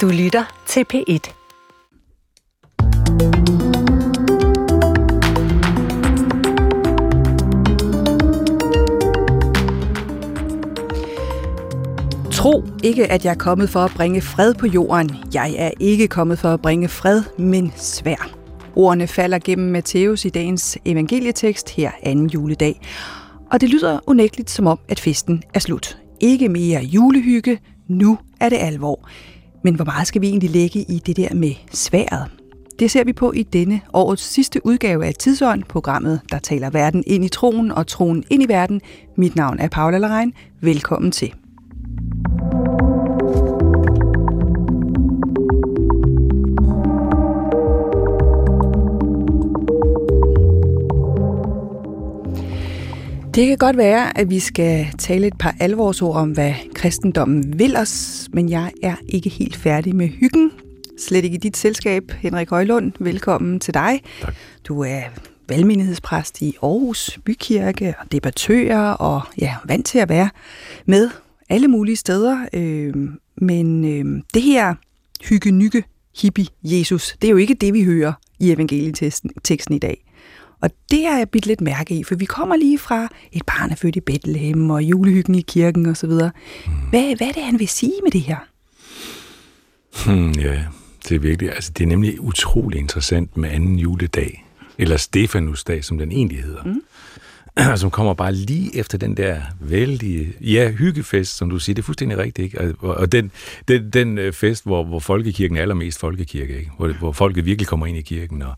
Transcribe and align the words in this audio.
Du 0.00 0.08
lytter 0.08 0.44
til 0.66 0.84
P1. 0.94 1.32
Tro 12.32 12.64
ikke, 12.84 13.06
at 13.12 13.24
jeg 13.24 13.30
er 13.30 13.34
kommet 13.38 13.70
for 13.70 13.80
at 13.80 13.90
bringe 13.96 14.20
fred 14.20 14.54
på 14.54 14.66
jorden. 14.66 15.16
Jeg 15.34 15.54
er 15.58 15.70
ikke 15.80 16.08
kommet 16.08 16.38
for 16.38 16.48
at 16.48 16.62
bringe 16.62 16.88
fred, 16.88 17.22
men 17.38 17.72
svær. 17.76 18.30
Ordene 18.76 19.06
falder 19.06 19.38
gennem 19.38 19.70
Matthæus 19.70 20.24
i 20.24 20.28
dagens 20.28 20.78
evangelietekst 20.84 21.70
her 21.70 21.90
anden 22.02 22.26
juledag. 22.30 22.80
Og 23.50 23.60
det 23.60 23.68
lyder 23.68 23.98
unægteligt 24.06 24.50
som 24.50 24.66
om, 24.66 24.78
at 24.88 25.00
festen 25.00 25.42
er 25.54 25.60
slut. 25.60 25.98
Ikke 26.20 26.48
mere 26.48 26.82
julehygge, 26.82 27.58
nu 27.88 28.18
er 28.40 28.48
det 28.48 28.58
alvor. 28.60 29.08
Men 29.64 29.74
hvor 29.74 29.84
meget 29.84 30.06
skal 30.06 30.20
vi 30.20 30.28
egentlig 30.28 30.50
lægge 30.50 30.80
i 30.88 31.02
det 31.06 31.16
der 31.16 31.34
med 31.34 31.52
sværet? 31.72 32.30
Det 32.78 32.90
ser 32.90 33.04
vi 33.04 33.12
på 33.12 33.32
i 33.32 33.42
denne 33.42 33.80
årets 33.92 34.22
sidste 34.22 34.66
udgave 34.66 35.06
af 35.06 35.14
Tidsånd, 35.14 35.62
programmet, 35.62 36.20
der 36.30 36.38
taler 36.38 36.70
verden 36.70 37.04
ind 37.06 37.24
i 37.24 37.28
troen 37.28 37.72
og 37.72 37.86
troen 37.86 38.24
ind 38.30 38.42
i 38.42 38.48
verden. 38.48 38.80
Mit 39.16 39.36
navn 39.36 39.58
er 39.58 39.68
Paula 39.68 39.98
Lerein. 39.98 40.32
Velkommen 40.60 41.12
til. 41.12 41.34
Det 53.34 53.46
kan 53.46 53.58
godt 53.58 53.76
være, 53.76 54.18
at 54.18 54.30
vi 54.30 54.40
skal 54.40 54.86
tale 54.98 55.26
et 55.26 55.38
par 55.38 55.54
alvorsord 55.60 56.16
om, 56.16 56.30
hvad 56.30 56.54
kristendommen 56.74 57.58
vil 57.58 57.76
os, 57.76 58.28
men 58.32 58.48
jeg 58.48 58.72
er 58.82 58.96
ikke 59.08 59.28
helt 59.28 59.56
færdig 59.56 59.96
med 59.96 60.08
hyggen. 60.08 60.50
Slet 60.98 61.24
ikke 61.24 61.34
i 61.34 61.38
dit 61.38 61.56
selskab, 61.56 62.12
Henrik 62.18 62.50
Højlund. 62.50 62.92
Velkommen 63.00 63.60
til 63.60 63.74
dig. 63.74 64.02
Tak. 64.20 64.34
Du 64.68 64.82
er 64.82 65.02
valgmenighedspræst 65.48 66.42
i 66.42 66.54
Aarhus 66.62 67.18
Bykirke 67.24 67.94
og 68.00 68.12
debattør 68.12 68.78
og 68.78 69.22
ja, 69.38 69.54
vant 69.64 69.86
til 69.86 69.98
at 69.98 70.08
være 70.08 70.28
med 70.86 71.10
alle 71.48 71.68
mulige 71.68 71.96
steder. 71.96 72.46
Øh, 72.52 72.94
men 73.36 73.84
øh, 73.84 74.22
det 74.34 74.42
her 74.42 74.74
hygge, 75.28 75.50
nykke, 75.50 75.84
hippie, 76.22 76.46
Jesus, 76.62 77.16
det 77.22 77.28
er 77.28 77.32
jo 77.32 77.36
ikke 77.36 77.54
det, 77.54 77.74
vi 77.74 77.84
hører 77.84 78.12
i 78.40 78.52
evangelieteksten 78.52 79.74
i 79.74 79.78
dag. 79.78 80.03
Og 80.64 80.70
det 80.90 81.06
har 81.06 81.18
jeg 81.18 81.28
bidt 81.28 81.46
lidt 81.46 81.60
mærke 81.60 81.94
i, 81.94 82.04
for 82.04 82.14
vi 82.14 82.24
kommer 82.24 82.56
lige 82.56 82.78
fra 82.78 83.08
et 83.32 83.42
barn 83.46 83.70
er 83.70 83.74
født 83.76 83.96
i 83.96 84.00
Bethlehem 84.00 84.70
og 84.70 84.82
julehyggen 84.82 85.34
i 85.34 85.40
kirken 85.40 85.86
osv. 85.86 86.10
Hvad, 86.10 87.16
hvad 87.16 87.26
er 87.28 87.32
det, 87.32 87.42
han 87.42 87.58
vil 87.58 87.68
sige 87.68 87.92
med 88.02 88.10
det 88.10 88.20
her? 88.20 88.36
Hmm, 90.06 90.32
ja, 90.32 90.64
det 91.08 91.14
er 91.14 91.18
virkelig, 91.18 91.54
altså 91.54 91.72
det 91.78 91.84
er 91.84 91.88
nemlig 91.88 92.20
utrolig 92.20 92.80
interessant 92.80 93.36
med 93.36 93.50
anden 93.50 93.78
juledag, 93.78 94.44
eller 94.78 94.96
Stefanusdag, 94.96 95.84
som 95.84 95.98
den 95.98 96.12
egentlig 96.12 96.42
hedder. 96.42 96.62
Mm. 96.64 97.76
som 97.82 97.90
kommer 97.90 98.14
bare 98.14 98.32
lige 98.32 98.76
efter 98.76 98.98
den 98.98 99.16
der 99.16 99.40
vældige, 99.60 100.32
ja, 100.40 100.70
hyggefest, 100.70 101.36
som 101.36 101.50
du 101.50 101.58
siger, 101.58 101.74
det 101.74 101.82
er 101.82 101.86
fuldstændig 101.86 102.18
rigtigt, 102.18 102.44
ikke? 102.44 102.74
Og, 102.80 102.94
og 102.96 103.12
den, 103.12 103.30
den, 103.68 103.90
den 103.90 104.18
øh, 104.18 104.32
fest, 104.32 104.64
hvor, 104.64 104.84
hvor 104.84 105.00
folkekirken 105.00 105.56
er 105.56 105.62
allermest 105.62 106.00
folkekirke, 106.00 106.58
ikke? 106.58 106.70
Hvor, 106.76 106.88
hvor 106.88 107.12
folket 107.12 107.46
virkelig 107.46 107.66
kommer 107.66 107.86
ind 107.86 107.96
i 107.96 108.02
kirken, 108.02 108.42
og, 108.42 108.54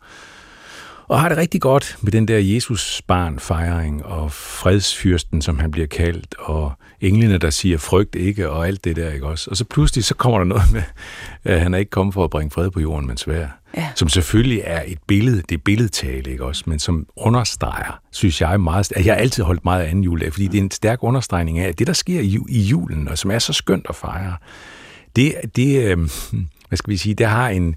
og 1.08 1.20
har 1.20 1.28
det 1.28 1.38
rigtig 1.38 1.60
godt 1.60 1.96
med 2.00 2.12
den 2.12 2.28
der 2.28 2.38
Jesus-barn-fejring, 2.38 4.04
og 4.04 4.32
fredsfyrsten, 4.32 5.42
som 5.42 5.58
han 5.58 5.70
bliver 5.70 5.86
kaldt, 5.86 6.34
og 6.38 6.72
englene, 7.00 7.38
der 7.38 7.50
siger 7.50 7.78
frygt 7.78 8.14
ikke, 8.14 8.50
og 8.50 8.66
alt 8.66 8.84
det 8.84 8.96
der, 8.96 9.10
ikke 9.10 9.26
også? 9.26 9.50
Og 9.50 9.56
så 9.56 9.64
pludselig, 9.64 10.04
så 10.04 10.14
kommer 10.14 10.38
der 10.38 10.44
noget 10.44 10.72
med, 10.72 10.82
at 11.44 11.60
han 11.60 11.74
er 11.74 11.78
ikke 11.78 11.90
kommet 11.90 12.14
for 12.14 12.24
at 12.24 12.30
bringe 12.30 12.50
fred 12.50 12.70
på 12.70 12.80
jorden, 12.80 13.06
men 13.06 13.16
svær. 13.16 13.46
Ja. 13.76 13.88
Som 13.94 14.08
selvfølgelig 14.08 14.62
er 14.64 14.82
et 14.86 14.98
billede, 15.06 15.42
det 15.48 15.52
er 15.52 15.62
billedtale, 15.64 16.30
ikke 16.30 16.44
også? 16.44 16.62
Men 16.66 16.78
som 16.78 17.06
understreger, 17.16 18.00
synes 18.12 18.41
jeg 18.41 18.60
meget, 18.60 18.92
at 18.97 19.06
jeg 19.06 19.14
har 19.14 19.20
altid 19.20 19.44
holdt 19.44 19.64
meget 19.64 19.82
af 19.82 19.88
anden 19.88 20.04
juledag, 20.04 20.32
fordi 20.32 20.47
det 20.47 20.58
er 20.58 20.62
en 20.62 20.70
stærk 20.70 20.98
understregning 21.02 21.58
af, 21.58 21.69
at 21.69 21.78
det, 21.78 21.86
der 21.86 21.92
sker 21.92 22.20
i, 22.20 22.38
i 22.48 22.60
julen, 22.60 23.08
og 23.08 23.19
som 23.19 23.31
er 23.31 23.38
så 23.38 23.52
skønt 23.52 23.86
at 23.88 23.97
fejre, 23.97 24.36
det, 25.16 25.34
det 25.56 25.84
øh, 25.84 25.98
hvad 26.69 26.76
skal 26.76 26.91
vi 26.91 26.97
sige, 26.97 27.14
det 27.14 27.26
har 27.26 27.48
en, 27.48 27.76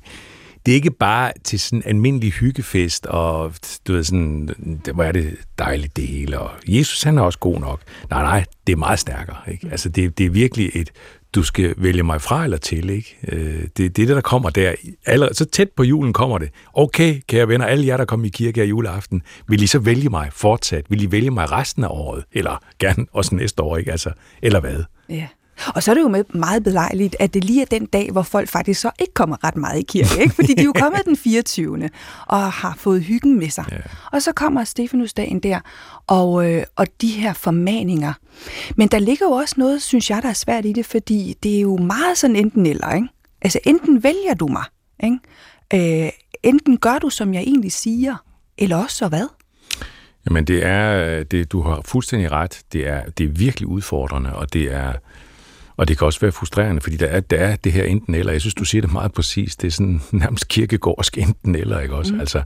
det 0.66 0.72
er 0.72 0.76
ikke 0.76 0.92
bare 0.92 1.32
til 1.44 1.60
sådan 1.60 1.80
en 1.80 1.84
almindelig 1.86 2.32
hyggefest, 2.32 3.06
og 3.06 3.54
du 3.88 3.94
ved 3.94 4.04
sådan, 4.04 4.50
hvor 4.94 5.04
er 5.04 5.12
det 5.12 5.36
dejligt 5.60 5.98
det 5.98 6.08
hele, 6.08 6.40
og 6.40 6.52
Jesus 6.68 7.04
han 7.04 7.18
er 7.18 7.22
også 7.22 7.40
god 7.40 7.60
nok. 7.60 7.82
Nej, 8.10 8.22
nej, 8.24 8.46
det 8.68 8.74
er 8.74 8.78
meget 8.78 9.00
stærkere, 9.00 9.38
ikke? 9.52 9.68
Altså 9.72 9.90
det, 9.90 10.18
det 10.18 10.26
er 10.26 10.30
virkelig 10.30 10.72
et, 10.74 10.92
du 11.36 11.44
skal 11.44 11.74
vælge 11.78 12.04
mig 12.04 12.22
fra 12.22 12.44
eller 12.44 12.58
til, 12.58 12.90
ikke? 12.90 13.18
Øh, 13.28 13.62
Det, 13.62 13.78
det 13.78 13.86
er 13.86 13.90
det, 13.90 14.08
der 14.08 14.22
kommer 14.22 14.50
der. 14.50 14.74
Allerede, 15.06 15.36
så 15.36 15.46
tæt 15.46 15.70
på 15.78 15.84
julen 15.84 16.14
kommer 16.14 16.38
det. 16.38 16.50
Okay, 16.74 17.22
kære 17.28 17.48
venner, 17.48 17.66
alle 17.66 17.88
jer, 17.88 17.98
der 17.98 18.06
kommer 18.06 18.26
i 18.26 18.30
kirke 18.30 18.60
her 18.60 18.68
juleaften, 18.68 19.22
vil 19.48 19.64
I 19.64 19.68
så 19.68 19.80
vælge 19.80 20.10
mig 20.10 20.30
fortsat? 20.34 20.86
Vil 20.90 21.04
I 21.04 21.12
vælge 21.12 21.32
mig 21.32 21.52
resten 21.52 21.84
af 21.84 21.88
året? 21.92 22.24
Eller 22.34 22.64
gerne 22.80 23.06
også 23.14 23.36
næste 23.36 23.62
år, 23.64 23.78
ikke? 23.78 23.92
Altså, 23.92 24.12
eller 24.42 24.60
hvad? 24.60 24.84
Ja. 25.10 25.28
Og 25.68 25.84
så 25.84 25.92
er 25.92 25.96
det 25.96 26.02
jo 26.02 26.08
med 26.08 26.24
meget 26.34 26.64
belejligt, 26.64 27.16
at 27.20 27.34
det 27.34 27.44
lige 27.44 27.62
er 27.62 27.66
den 27.66 27.86
dag, 27.86 28.12
hvor 28.12 28.22
folk 28.22 28.50
faktisk 28.50 28.82
så 28.82 28.92
ikke 29.00 29.14
kommer 29.14 29.44
ret 29.44 29.58
meget 29.58 29.80
i 29.80 29.84
kirke, 29.84 30.22
ikke? 30.22 30.36
fordi 30.36 30.54
de 30.54 30.62
er 30.62 30.66
jo 30.66 30.74
kommet 30.84 31.02
den 31.06 31.18
24. 31.18 31.90
og 32.28 32.52
har 32.52 32.76
fået 32.78 33.04
hyggen 33.04 33.40
med 33.40 33.50
sig. 33.50 33.66
Ja. 33.72 33.78
Og 34.12 34.22
så 34.22 34.32
kommer 34.32 34.64
Stefanusdagen 34.64 35.40
der, 35.40 35.60
og, 36.08 36.52
øh, 36.52 36.64
og 36.76 36.88
de 37.02 37.08
her 37.08 37.34
formaninger. 37.34 38.14
Men 38.76 38.88
der 38.88 39.00
ligger 39.00 39.26
jo 39.26 39.32
også 39.32 39.56
noget, 39.58 39.82
synes 39.82 40.10
jeg, 40.10 40.22
der 40.22 40.30
er 40.30 40.34
svært 40.34 40.66
i 40.66 40.74
det, 40.74 40.86
fordi 40.86 41.36
det 41.44 41.58
er 41.58 41.62
jo 41.62 41.78
meget 41.78 42.18
sådan 42.18 42.36
enten 42.36 42.66
eller, 42.66 42.94
ikke? 42.96 43.08
Altså 43.42 43.60
enten 43.64 44.04
vælger 44.04 44.34
du 44.34 44.48
mig, 44.48 44.64
ikke? 45.04 46.06
Øh, 46.06 46.10
enten 46.44 46.78
gør 46.78 47.00
du, 47.00 47.10
som 47.10 47.34
jeg 47.34 47.42
egentlig 47.42 47.72
siger, 47.72 48.16
eller 48.58 48.78
også 48.78 48.96
så 48.96 49.08
hvad? 49.08 49.28
Jamen 50.30 50.46
det 50.46 50.66
er, 50.66 51.24
det, 51.24 51.52
du 51.52 51.62
har 51.62 51.82
fuldstændig 51.86 52.32
ret, 52.32 52.62
det 52.74 52.88
er, 52.88 53.04
det 53.10 53.24
er 53.26 53.30
virkelig 53.30 53.68
udfordrende, 53.68 54.36
og 54.36 54.54
det 54.54 54.74
er, 54.74 54.94
og 55.80 55.88
det 55.88 55.98
kan 55.98 56.06
også 56.06 56.20
være 56.20 56.32
frustrerende, 56.32 56.82
fordi 56.82 56.98
der 56.98 57.06
er, 57.06 57.20
der 57.20 57.38
er 57.38 57.56
det 57.56 57.72
her 57.72 57.84
enten 57.84 58.16
eller. 58.16 58.32
Jeg 58.32 58.42
synes, 58.42 58.54
du 58.54 58.66
siger 58.66 58.82
det 58.82 58.92
meget 58.92 59.14
præcist. 59.14 59.62
Det 59.62 59.68
er 59.68 59.72
sådan 59.72 60.02
nærmest 60.12 60.48
kirkegårdsk 60.48 61.18
enten 61.18 61.56
eller, 61.56 61.80
ikke 61.80 61.96
også? 61.96 62.14
Mm. 62.14 62.20
Altså, 62.20 62.44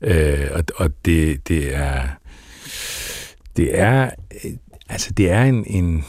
øh, 0.00 0.48
og, 0.52 0.64
og 0.76 0.90
det, 1.04 1.48
det 1.48 1.76
er, 1.76 2.02
det 3.56 3.78
er, 3.78 4.10
øh, 4.44 4.50
altså 4.88 5.12
det 5.12 5.30
er 5.30 5.42
en, 5.42 5.64
en 5.66 6.04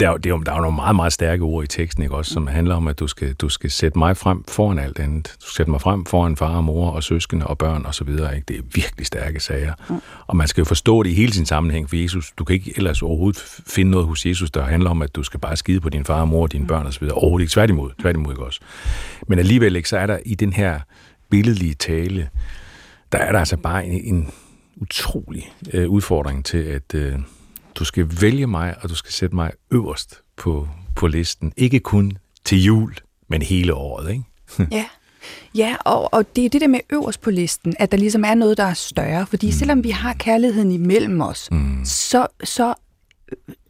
der, 0.00 0.08
er 0.10 0.14
er, 0.14 0.28
jo- 0.28 0.38
der 0.38 0.52
er 0.52 0.60
nogle 0.60 0.74
meget, 0.76 0.96
meget 0.96 1.12
stærke 1.12 1.42
ord 1.42 1.64
i 1.64 1.66
teksten, 1.66 2.02
ikke 2.02 2.14
også, 2.14 2.32
som 2.32 2.46
handler 2.46 2.74
om, 2.74 2.88
at 2.88 2.98
du 2.98 3.06
skal, 3.06 3.32
du 3.34 3.48
skal 3.48 3.70
sætte 3.70 3.98
mig 3.98 4.16
frem 4.16 4.44
foran 4.48 4.78
alt 4.78 4.98
andet. 4.98 5.24
Du 5.24 5.46
skal 5.46 5.56
sætte 5.56 5.70
mig 5.70 5.80
frem 5.80 6.04
foran 6.04 6.36
far 6.36 6.56
og 6.56 6.64
mor 6.64 6.90
og 6.90 7.02
søskende 7.02 7.46
og 7.46 7.58
børn 7.58 7.86
og 7.86 7.94
så 7.94 8.04
videre. 8.04 8.34
Ikke? 8.36 8.44
Det 8.48 8.58
er 8.58 8.62
virkelig 8.74 9.06
stærke 9.06 9.40
sager. 9.40 9.74
Mm. 9.88 9.96
Og 10.26 10.36
man 10.36 10.48
skal 10.48 10.60
jo 10.60 10.64
forstå 10.64 11.02
det 11.02 11.10
i 11.10 11.14
hele 11.14 11.32
sin 11.32 11.46
sammenhæng, 11.46 11.88
for 11.88 11.96
Jesus, 11.96 12.32
du 12.38 12.44
kan 12.44 12.54
ikke 12.54 12.72
ellers 12.76 13.02
overhovedet 13.02 13.62
finde 13.66 13.90
noget 13.90 14.06
hos 14.06 14.26
Jesus, 14.26 14.50
der 14.50 14.64
handler 14.64 14.90
om, 14.90 15.02
at 15.02 15.14
du 15.14 15.22
skal 15.22 15.40
bare 15.40 15.56
skide 15.56 15.80
på 15.80 15.88
din 15.88 16.04
far 16.04 16.20
og 16.20 16.28
mor 16.28 16.42
og 16.42 16.52
dine 16.52 16.66
børn 16.66 16.86
og 16.86 16.92
så 16.92 17.00
videre. 17.00 17.14
Overhovedet 17.14 17.44
ikke. 17.44 17.52
Tværtimod. 17.52 17.90
Tværtimod 18.00 18.32
ikke 18.32 18.44
også. 18.44 18.60
Men 19.28 19.38
alligevel 19.38 19.76
ikke, 19.76 19.88
så 19.88 19.98
er 19.98 20.06
der 20.06 20.18
i 20.26 20.34
den 20.34 20.52
her 20.52 20.80
billedlige 21.30 21.74
tale, 21.74 22.28
der 23.12 23.18
er 23.18 23.32
der 23.32 23.38
altså 23.38 23.56
bare 23.56 23.86
en, 23.86 24.14
en 24.14 24.30
utrolig 24.76 25.52
øh, 25.72 25.88
udfordring 25.88 26.44
til, 26.44 26.58
at 26.58 26.94
øh, 26.94 27.12
du 27.74 27.84
skal 27.84 28.08
vælge 28.20 28.46
mig, 28.46 28.74
og 28.82 28.88
du 28.88 28.94
skal 28.94 29.12
sætte 29.12 29.34
mig 29.34 29.52
øverst 29.70 30.20
på, 30.36 30.68
på 30.96 31.06
listen. 31.06 31.52
Ikke 31.56 31.80
kun 31.80 32.18
til 32.44 32.64
jul, 32.64 32.94
men 33.28 33.42
hele 33.42 33.74
året, 33.74 34.10
ikke? 34.10 34.24
Ja. 34.76 34.84
Ja, 35.54 35.76
og, 35.84 36.14
og 36.14 36.36
det 36.36 36.44
er 36.44 36.48
det 36.48 36.60
der 36.60 36.66
med 36.66 36.80
øverst 36.92 37.20
på 37.20 37.30
listen, 37.30 37.74
at 37.78 37.92
der 37.92 37.98
ligesom 37.98 38.24
er 38.24 38.34
noget, 38.34 38.56
der 38.56 38.64
er 38.64 38.74
større. 38.74 39.26
Fordi 39.26 39.46
mm. 39.46 39.52
selvom 39.52 39.84
vi 39.84 39.90
har 39.90 40.12
kærligheden 40.12 40.72
imellem 40.72 41.20
os, 41.20 41.48
mm. 41.50 41.84
så, 41.84 42.26
så 42.44 42.74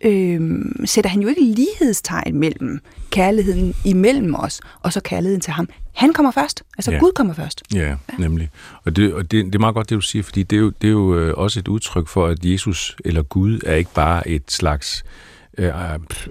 øh, 0.01 0.65
sætter 0.85 1.11
han 1.11 1.21
jo 1.21 1.29
ikke 1.29 1.45
lighedstegn 1.45 2.39
mellem 2.39 2.81
kærligheden 3.11 3.75
imellem 3.85 4.35
os, 4.35 4.61
og 4.81 4.93
så 4.93 5.01
kærligheden 5.01 5.41
til 5.41 5.53
ham. 5.53 5.69
Han 5.93 6.13
kommer 6.13 6.31
først. 6.31 6.63
Altså 6.79 6.91
Ja. 6.91 6.99
Gud 6.99 7.13
kommer 7.13 7.35
først. 7.35 7.63
Ja, 7.75 7.89
ja. 7.89 7.97
nemlig. 8.19 8.51
Og, 8.85 8.97
det, 8.97 9.15
og 9.15 9.31
det, 9.31 9.47
det 9.47 9.55
er 9.55 9.59
meget 9.59 9.75
godt, 9.75 9.91
det 9.91 9.97
du 9.97 10.01
siger, 10.01 10.23
fordi 10.23 10.43
det 10.43 10.57
er 10.57 10.61
jo, 10.61 10.73
det 10.83 10.89
er 10.89 10.93
jo 10.93 11.19
øh, 11.19 11.35
også 11.37 11.61
et 11.61 11.69
udtryk 11.69 12.09
for, 12.09 12.27
at 12.27 12.45
Jesus 12.45 12.97
eller 13.05 13.23
Gud 13.23 13.61
er 13.67 13.75
ikke 13.75 13.95
bare 13.95 14.29
et 14.29 14.43
slags 14.49 15.05
øh, 15.05 15.32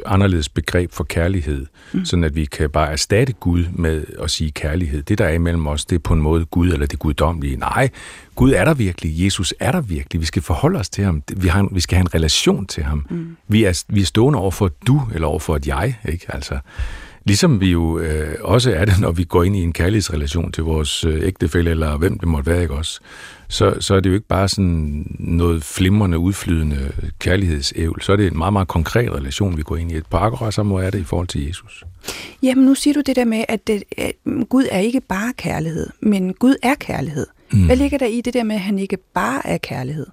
anderledes 0.06 0.50
begreb 0.50 0.92
for 0.92 1.04
kærlighed, 1.04 1.66
mm. 1.94 2.06
sådan 2.06 2.24
at 2.24 2.36
vi 2.36 2.46
kan 2.46 2.70
bare 2.70 2.92
erstatte 2.92 3.34
Gud 3.34 3.66
med 3.72 4.06
at 4.22 4.32
sige 4.32 4.52
kærlighed. 4.52 5.04
Det, 5.04 5.18
der 5.18 5.26
er 5.26 5.34
imellem 5.34 5.68
os, 5.68 5.86
det 5.86 5.96
er 5.96 6.00
på 6.00 6.14
en 6.14 6.22
måde 6.22 6.46
Gud 6.46 6.70
eller 6.70 6.86
det 6.86 7.00
guddommelige. 7.00 7.58
Nej, 7.58 7.90
Gud 8.36 8.52
er 8.52 8.66
der 8.66 8.74
virkelig. 8.74 9.24
Jesus 9.26 9.54
er 9.60 9.72
der 9.72 9.82
virkelig. 9.82 10.22
Vi 10.22 10.26
skal 10.26 10.42
forholde 10.42 10.80
os 10.80 10.90
til 10.90 11.04
ham. 11.04 11.24
Vi, 11.38 11.48
har 11.48 11.70
vi 11.72 11.80
skal 11.80 11.96
have 11.96 12.02
en 12.02 12.16
relation 12.16 12.66
til 12.66 12.84
ham. 12.84 13.06
Mm. 13.10 13.38
Vi, 13.48 13.64
er, 13.64 13.84
vi 13.88 14.02
er 14.02 14.06
stående 14.06 14.40
over 14.40 14.52
for 14.52 14.66
et 14.66 14.88
du, 14.88 15.02
eller 15.14 15.28
over 15.28 15.40
for 15.40 15.56
et 15.56 15.68
jeg. 15.68 15.96
Ikke? 16.06 16.26
Altså, 16.30 16.60
Ligesom 17.26 17.62
vi 17.62 17.72
jo 17.72 18.00
øh, 18.00 18.36
også 18.42 18.72
er 18.72 18.86
det, 18.86 19.00
når 19.00 19.12
vi 19.12 19.24
går 19.24 19.44
ind 19.44 19.56
i 19.56 19.64
en 19.64 19.74
kærlighedsrelation 19.74 20.52
til 20.52 20.64
vores 20.64 21.04
øh, 21.06 21.28
ægtefælle, 21.28 21.72
eller 21.72 21.98
hvem 21.98 22.20
det 22.20 22.28
måtte 22.28 22.52
være, 22.52 22.62
ikke 22.62 22.74
også? 22.74 23.00
Så, 23.48 23.76
så 23.80 23.96
er 23.96 24.00
det 24.00 24.10
jo 24.10 24.14
ikke 24.14 24.28
bare 24.28 24.48
sådan 24.48 25.06
noget 25.20 25.64
flimrende, 25.64 26.18
udflydende 26.18 26.92
kærlighedsævl. 27.20 28.02
Så 28.02 28.12
er 28.12 28.16
det 28.16 28.28
en 28.28 28.38
meget, 28.38 28.54
meget 28.54 28.68
konkret 28.68 29.12
relation, 29.12 29.58
vi 29.58 29.62
går 29.62 29.78
ind 29.78 29.92
i. 29.92 30.02
På 30.10 30.18
akkurat 30.18 30.54
samme 30.54 30.70
måde 30.70 30.86
er 30.86 30.90
det 30.90 31.00
i 31.00 31.04
forhold 31.04 31.28
til 31.28 31.48
Jesus. 31.48 31.84
Jamen, 32.44 32.66
nu 32.66 32.76
siger 32.76 32.94
du 32.94 33.02
det 33.06 33.16
der 33.16 33.26
med, 33.26 33.44
at, 33.50 33.68
det, 33.68 33.84
at 33.98 34.12
Gud 34.50 34.66
er 34.72 34.80
ikke 34.80 35.02
bare 35.02 35.34
kærlighed, 35.38 35.90
men 36.02 36.34
Gud 36.34 36.56
er 36.64 36.76
kærlighed. 36.76 37.28
Mm. 37.52 37.66
Hvad 37.66 37.76
ligger 37.76 37.98
der 37.98 38.06
i 38.06 38.22
det 38.22 38.34
der 38.34 38.44
med, 38.44 38.56
at 38.56 38.62
han 38.62 38.80
ikke 38.80 38.98
bare 39.14 39.48
er 39.48 39.58
kærlighed? 39.58 40.06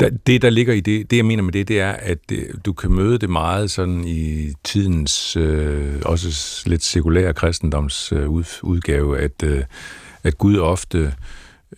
Der, 0.00 0.10
det, 0.26 0.42
der 0.42 0.50
ligger 0.50 0.74
i 0.74 0.80
det, 0.80 1.10
det, 1.10 1.16
jeg 1.16 1.24
mener 1.24 1.42
med 1.42 1.52
det, 1.52 1.68
det 1.68 1.80
er, 1.80 1.92
at 1.92 2.18
det, 2.28 2.46
du 2.64 2.72
kan 2.72 2.90
møde 2.90 3.18
det 3.18 3.30
meget 3.30 3.70
sådan 3.70 4.04
i 4.06 4.52
tidens, 4.64 5.36
øh, 5.36 5.94
også 6.04 6.62
lidt 6.66 6.84
sekulære 6.84 7.34
kristendoms 7.34 8.12
øh, 8.12 8.28
ud, 8.28 8.44
udgave, 8.62 9.18
at, 9.18 9.42
øh, 9.42 9.62
at 10.22 10.38
Gud 10.38 10.58
ofte, 10.58 11.14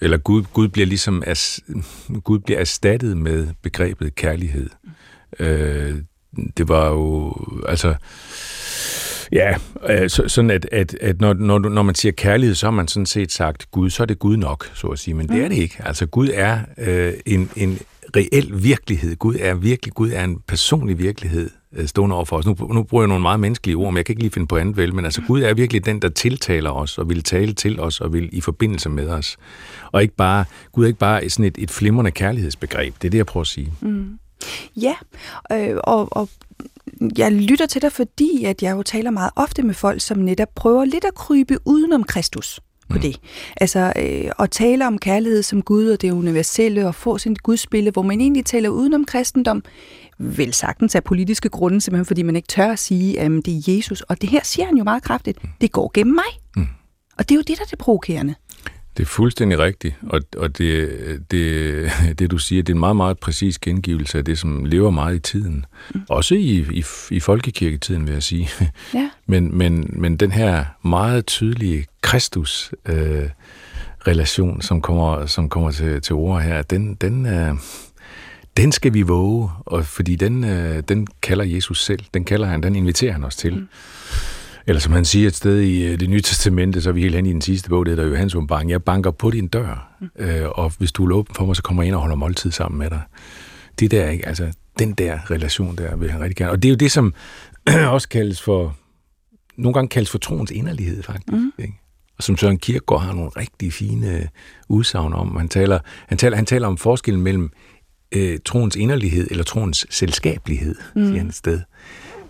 eller 0.00 0.16
Gud, 0.16 0.44
Gud 0.52 0.68
bliver 0.68 0.86
ligesom, 0.86 1.22
as, 1.26 1.60
Gud 2.24 2.38
bliver 2.38 2.60
erstattet 2.60 3.16
med 3.16 3.48
begrebet 3.62 4.14
kærlighed. 4.14 4.70
Øh, 5.38 5.94
det 6.56 6.68
var 6.68 6.88
jo, 6.88 7.34
altså, 7.68 7.94
Ja, 9.32 9.54
øh, 9.88 10.10
så, 10.10 10.28
sådan 10.28 10.50
at, 10.50 10.68
at, 10.72 10.94
at 11.00 11.20
når, 11.20 11.32
når, 11.32 11.58
når 11.58 11.82
man 11.82 11.94
siger 11.94 12.12
kærlighed, 12.12 12.54
så 12.54 12.66
har 12.66 12.70
man 12.70 12.88
sådan 12.88 13.06
set 13.06 13.32
sagt 13.32 13.70
Gud, 13.70 13.90
så 13.90 14.02
er 14.02 14.06
det 14.06 14.18
Gud 14.18 14.36
nok, 14.36 14.70
så 14.74 14.86
at 14.86 14.98
sige. 14.98 15.14
Men 15.14 15.28
det 15.28 15.44
er 15.44 15.48
det 15.48 15.56
ikke. 15.56 15.76
Altså 15.84 16.06
Gud 16.06 16.30
er 16.34 16.58
øh, 16.78 17.12
en, 17.26 17.50
en 17.56 17.78
reel 18.16 18.62
virkelighed. 18.62 19.16
Gud 19.16 19.36
er 19.40 19.54
virkelig, 19.54 19.94
Gud 19.94 20.10
er 20.10 20.24
en 20.24 20.38
personlig 20.46 20.98
virkelighed 20.98 21.50
øh, 21.76 21.86
stående 21.86 22.16
over 22.16 22.24
for 22.24 22.36
os. 22.36 22.46
Nu, 22.46 22.56
nu 22.72 22.82
bruger 22.82 23.04
jeg 23.04 23.08
nogle 23.08 23.22
meget 23.22 23.40
menneskelige 23.40 23.76
ord, 23.76 23.92
men 23.92 23.96
jeg 23.96 24.04
kan 24.04 24.12
ikke 24.12 24.22
lige 24.22 24.32
finde 24.32 24.46
på 24.46 24.56
andet 24.56 24.76
vel, 24.76 24.94
men 24.94 25.04
altså 25.04 25.22
Gud 25.26 25.42
er 25.42 25.54
virkelig 25.54 25.86
den, 25.86 26.02
der 26.02 26.08
tiltaler 26.08 26.70
os, 26.70 26.98
og 26.98 27.08
vil 27.08 27.22
tale 27.22 27.52
til 27.52 27.80
os, 27.80 28.00
og 28.00 28.12
vil 28.12 28.28
i 28.32 28.40
forbindelse 28.40 28.88
med 28.88 29.08
os. 29.08 29.36
Og 29.92 30.02
ikke 30.02 30.14
bare, 30.14 30.44
Gud 30.72 30.84
er 30.84 30.86
ikke 30.86 30.98
bare 30.98 31.28
sådan 31.28 31.44
et, 31.44 31.58
et 31.58 31.70
flimrende 31.70 32.10
kærlighedsbegreb. 32.10 32.94
Det 33.02 33.08
er 33.08 33.10
det, 33.10 33.18
jeg 33.18 33.26
prøver 33.26 33.42
at 33.42 33.48
sige. 33.48 33.72
Mm. 33.80 34.18
Ja, 34.76 34.94
øh, 35.52 35.76
og, 35.84 36.16
og 36.16 36.28
jeg 37.18 37.32
lytter 37.32 37.66
til 37.66 37.82
dig, 37.82 37.92
fordi 37.92 38.44
at 38.44 38.62
jeg 38.62 38.76
jo 38.76 38.82
taler 38.82 39.10
meget 39.10 39.30
ofte 39.36 39.62
med 39.62 39.74
folk, 39.74 40.00
som 40.00 40.18
netop 40.18 40.48
prøver 40.54 40.84
lidt 40.84 41.04
at 41.04 41.14
krybe 41.14 41.58
udenom 41.64 42.04
Kristus 42.04 42.60
på 42.88 42.94
mm. 42.94 43.00
det. 43.00 43.20
Altså 43.56 43.92
øh, 43.96 44.30
at 44.38 44.50
tale 44.50 44.86
om 44.86 44.98
kærlighed 44.98 45.42
som 45.42 45.62
Gud 45.62 45.88
og 45.88 46.02
det 46.02 46.10
universelle 46.10 46.86
og 46.86 46.94
få 46.94 47.18
sin 47.18 47.34
gudsbillede, 47.34 47.92
hvor 47.92 48.02
man 48.02 48.20
egentlig 48.20 48.44
taler 48.44 48.68
udenom 48.68 49.04
kristendom, 49.04 49.64
vel 50.18 50.54
sagtens 50.54 50.94
af 50.94 51.04
politiske 51.04 51.48
grunde, 51.48 51.80
simpelthen 51.80 52.06
fordi 52.06 52.22
man 52.22 52.36
ikke 52.36 52.48
tør 52.48 52.72
at 52.72 52.78
sige, 52.78 53.20
at 53.20 53.30
det 53.30 53.48
er 53.48 53.72
Jesus. 53.76 54.00
Og 54.00 54.20
det 54.20 54.30
her 54.30 54.40
siger 54.44 54.66
han 54.66 54.76
jo 54.76 54.84
meget 54.84 55.02
kraftigt. 55.02 55.44
Mm. 55.44 55.50
Det 55.60 55.72
går 55.72 55.90
gennem 55.94 56.14
mig. 56.14 56.40
Mm. 56.56 56.66
Og 57.18 57.28
det 57.28 57.34
er 57.34 57.36
jo 57.36 57.42
det, 57.42 57.58
der 57.58 57.64
er 57.64 57.68
det 57.70 57.78
provokerende. 57.78 58.34
Det 58.96 59.02
er 59.02 59.06
fuldstændig 59.06 59.58
rigtigt, 59.58 59.94
og, 60.02 60.20
og 60.36 60.58
det, 60.58 60.90
det, 61.30 61.90
det 62.18 62.30
du 62.30 62.38
siger, 62.38 62.62
det 62.62 62.72
er 62.72 62.74
en 62.74 62.80
meget, 62.80 62.96
meget 62.96 63.18
præcis 63.18 63.58
gengivelse 63.58 64.18
af 64.18 64.24
det, 64.24 64.38
som 64.38 64.64
lever 64.64 64.90
meget 64.90 65.16
i 65.16 65.18
tiden. 65.18 65.64
Mm. 65.94 66.00
Også 66.08 66.34
i, 66.34 66.66
i, 66.72 66.84
i 67.10 67.20
folkekirketiden, 67.20 68.06
vil 68.06 68.12
jeg 68.12 68.22
sige. 68.22 68.48
Ja. 68.94 69.10
Men, 69.28 69.58
men, 69.58 69.90
men 69.92 70.16
den 70.16 70.32
her 70.32 70.64
meget 70.84 71.26
tydelige 71.26 71.86
Kristus 72.00 72.72
øh, 72.88 73.28
som 74.60 74.82
kommer, 74.82 75.26
som 75.26 75.48
kommer 75.48 75.70
til, 75.70 76.00
til 76.00 76.14
ord 76.14 76.42
her, 76.42 76.62
den, 76.62 76.94
den, 76.94 77.26
øh, 77.26 77.54
den 78.56 78.72
skal 78.72 78.94
vi 78.94 79.02
våge, 79.02 79.50
og 79.66 79.86
fordi 79.86 80.16
den, 80.16 80.44
øh, 80.44 80.82
den 80.88 81.06
kalder 81.22 81.44
Jesus 81.44 81.84
selv. 81.84 82.00
Den 82.14 82.24
kalder 82.24 82.46
han, 82.46 82.62
den 82.62 82.76
inviterer 82.76 83.12
han 83.12 83.24
os 83.24 83.36
til. 83.36 83.54
Mm. 83.54 83.68
Eller 84.66 84.80
som 84.80 84.92
han 84.92 85.04
siger 85.04 85.28
et 85.28 85.36
sted 85.36 85.60
i 85.60 85.86
øh, 85.86 86.00
det 86.00 86.10
nye 86.10 86.20
testamente, 86.20 86.82
så 86.82 86.88
er 86.88 86.92
vi 86.92 87.00
helt 87.00 87.14
hen 87.14 87.26
i 87.26 87.32
den 87.32 87.40
sidste 87.40 87.68
bog, 87.68 87.86
det 87.86 87.96
hedder 87.96 88.08
Johannes 88.08 88.34
åbenbaring. 88.34 88.70
Jeg 88.70 88.82
banker 88.82 89.10
på 89.10 89.30
din 89.30 89.48
dør, 89.48 89.96
mm. 90.00 90.08
øh, 90.18 90.48
og 90.48 90.72
hvis 90.78 90.92
du 90.92 91.06
er 91.06 91.16
åben 91.16 91.34
for 91.34 91.46
mig, 91.46 91.56
så 91.56 91.62
kommer 91.62 91.82
jeg 91.82 91.88
ind 91.88 91.94
og 91.94 92.00
holder 92.00 92.16
måltid 92.16 92.50
sammen 92.50 92.78
med 92.78 92.90
dig. 92.90 93.00
Det 93.80 93.90
der, 93.90 94.10
ikke? 94.10 94.28
Altså, 94.28 94.52
den 94.78 94.92
der 94.92 95.30
relation 95.30 95.76
der 95.76 95.96
vil 95.96 96.10
han 96.10 96.20
rigtig 96.20 96.36
gerne. 96.36 96.52
Og 96.52 96.62
det 96.62 96.68
er 96.68 96.72
jo 96.72 96.76
det, 96.76 96.92
som 96.92 97.14
også 97.94 98.08
kaldes 98.08 98.42
for, 98.42 98.76
nogle 99.56 99.74
gange 99.74 99.88
kaldes 99.88 100.10
for 100.10 100.18
troens 100.18 100.50
inderlighed, 100.50 101.02
faktisk. 101.02 101.32
Mm. 101.32 101.52
Ikke? 101.58 101.74
Og 102.18 102.22
som 102.22 102.36
Søren 102.36 102.58
Kierkegaard 102.58 103.02
har 103.02 103.12
nogle 103.12 103.30
rigtig 103.36 103.72
fine 103.72 104.28
udsagn 104.68 105.12
om. 105.12 105.36
Han 105.36 105.48
taler, 105.48 105.78
han 106.08 106.18
taler, 106.18 106.36
han 106.36 106.46
taler 106.46 106.68
om 106.68 106.76
forskellen 106.76 107.22
mellem 107.22 107.50
øh, 108.12 108.38
troens 108.44 108.76
inderlighed 108.76 109.26
eller 109.30 109.44
troens 109.44 109.86
selskabelighed, 109.90 110.74
mm. 110.94 111.06
siger 111.06 111.18
han 111.18 111.28
et 111.28 111.34
sted 111.34 111.54
øh, 111.54 111.64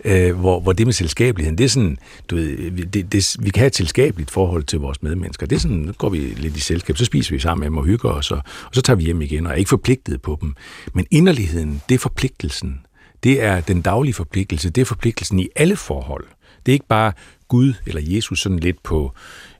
Øh, 0.05 0.39
hvor, 0.39 0.59
hvor 0.59 0.73
det 0.73 0.87
med 0.87 0.93
selskabeligheden, 0.93 1.57
det 1.57 1.63
er 1.63 1.67
sådan, 1.69 1.97
du 2.29 2.35
ved, 2.35 2.71
det, 2.85 3.11
det, 3.11 3.35
vi 3.39 3.49
kan 3.49 3.59
have 3.59 3.67
et 3.67 3.75
selskabeligt 3.75 4.31
forhold 4.31 4.63
til 4.63 4.79
vores 4.79 5.03
medmennesker. 5.03 5.45
Det 5.45 5.55
er 5.55 5.59
sådan, 5.59 5.77
nu 5.77 5.91
går 5.91 6.09
vi 6.09 6.17
lidt 6.17 6.57
i 6.57 6.59
selskab, 6.59 6.97
så 6.97 7.05
spiser 7.05 7.35
vi 7.35 7.39
sammen 7.39 7.59
med 7.59 7.65
dem 7.65 7.77
og 7.77 7.85
hygger 7.85 8.09
os, 8.09 8.31
og, 8.31 8.41
og 8.65 8.75
så 8.75 8.81
tager 8.81 8.97
vi 8.97 9.03
hjem 9.03 9.21
igen, 9.21 9.45
og 9.45 9.51
er 9.51 9.55
ikke 9.55 9.69
forpligtet 9.69 10.21
på 10.21 10.37
dem. 10.41 10.55
Men 10.93 11.05
inderligheden, 11.11 11.81
det 11.89 11.95
er 11.95 11.99
forpligtelsen. 11.99 12.79
Det 13.23 13.43
er 13.43 13.61
den 13.61 13.81
daglige 13.81 14.13
forpligtelse, 14.13 14.69
det 14.69 14.81
er 14.81 14.85
forpligtelsen 14.85 15.39
i 15.39 15.47
alle 15.55 15.75
forhold. 15.75 16.25
Det 16.65 16.71
er 16.71 16.73
ikke 16.73 16.87
bare 16.87 17.11
Gud 17.47 17.73
eller 17.85 18.01
Jesus 18.05 18.41
sådan 18.41 18.59
lidt 18.59 18.83
på 18.83 19.13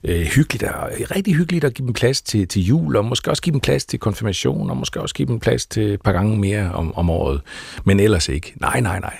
øh, 0.04 0.20
hyggeligt, 0.20 0.62
og, 0.62 0.90
rigtig 1.10 1.34
hyggeligt 1.34 1.64
at 1.64 1.74
give 1.74 1.86
dem 1.86 1.94
plads 1.94 2.22
til, 2.22 2.48
til 2.48 2.62
jul, 2.62 2.96
og 2.96 3.04
måske 3.04 3.30
også 3.30 3.42
give 3.42 3.52
dem 3.52 3.60
plads 3.60 3.84
til 3.84 3.98
konfirmation, 3.98 4.70
og 4.70 4.76
måske 4.76 5.00
også 5.00 5.14
give 5.14 5.28
dem 5.28 5.40
plads 5.40 5.66
til 5.66 5.82
et 5.82 6.02
par 6.02 6.12
gange 6.12 6.38
mere 6.38 6.72
om, 6.72 6.94
om 6.94 7.10
året. 7.10 7.40
Men 7.84 8.00
ellers 8.00 8.28
ikke. 8.28 8.54
Nej, 8.60 8.80
nej, 8.80 9.00
nej. 9.00 9.16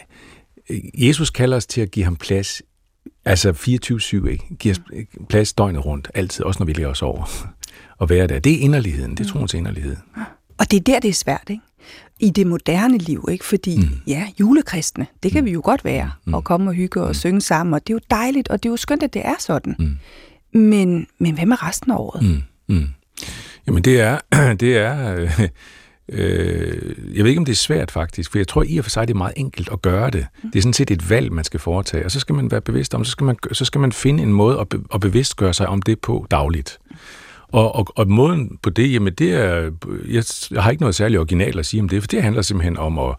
Jesus 0.95 1.31
kalder 1.31 1.57
os 1.57 1.67
til 1.67 1.81
at 1.81 1.91
give 1.91 2.05
ham 2.05 2.17
plads, 2.17 2.63
altså 3.25 3.51
24-7, 3.51 4.29
ikke? 4.29 4.45
Giv 4.59 4.71
os 4.71 4.81
plads 5.29 5.53
døgnet 5.53 5.85
rundt, 5.85 6.11
altid, 6.15 6.45
også 6.45 6.61
når 6.61 6.67
vi 6.67 6.73
ligger 6.73 6.91
os 6.91 7.03
over. 7.03 7.47
Og 7.99 8.11
være 8.11 8.27
der. 8.27 8.39
Det 8.39 8.55
er 8.55 8.59
inderligheden, 8.59 9.17
det 9.17 9.27
er 9.27 9.31
troens 9.31 9.55
inderlighed. 9.55 9.97
Og 10.59 10.71
det 10.71 10.77
er 10.77 10.81
der, 10.81 11.01
det 11.01 11.09
er 11.09 11.15
svært, 11.15 11.45
ikke? 11.51 11.63
I 12.21 12.31
det 12.31 12.47
moderne 12.47 12.99
liv, 12.99 13.29
ikke? 13.31 13.45
Fordi, 13.45 13.77
mm. 13.77 14.01
ja, 14.07 14.29
julekristne, 14.41 15.07
det 15.23 15.33
kan 15.33 15.41
mm. 15.41 15.47
vi 15.47 15.53
jo 15.53 15.61
godt 15.65 15.85
være, 15.85 16.11
mm. 16.27 16.35
og 16.35 16.45
komme 16.45 16.71
og 16.71 16.75
hygge 16.75 17.03
og 17.03 17.09
mm. 17.09 17.15
synge 17.15 17.41
sammen, 17.41 17.75
og 17.75 17.87
det 17.87 17.93
er 17.93 17.95
jo 17.95 18.01
dejligt, 18.11 18.49
og 18.49 18.63
det 18.63 18.69
er 18.69 18.71
jo 18.71 18.77
skønt, 18.77 19.03
at 19.03 19.15
det 19.15 19.23
er 19.25 19.35
sådan. 19.39 19.77
Mm. 19.79 19.97
Men, 20.61 21.07
men 21.19 21.35
hvad 21.35 21.47
med 21.47 21.63
resten 21.63 21.91
af 21.91 21.97
året? 21.97 22.23
Mm. 22.23 22.43
Mm. 22.75 22.89
Jamen, 23.67 23.85
det 23.85 24.01
er, 24.01 24.19
det 24.61 24.77
er, 24.77 25.15
øh, 25.15 25.49
Øh, 26.13 27.17
jeg 27.17 27.25
ved 27.25 27.29
ikke, 27.31 27.39
om 27.39 27.45
det 27.45 27.53
er 27.53 27.57
svært 27.57 27.91
faktisk, 27.91 28.31
for 28.31 28.39
jeg 28.39 28.49
tror 28.49 28.65
i 28.69 28.79
og 28.79 28.85
for 28.85 28.91
sig, 28.91 29.09
det 29.09 29.15
er 29.15 29.19
meget 29.19 29.35
enkelt 29.37 29.69
at 29.73 29.83
gøre 29.83 30.11
det. 30.11 30.27
Mm. 30.43 30.51
Det 30.51 30.59
er 30.59 30.63
sådan 30.63 30.73
set 30.73 30.91
et 30.91 31.11
valg, 31.11 31.33
man 31.33 31.45
skal 31.45 31.61
foretage, 31.61 32.05
og 32.05 32.11
så 32.11 32.21
skal 32.21 32.35
man 32.35 32.51
være 32.51 32.61
bevidst 32.61 32.95
om, 32.95 33.05
så 33.05 33.11
skal 33.11 33.25
man, 33.25 33.37
så 33.53 33.65
skal 33.65 33.81
man 33.81 33.93
finde 33.93 34.23
en 34.23 34.33
måde 34.33 34.61
at, 34.61 34.69
be, 34.69 34.81
at 34.95 35.01
bevidst 35.01 35.37
gøre 35.37 35.55
sig 35.55 35.69
om 35.69 35.83
det 35.83 36.01
på 36.01 36.27
dagligt. 36.31 36.79
Og, 37.53 37.75
og, 37.75 37.87
og 37.97 38.09
måden 38.09 38.59
på 38.63 38.71
det, 38.71 38.93
jamen 38.93 39.13
det 39.13 39.35
er, 39.35 39.71
jeg, 40.09 40.25
jeg 40.51 40.63
har 40.63 40.71
ikke 40.71 40.83
noget 40.83 40.95
særligt 40.95 41.19
originalt 41.19 41.59
at 41.59 41.67
sige 41.67 41.81
om 41.81 41.89
det, 41.89 42.03
for 42.03 42.07
det 42.07 42.23
handler 42.23 42.43
simpelthen 42.43 42.77
om 42.77 42.99
at 42.99 43.15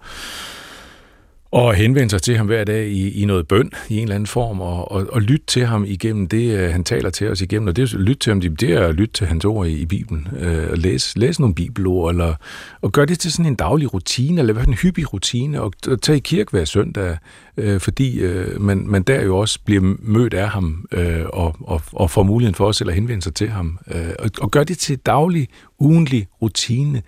og 1.52 1.74
henvende 1.74 2.10
sig 2.10 2.22
til 2.22 2.38
ham 2.38 2.46
hver 2.46 2.64
dag 2.64 2.88
i, 2.88 3.22
i 3.22 3.26
noget 3.26 3.48
bøn 3.48 3.72
i 3.90 3.98
en 3.98 4.04
eller 4.04 4.16
anden 4.16 4.28
form, 4.28 4.62
og, 4.62 4.92
og, 4.92 5.08
og 5.12 5.22
lytte 5.22 5.46
til 5.46 5.66
ham 5.66 5.86
igennem 5.88 6.28
det, 6.28 6.58
øh, 6.58 6.72
han 6.72 6.84
taler 6.84 7.10
til 7.10 7.30
os 7.30 7.42
igennem. 7.42 7.68
Og 7.68 7.76
det 7.76 7.94
er 7.94 7.98
lytte 7.98 8.20
til 8.20 8.32
ham, 8.32 8.42
det 8.42 8.64
er 8.64 8.88
at 8.88 8.96
lytte 8.96 9.14
til 9.14 9.28
hans 9.28 9.46
ord 9.46 9.68
i, 9.68 9.82
i 9.82 9.86
Bibelen, 9.86 10.28
øh, 10.40 10.72
og 10.72 10.78
læse, 10.78 11.20
læse 11.20 11.42
nogle 11.42 11.56
bibelord, 11.56 12.12
eller, 12.12 12.34
og 12.82 12.92
gøre 12.92 13.06
det 13.06 13.20
til 13.20 13.32
sådan 13.32 13.46
en 13.46 13.56
daglig 13.56 13.94
rutine, 13.94 14.40
eller 14.40 14.64
en 14.64 14.74
hyppig 14.74 15.14
rutine, 15.14 15.62
og, 15.62 15.74
og 15.88 16.02
tage 16.02 16.18
i 16.18 16.22
kirke 16.22 16.52
hver 16.52 16.66
søndag, 16.66 17.18
øh, 17.58 17.80
fordi 17.80 18.20
øh, 18.20 18.62
man, 18.62 18.88
man 18.88 19.04
der 19.04 19.24
jo 19.24 19.38
også 19.38 19.60
bliver 19.66 19.96
mødt 20.00 20.34
af 20.34 20.50
ham, 20.50 20.86
øh, 20.92 21.26
og, 21.34 21.56
og, 21.60 21.82
og 21.92 22.12
får 22.12 22.24
muligheden 22.24 22.56
for 22.56 22.68
os 22.68 22.82
at 22.82 22.94
henvende 22.94 23.22
sig 23.22 23.34
til 23.34 23.50
ham. 23.50 23.80
Øh, 23.92 24.10
og, 24.20 24.30
og 24.42 24.52
gøre 24.52 24.64
det 24.64 24.78
til 24.78 24.98
daglig, 24.98 25.48
ugenlig 25.80 26.28
rutine, 26.42 27.02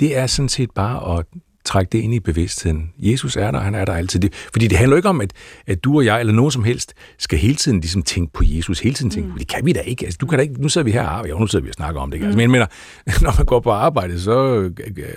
det 0.00 0.16
er 0.16 0.26
sådan 0.26 0.48
set 0.48 0.70
bare 0.70 1.18
at 1.18 1.26
trække 1.68 1.90
det 1.90 1.98
ind 1.98 2.14
i 2.14 2.20
bevidstheden. 2.20 2.92
Jesus 2.98 3.36
er 3.36 3.50
der, 3.50 3.60
han 3.60 3.74
er 3.74 3.84
der 3.84 3.92
altid. 3.92 4.20
Det, 4.20 4.34
fordi 4.34 4.66
det 4.66 4.78
handler 4.78 4.96
ikke 4.96 5.08
om, 5.08 5.20
at, 5.20 5.32
at 5.66 5.84
du 5.84 5.96
og 5.96 6.04
jeg, 6.04 6.20
eller 6.20 6.32
nogen 6.32 6.50
som 6.50 6.64
helst, 6.64 6.94
skal 7.18 7.38
hele 7.38 7.54
tiden 7.54 7.80
ligesom 7.80 8.02
tænke 8.02 8.32
på 8.32 8.42
Jesus. 8.46 8.80
Hele 8.80 8.94
tiden 8.94 9.10
tænke, 9.10 9.28
mm. 9.28 9.38
det 9.38 9.48
kan 9.48 9.66
vi 9.66 9.72
da 9.72 9.80
ikke. 9.80 10.04
Altså, 10.04 10.18
du 10.20 10.26
kan 10.26 10.38
da 10.38 10.42
ikke. 10.42 10.62
Nu 10.62 10.68
sidder 10.68 10.84
vi 10.84 10.90
her 10.90 11.06
og 11.06 11.28
jo, 11.28 11.38
nu 11.38 11.46
sidder 11.46 11.62
vi 11.62 11.68
og 11.68 11.74
snakker 11.74 12.00
om 12.00 12.10
det. 12.10 12.16
Ikke? 12.16 12.26
Altså, 12.26 12.36
mm. 12.36 12.38
men 12.38 12.42
jeg 12.42 12.50
mener, 12.50 12.66
når 13.24 13.34
man 13.36 13.46
går 13.46 13.60
på 13.60 13.70
arbejde, 13.70 14.20
så 14.20 14.70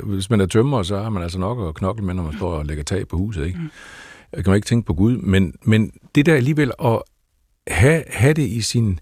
hvis 0.03 0.29
man 0.29 0.41
er 0.41 0.46
tømmer, 0.46 0.84
så 0.84 0.98
har 0.98 1.10
man 1.10 1.24
altså 1.24 1.39
nok 1.39 1.67
at 1.67 1.75
knokle 1.75 2.05
med, 2.05 2.13
når 2.13 2.24
man 2.24 2.34
står 2.38 2.53
og 2.53 2.65
lægger 2.65 2.84
tag 2.84 3.08
på 3.08 3.17
huset. 3.17 3.46
Ikke? 3.46 3.60
Mm. 3.60 3.70
kan 4.34 4.43
man 4.48 4.55
ikke 4.55 4.67
tænke 4.67 4.86
på 4.86 4.93
Gud. 4.93 5.17
Men, 5.17 5.53
men 5.63 5.91
det 6.15 6.25
der 6.25 6.36
alligevel 6.36 6.72
at 6.86 7.01
have, 7.67 8.03
have 8.10 8.34
det 8.34 8.48
i 8.48 8.62
sin 8.62 9.00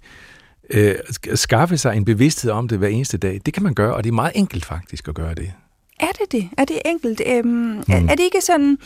øh, 0.69 0.95
skaffe 1.35 1.77
sig 1.77 1.97
en 1.97 2.05
bevidsthed 2.05 2.51
om 2.51 2.67
det 2.67 2.77
hver 2.77 2.87
eneste 2.87 3.17
dag, 3.17 3.41
det 3.45 3.53
kan 3.53 3.63
man 3.63 3.73
gøre, 3.73 3.93
og 3.93 4.03
det 4.03 4.09
er 4.09 4.13
meget 4.13 4.31
enkelt 4.35 4.65
faktisk 4.65 5.07
at 5.07 5.15
gøre 5.15 5.33
det. 5.33 5.51
Er 5.99 6.11
det 6.21 6.31
det? 6.31 6.49
Er 6.57 6.65
det 6.65 6.79
enkelt? 6.85 7.21
Øhm, 7.27 7.47
mm. 7.47 7.79
er, 7.87 7.95
er 7.95 8.15
det 8.15 8.23
ikke 8.23 8.41
sådan... 8.41 8.77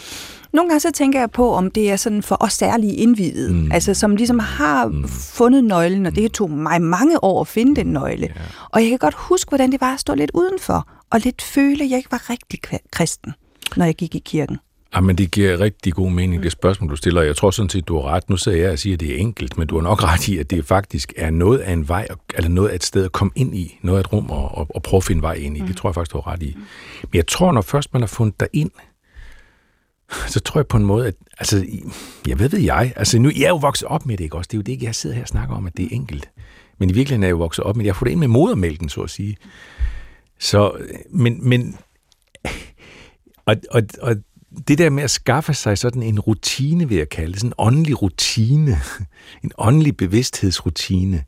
Nogle 0.54 0.70
gange 0.70 0.80
så 0.80 0.92
tænker 0.92 1.20
jeg 1.20 1.32
på, 1.32 1.54
om 1.54 1.72
det 1.72 1.92
er 1.92 1.96
sådan 1.96 2.24
for 2.24 2.38
os 2.40 2.54
særlige 2.54 2.96
indvidet, 2.96 3.56
mm. 3.56 3.72
altså 3.72 3.94
som 3.94 4.16
ligesom 4.16 4.40
har 4.40 4.88
mm. 4.88 5.08
fundet 5.10 5.64
nøglen, 5.64 6.06
og 6.06 6.16
det 6.16 6.32
tog 6.32 6.52
mig 6.52 6.82
mange 6.82 7.24
år 7.24 7.42
at 7.42 7.48
finde 7.48 7.76
den 7.76 7.88
nøgle. 7.88 8.28
Yeah. 8.28 8.70
Og 8.72 8.82
jeg 8.82 8.90
kan 8.90 8.98
godt 8.98 9.14
huske, 9.14 9.50
hvordan 9.50 9.72
det 9.72 9.82
var 9.82 9.94
at 9.94 10.00
stå 10.00 10.14
lidt 10.14 10.32
udenfor, 10.34 10.88
og 11.10 11.20
lidt 11.20 11.42
føle, 11.42 11.84
at 11.84 11.90
jeg 11.90 11.98
ikke 11.98 12.12
var 12.12 12.30
rigtig 12.30 12.60
kristen, 12.92 13.34
når 13.76 13.86
jeg 13.86 13.96
gik 13.96 14.16
i 14.16 14.20
kirken. 14.20 14.58
Jamen, 14.96 15.18
det 15.18 15.32
giver 15.32 15.60
rigtig 15.60 15.94
god 15.94 16.12
mening, 16.12 16.44
det 16.44 16.52
spørgsmål, 16.52 16.90
du 16.90 16.96
stiller. 16.96 17.22
Jeg 17.22 17.36
tror 17.36 17.52
sådan 17.52 17.70
set, 17.70 17.88
du 17.88 18.00
har 18.00 18.10
ret. 18.10 18.30
Nu 18.30 18.38
sidder 18.38 18.58
jeg 18.58 18.72
og 18.72 18.80
siger, 18.80 18.96
at 18.96 19.00
det 19.00 19.12
er 19.12 19.18
enkelt, 19.18 19.58
men 19.58 19.68
du 19.68 19.76
har 19.76 19.82
nok 19.82 20.04
ret 20.04 20.28
i, 20.28 20.38
at 20.38 20.50
det 20.50 20.66
faktisk 20.66 21.14
er 21.18 21.30
noget 21.30 21.60
af 21.60 21.74
en 21.74 21.88
vej, 21.88 22.08
eller 22.36 22.50
noget 22.50 22.70
af 22.70 22.76
et 22.76 22.84
sted 22.84 23.06
at 23.06 23.12
komme 23.12 23.32
ind 23.36 23.56
i, 23.56 23.80
noget 23.82 23.98
af 23.98 24.02
et 24.02 24.14
rum 24.14 24.30
og, 24.30 24.58
og, 24.58 24.68
og 24.76 24.84
prøve 24.84 24.98
at 24.98 25.04
finde 25.04 25.22
vej 25.22 25.34
ind 25.34 25.58
i. 25.58 25.60
Det 25.60 25.70
mm. 25.70 25.76
tror 25.76 25.90
jeg 25.90 25.96
faktisk, 25.96 26.14
du 26.14 26.22
har 26.22 26.32
ret 26.32 26.44
i. 26.44 26.56
Men 27.02 27.14
jeg 27.14 27.28
tror, 27.28 27.52
når 27.52 27.62
først 27.62 27.94
man 27.94 28.02
har 28.02 28.08
fundet 28.08 28.40
dig 28.40 28.48
ind, 28.54 28.72
så 30.28 30.40
tror 30.40 30.60
jeg 30.60 30.68
på 30.68 30.78
en 30.78 30.86
måde, 30.86 31.08
at, 31.08 31.16
altså, 31.40 31.66
jeg 32.28 32.40
ved, 32.40 32.50
hvad 32.50 32.60
jeg, 32.60 32.94
altså 32.96 33.20
nu, 33.20 33.32
jeg 33.36 33.44
er 33.44 33.50
jo 33.50 33.56
vokset 33.56 33.88
op 33.88 34.06
med 34.06 34.18
det, 34.18 34.24
ikke 34.24 34.38
også? 34.38 34.48
Det 34.48 34.54
er 34.54 34.58
jo 34.58 34.64
det 34.64 34.72
ikke, 34.72 34.86
jeg 34.86 34.96
sidder 34.96 35.16
her 35.16 35.24
og 35.24 35.28
snakker 35.28 35.56
om, 35.56 35.68
at 35.68 35.78
det 35.78 35.86
er 35.86 35.90
enkelt. 35.92 36.30
Men 36.80 36.90
i 36.90 36.94
virkeligheden 36.94 37.24
er 37.24 37.28
jeg 37.28 37.32
jo 37.32 37.38
vokset 37.38 37.66
op 37.66 37.76
med 37.76 37.84
det. 37.84 37.88
Jeg 37.88 37.96
får 37.96 38.04
det 38.04 38.12
ind 38.12 38.20
med 38.20 38.28
modermælken, 38.28 38.90
så 38.90 39.02
at 39.02 39.10
sige. 39.10 39.38
Så, 40.40 40.72
men, 41.10 41.50
men 41.50 41.78
og, 43.46 43.56
og, 43.72 43.82
og 44.02 44.16
det 44.68 44.78
der 44.78 44.90
med 44.90 45.04
at 45.04 45.12
skaffe 45.12 45.54
sig 45.54 45.78
sådan 45.78 46.04
en 46.04 46.20
rutine, 46.20 46.90
vil 46.90 46.98
jeg 46.98 47.10
kalde 47.10 47.32
det, 47.32 47.40
sådan 47.40 47.50
en 47.50 47.54
åndelig 47.58 48.02
rutine, 48.02 48.80
en 49.44 49.52
åndelig 49.58 49.98
bevidsthedsrutine, 49.98 51.24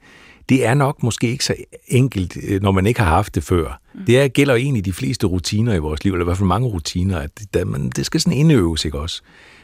det 0.49 0.65
er 0.65 0.73
nok 0.73 1.03
måske 1.03 1.27
ikke 1.27 1.45
så 1.45 1.55
enkelt, 1.87 2.37
øh, 2.47 2.61
når 2.61 2.71
man 2.71 2.85
ikke 2.85 2.99
har 2.99 3.09
haft 3.09 3.35
det 3.35 3.43
før. 3.43 3.81
Mm. 3.93 4.05
Det 4.05 4.19
er, 4.19 4.27
gælder 4.27 4.55
egentlig 4.55 4.85
de 4.85 4.93
fleste 4.93 5.27
rutiner 5.27 5.73
i 5.73 5.79
vores 5.79 6.03
liv, 6.03 6.13
eller 6.13 6.23
i 6.23 6.27
hvert 6.27 6.37
fald 6.37 6.47
mange 6.47 6.67
rutiner, 6.67 7.19
at 7.19 7.29
det, 7.53 7.67
man, 7.67 7.89
det 7.89 8.05
skal 8.05 8.21
sådan 8.21 8.37
indøves, 8.37 8.85
ikke 8.85 8.99
også? 8.99 9.21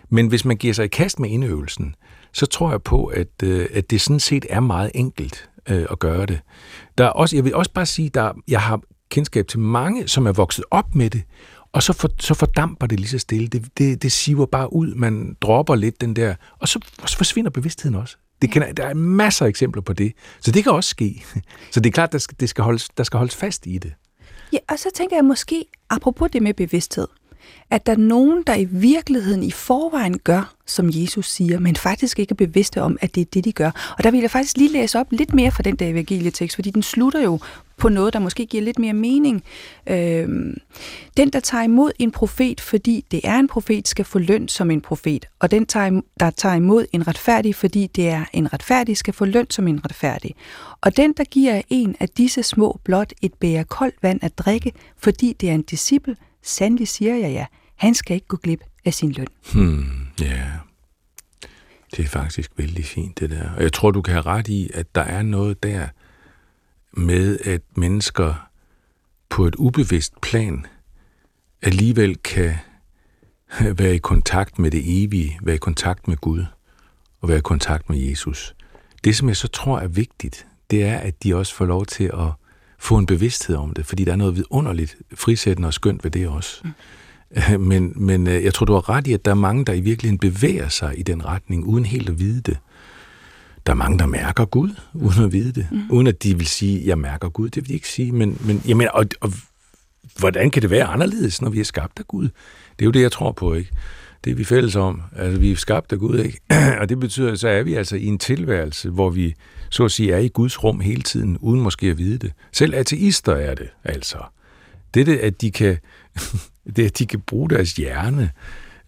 Men 0.10 0.28
hvis 0.28 0.46
man 0.46 0.58
giver 0.58 0.74
sig 0.74 0.86
i 0.86 0.88
kast 0.88 1.20
med 1.20 1.30
indøvelsen, 1.30 1.96
så 2.34 2.46
tror 2.46 2.72
jeg 2.72 2.82
på, 2.82 3.06
at, 3.06 3.28
øh, 3.44 3.68
at 3.74 3.92
det 3.92 4.02
sådan 4.02 4.20
set 4.20 4.46
er 4.50 4.60
meget 4.60 4.92
enkelt 4.96 5.50
øh, 5.70 5.86
at 5.92 6.00
gøre 6.00 6.26
det. 6.26 6.40
Der 6.98 7.06
er 7.06 7.10
også, 7.10 7.36
jeg 7.36 7.46
vil 7.46 7.56
også 7.56 7.72
bare 7.74 7.86
sige, 7.86 8.20
at 8.20 8.32
jeg 8.48 8.62
har 8.62 8.82
kendskab 9.10 9.48
til 9.48 9.60
mange, 9.60 10.08
som 10.08 10.28
er 10.28 10.32
vokset 10.32 10.66
op 10.72 10.96
med 10.96 11.10
det, 11.10 11.24
og 11.74 11.84
så, 11.84 11.94
for, 11.94 12.10
så 12.20 12.34
fordamper 12.34 12.88
det 12.88 13.00
lige 13.00 13.10
så 13.10 13.20
stille. 13.20 13.48
Det, 13.48 13.78
det, 13.78 14.04
det 14.04 14.12
siver 14.12 14.46
bare 14.46 14.74
ud. 14.74 14.96
Man 14.96 15.38
dropper 15.42 15.76
lidt 15.76 16.02
den 16.02 16.16
der, 16.16 16.36
og 16.60 16.68
så, 16.68 16.80
forsvinder 17.18 17.52
bevidstheden 17.52 17.96
også. 17.96 18.18
Det 18.42 18.52
kan, 18.52 18.76
der 18.78 18.86
er 18.86 18.94
masser 18.94 19.46
af 19.46 19.50
eksempler 19.50 19.82
på 19.82 19.94
det. 19.94 20.14
Så 20.40 20.52
det 20.52 20.64
kan 20.64 20.72
også 20.72 20.90
ske. 20.90 21.26
Så 21.72 21.80
det 21.80 21.90
er 21.90 21.92
klart, 21.94 22.12
der 22.12 22.18
skal, 22.18 22.38
det 22.40 22.50
skal 22.50 22.64
holdes, 22.64 22.90
der 22.90 23.04
skal 23.04 23.18
holdes 23.18 23.36
fast 23.36 23.68
i 23.68 23.78
det. 23.78 23.94
Ja, 24.54 24.58
og 24.70 24.80
så 24.80 24.90
tænker 24.96 25.16
jeg 25.16 25.26
måske, 25.26 25.66
apropos 25.90 26.32
det 26.32 26.42
med 26.42 26.54
bevidsthed, 26.54 27.08
at 27.72 27.86
der 27.86 27.92
er 27.92 27.98
nogen, 27.98 28.44
der 28.48 28.56
i 28.56 28.66
virkeligheden 28.66 29.44
i 29.44 29.52
forvejen 29.52 30.20
gør, 30.20 30.54
som 30.66 30.90
Jesus 30.94 31.30
siger, 31.30 31.60
men 31.60 31.76
faktisk 31.76 32.20
ikke 32.20 32.32
er 32.32 32.36
bevidste 32.36 32.82
om, 32.82 32.98
at 33.02 33.16
det 33.16 33.22
er 33.22 33.26
det, 33.34 33.46
de 33.46 33.52
gør. 33.52 33.94
Og 33.98 34.04
der 34.04 34.12
vil 34.12 34.20
jeg 34.20 34.32
faktisk 34.32 34.58
lige 34.58 34.72
læse 34.72 35.00
op 35.00 35.08
lidt 35.12 35.34
mere 35.34 35.52
fra 35.52 35.64
den 35.64 35.76
der 35.76 35.88
evangelietekst, 35.88 36.56
fordi 36.56 36.70
den 36.70 36.84
slutter 36.84 37.22
jo 37.22 37.40
på 37.78 37.90
noget, 37.90 38.14
der 38.14 38.20
måske 38.20 38.46
giver 38.46 38.64
lidt 38.64 38.80
mere 38.80 38.94
mening. 38.94 39.44
Øhm, 39.88 40.58
den, 41.18 41.30
der 41.30 41.40
tager 41.40 41.64
imod 41.64 41.92
en 42.00 42.12
profet, 42.12 42.62
fordi 42.62 43.06
det 43.12 43.22
er 43.24 43.40
en 43.40 43.48
profet, 43.48 43.88
skal 43.88 44.06
få 44.06 44.20
løn 44.20 44.48
som 44.48 44.72
en 44.72 44.82
profet. 44.82 45.26
Og 45.40 45.52
den, 45.52 45.66
der 46.20 46.30
tager 46.38 46.56
imod 46.56 46.86
en 46.92 47.08
retfærdig, 47.08 47.56
fordi 47.56 47.88
det 47.88 48.10
er 48.10 48.26
en 48.34 48.54
retfærdig, 48.54 48.98
skal 48.98 49.14
få 49.14 49.26
løn 49.26 49.50
som 49.50 49.68
en 49.68 49.86
retfærdig. 49.86 50.36
Og 50.82 50.98
den, 50.98 51.14
der 51.18 51.24
giver 51.24 51.62
en 51.70 51.96
af 52.00 52.10
disse 52.10 52.44
små 52.44 52.80
blot 52.84 53.14
et 53.22 53.34
bære 53.34 53.64
koldt 53.64 53.96
vand 54.02 54.20
at 54.24 54.38
drikke, 54.38 54.72
fordi 54.98 55.34
det 55.34 55.50
er 55.50 55.54
en 55.54 55.62
disciple, 55.62 56.16
sandelig 56.44 56.88
siger 56.88 57.16
jeg 57.16 57.32
ja, 57.32 57.46
han 57.76 57.94
skal 57.94 58.16
ikke 58.16 58.28
gå 58.28 58.38
glip 58.38 58.64
af 58.86 58.94
sin 58.94 59.12
løn. 59.12 59.28
Hmm, 59.54 60.08
ja, 60.22 60.26
yeah. 60.26 60.52
det 61.96 62.06
er 62.06 62.10
faktisk 62.10 62.52
vældig 62.58 62.86
fint 62.86 63.20
det 63.20 63.30
der. 63.30 63.52
Og 63.54 63.64
jeg 63.64 63.74
tror, 63.74 63.92
du 63.92 64.02
kan 64.02 64.14
have 64.14 64.26
ret 64.26 64.48
i, 64.48 64.70
at 64.74 64.96
der 64.96 65.02
er 65.02 65.22
noget 65.22 65.64
der 65.64 65.88
med, 66.94 67.40
at 67.40 67.62
mennesker 67.76 68.48
på 69.30 69.46
et 69.46 69.56
ubevidst 69.56 70.22
plan 70.22 70.66
alligevel 71.62 72.18
kan 72.18 72.56
være 73.60 73.96
i 73.96 73.98
kontakt 73.98 74.60
med 74.60 74.72
det 74.72 75.04
evige, 75.04 75.40
være 75.42 75.56
i 75.56 75.60
kontakt 75.60 76.08
med 76.08 76.18
Gud 76.18 76.46
og 77.22 77.30
være 77.30 77.38
i 77.38 77.42
kontakt 77.42 77.90
med 77.90 77.98
Jesus. 77.98 78.56
Det, 79.04 79.16
som 79.16 79.28
jeg 79.28 79.38
så 79.38 79.48
tror 79.48 79.80
er 79.80 79.88
vigtigt, 79.88 80.48
det 80.72 80.84
er, 80.84 80.98
at 80.98 81.24
de 81.24 81.36
også 81.36 81.56
får 81.56 81.66
lov 81.66 81.86
til 81.86 82.04
at 82.04 82.32
få 82.82 82.98
en 82.98 83.06
bevidsthed 83.06 83.56
om 83.56 83.74
det, 83.74 83.86
fordi 83.86 84.06
der 84.06 84.12
er 84.12 84.16
noget 84.16 84.36
vidunderligt 84.36 84.98
frisættende 85.16 85.68
og 85.68 85.74
skønt 85.74 86.04
ved 86.04 86.12
det 86.12 86.28
også. 86.28 86.62
Mm. 86.64 86.72
Men, 87.70 87.94
men 87.96 88.28
øh, 88.28 88.44
jeg 88.44 88.54
tror, 88.54 88.66
du 88.66 88.74
har 88.74 88.90
ret 88.90 89.08
i, 89.08 89.14
at 89.14 89.26
der 89.26 89.32
er 89.32 89.36
mange, 89.36 89.66
der 89.66 89.74
i 89.74 89.82
virkeligheden 89.82 90.20
bevæger 90.20 90.70
sig 90.70 91.00
i 91.00 91.04
den 91.04 91.26
retning, 91.26 91.66
uden 91.66 91.86
helt 91.86 92.10
at 92.10 92.20
vide 92.20 92.42
det. 92.42 92.58
Der 93.66 93.72
er 93.72 93.78
mange, 93.78 94.00
der 94.00 94.06
mærker 94.06 94.46
Gud, 94.46 94.70
uden 94.94 95.24
at 95.24 95.34
vide 95.34 95.52
det. 95.52 95.68
Mm. 95.72 95.82
Uden 95.90 96.08
at 96.08 96.24
de 96.24 96.38
vil 96.38 96.48
sige, 96.48 96.88
jeg 96.88 96.98
mærker 96.98 97.30
Gud. 97.30 97.50
Det 97.50 97.64
vil 97.64 97.68
de 97.68 97.74
ikke 97.74 97.88
sige. 97.88 98.12
Men, 98.12 98.38
men 98.46 98.62
jamen, 98.68 98.88
og, 98.94 99.06
og 99.20 99.34
hvordan 100.18 100.52
kan 100.52 100.62
det 100.62 100.70
være 100.70 100.86
anderledes, 100.86 101.42
når 101.42 101.50
vi 101.50 101.60
er 101.60 101.64
skabt 101.64 102.00
af 102.00 102.08
Gud? 102.08 102.24
Det 102.80 102.82
er 102.82 102.86
jo 102.86 102.92
det, 102.92 103.02
jeg 103.02 103.12
tror 103.12 103.32
på, 103.32 103.54
ikke? 103.54 103.72
Det 104.24 104.32
er 104.32 104.36
vi 104.36 104.44
fælles 104.44 104.76
om. 104.76 105.02
Altså, 105.16 105.40
vi 105.40 105.52
er 105.52 105.56
skabt 105.56 105.92
af 105.92 106.00
Gud, 106.00 106.20
ikke? 106.20 106.40
og 106.82 106.90
det 106.90 107.00
betyder, 107.00 107.36
så 107.36 107.48
er 107.48 107.64
vi 107.64 107.74
altså 107.74 107.96
i 107.96 108.06
en 108.06 108.20
tilværelse, 108.20 108.90
hvor 108.90 109.10
vi 109.10 109.36
så 109.70 109.86
at 109.86 109.92
sige 109.92 110.14
er 110.14 110.18
i 110.18 110.28
Guds 110.28 110.64
rum 110.64 110.80
hele 110.80 111.02
tiden, 111.02 111.38
uden 111.38 111.62
måske 111.62 111.88
at 111.88 111.98
vide 111.98 112.18
det. 112.18 112.32
Selv 112.52 112.76
ateister 112.76 113.36
er 113.36 113.56
det, 113.56 113.70
altså. 113.84 114.18
Det 114.94 115.02
er 115.02 115.06
det, 115.06 115.18
at 115.18 115.42
de 115.42 115.52
kan, 115.52 115.78
det, 116.76 116.86
at 116.86 117.00
de 117.00 117.06
kan 117.06 117.20
bruge 117.22 117.50
deres 117.50 117.74
hjerne 117.74 118.32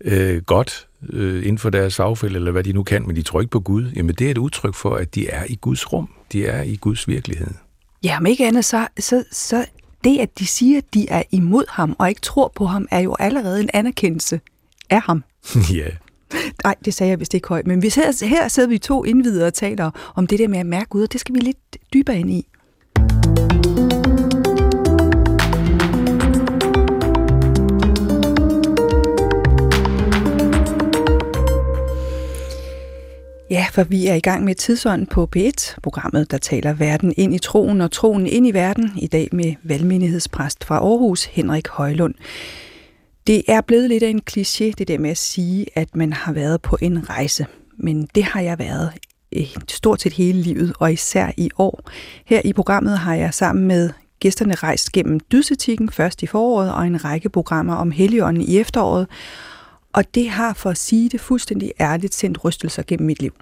øh, 0.02 0.42
godt 0.42 0.88
øh, 1.10 1.38
inden 1.38 1.58
for 1.58 1.70
deres 1.70 1.96
fagfælde, 1.96 2.36
eller 2.36 2.52
hvad 2.52 2.64
de 2.64 2.74
nu 2.74 2.84
kan, 2.84 3.08
men 3.08 3.16
de 3.16 3.22
tror 3.22 3.42
ikke 3.42 3.52
på 3.52 3.60
Gud. 3.60 3.92
Jamen, 3.96 4.16
det 4.16 4.28
er 4.28 4.32
et 4.32 4.38
udtryk 4.38 4.76
for, 4.76 4.96
at 4.96 5.16
de 5.16 5.28
er 5.28 5.46
i 5.50 5.58
Guds 5.62 5.94
rum. 5.94 6.10
De 6.32 6.46
er 6.46 6.64
i 6.64 6.76
Guds 6.76 7.08
virkelighed. 7.08 7.52
Ja, 8.04 8.20
men 8.20 8.32
ikke 8.32 8.48
andet, 8.48 8.66
så, 8.66 8.88
så, 9.00 9.24
så 9.32 9.66
det, 10.04 10.20
at 10.20 10.40
de 10.40 10.46
siger, 10.48 10.78
at 10.78 10.94
de 10.94 11.10
er 11.10 11.24
imod 11.32 11.64
ham 11.70 11.96
og 12.00 12.10
ikke 12.10 12.22
tror 12.22 12.52
på 12.56 12.66
ham, 12.66 12.88
er 12.92 13.00
jo 13.00 13.16
allerede 13.20 13.62
en 13.62 13.70
anerkendelse 13.74 14.40
af 14.90 15.02
ham. 15.02 15.24
ja. 15.74 15.88
Nej, 16.64 16.76
det 16.86 16.94
sagde 16.94 17.10
jeg 17.10 17.20
vist 17.20 17.34
ikke 17.34 17.48
højt, 17.48 17.68
men 17.68 17.82
vi 17.82 17.92
her, 17.96 18.26
her 18.26 18.48
sidder 18.48 18.70
vi 18.70 18.78
to 18.78 19.04
indvidere 19.04 19.48
og 19.48 19.54
taler 19.54 20.14
om 20.16 20.28
det 20.28 20.40
der 20.40 20.48
med 20.48 20.60
at 20.60 20.66
mærke 20.66 20.90
Gud, 20.90 21.04
og 21.04 21.12
det 21.14 21.20
skal 21.20 21.36
vi 21.36 21.40
lidt 21.40 21.78
dybere 21.94 22.20
ind 22.20 22.32
i. 22.32 22.48
Ja, 33.50 33.66
for 33.72 33.84
vi 33.84 34.08
er 34.08 34.14
i 34.14 34.20
gang 34.20 34.44
med 34.44 34.56
tidsånden 34.56 35.08
på 35.08 35.30
P1, 35.38 35.76
programmet, 35.84 36.32
der 36.32 36.38
taler 36.38 36.74
verden 36.74 37.14
ind 37.18 37.36
i 37.36 37.40
troen 37.40 37.82
og 37.82 37.92
troen 37.92 38.28
ind 38.28 38.48
i 38.48 38.52
verden, 38.52 38.92
i 38.98 39.08
dag 39.08 39.30
med 39.32 39.54
valgmenighedspræst 39.64 40.64
fra 40.64 40.76
Aarhus, 40.76 41.26
Henrik 41.26 41.68
Højlund. 41.68 42.16
Det 43.28 43.44
er 43.48 43.62
blevet 43.62 43.90
lidt 43.90 44.04
af 44.04 44.10
en 44.10 44.22
kliché, 44.32 44.72
det 44.78 44.88
der 44.88 44.98
med 44.98 45.10
at 45.10 45.18
sige, 45.18 45.66
at 45.76 45.96
man 45.96 46.14
har 46.14 46.34
været 46.34 46.62
på 46.62 46.78
en 46.82 47.10
rejse. 47.10 47.46
Men 47.78 48.08
det 48.16 48.24
har 48.24 48.42
jeg 48.42 48.60
været 48.60 48.92
eh, 49.32 49.56
stort 49.68 50.02
set 50.02 50.14
hele 50.14 50.42
livet, 50.42 50.74
og 50.80 50.94
især 50.94 51.32
i 51.38 51.50
år. 51.58 51.90
Her 52.26 52.42
i 52.46 52.54
programmet 52.54 52.98
har 52.98 53.16
jeg 53.16 53.34
sammen 53.34 53.68
med 53.68 53.90
gæsterne 54.20 54.56
rejst 54.56 54.92
gennem 54.92 55.20
dydsetikken 55.20 55.90
først 55.90 56.24
i 56.24 56.28
foråret, 56.28 56.74
og 56.74 56.88
en 56.88 57.06
række 57.06 57.30
programmer 57.30 57.76
om 57.76 57.92
heligånden 57.92 58.44
i 58.44 58.58
efteråret. 58.58 59.08
Og 59.94 60.16
det 60.16 60.30
har, 60.30 60.54
for 60.54 60.70
at 60.70 60.78
sige 60.78 61.10
det 61.10 61.22
fuldstændig 61.22 61.72
ærligt, 61.80 62.14
sendt 62.14 62.46
rystelser 62.46 62.84
gennem 62.88 63.08
mit 63.08 63.22
liv. 63.22 63.34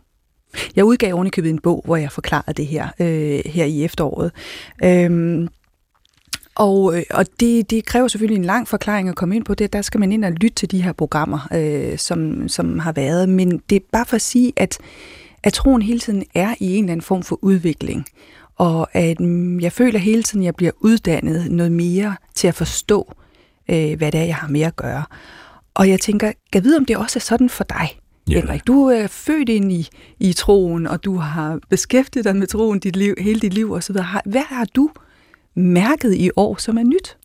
Jeg 0.76 0.86
udgav 0.86 1.14
ovenikøbet 1.14 1.50
en 1.50 1.60
bog, 1.60 1.82
hvor 1.86 1.96
jeg 1.96 2.12
forklarede 2.12 2.54
det 2.54 2.68
her, 2.68 2.88
øh, 3.00 3.40
her 3.46 3.66
i 3.66 3.84
efteråret. 3.84 4.32
Øhm, 4.84 5.48
og, 6.56 6.98
øh, 6.98 7.04
og 7.10 7.26
det, 7.40 7.70
det 7.70 7.86
kræver 7.86 8.08
selvfølgelig 8.08 8.40
en 8.40 8.46
lang 8.46 8.68
forklaring 8.68 9.10
at 9.10 9.16
komme 9.16 9.36
ind 9.36 9.46
på 9.46 9.54
det. 9.54 9.74
Der 9.74 9.82
skal 9.82 10.00
man 10.00 10.12
ind 10.12 10.26
og 10.26 10.32
lytte 10.32 10.56
til 10.56 10.72
de 10.72 10.82
her 10.82 10.92
programmer, 10.92 11.48
øh, 11.54 11.98
som, 11.98 12.50
som 12.50 12.80
har 12.80 12.92
været. 12.92 13.30
Men 13.30 13.62
det 13.70 13.76
er 13.76 13.80
bare 13.92 14.06
for 14.06 14.16
at 14.16 14.22
sige, 14.22 14.54
at, 14.56 14.78
at 15.44 15.54
troen 15.54 15.82
hele 15.82 16.00
tiden 16.00 16.24
er 16.36 16.56
i 16.60 16.76
en 16.76 16.84
eller 16.84 16.92
anden 16.92 17.04
form 17.04 17.24
for 17.24 17.40
udvikling. 17.42 18.06
Og 18.56 18.96
at 18.96 19.20
mm, 19.20 19.60
jeg 19.60 19.72
føler 19.72 20.00
hele 20.00 20.24
tiden, 20.24 20.42
at 20.42 20.46
jeg 20.46 20.56
bliver 20.56 20.72
uddannet 20.80 21.52
noget 21.52 21.72
mere 21.72 22.16
til 22.36 22.48
at 22.48 22.56
forstå, 22.56 23.14
øh, 23.70 23.98
hvad 23.98 24.12
det 24.12 24.20
er, 24.20 24.26
jeg 24.26 24.36
har 24.36 24.48
med 24.48 24.62
at 24.62 24.76
gøre. 24.76 25.04
Og 25.74 25.90
jeg 25.90 26.00
tænker, 26.00 26.32
kan 26.54 26.64
vide, 26.64 26.78
om 26.78 26.86
det 26.86 26.98
også 26.98 27.20
er 27.20 27.22
sådan 27.22 27.50
for 27.50 27.64
dig? 27.64 28.00
Ja. 28.30 28.40
Henrik, 28.40 28.68
du 28.68 28.86
er 28.86 29.08
født 29.08 29.50
ind 29.50 29.72
i, 29.72 29.90
i 30.20 30.34
troen, 30.34 30.88
og 30.88 31.04
du 31.04 31.16
har 31.16 31.60
beskæftiget 31.70 32.26
dig 32.26 32.36
med 32.36 32.48
troen 32.48 32.80
dit 32.80 32.96
liv, 32.96 33.16
hele 33.18 33.40
dit 33.40 33.54
liv 33.54 33.72
osv. 33.72 33.96
Hvad 34.26 34.44
har 34.48 34.66
du 34.76 34.90
mærket 35.56 36.16
i 36.16 36.30
år, 36.36 36.56
som 36.58 36.78
er 36.78 36.84
nyt? 36.84 37.18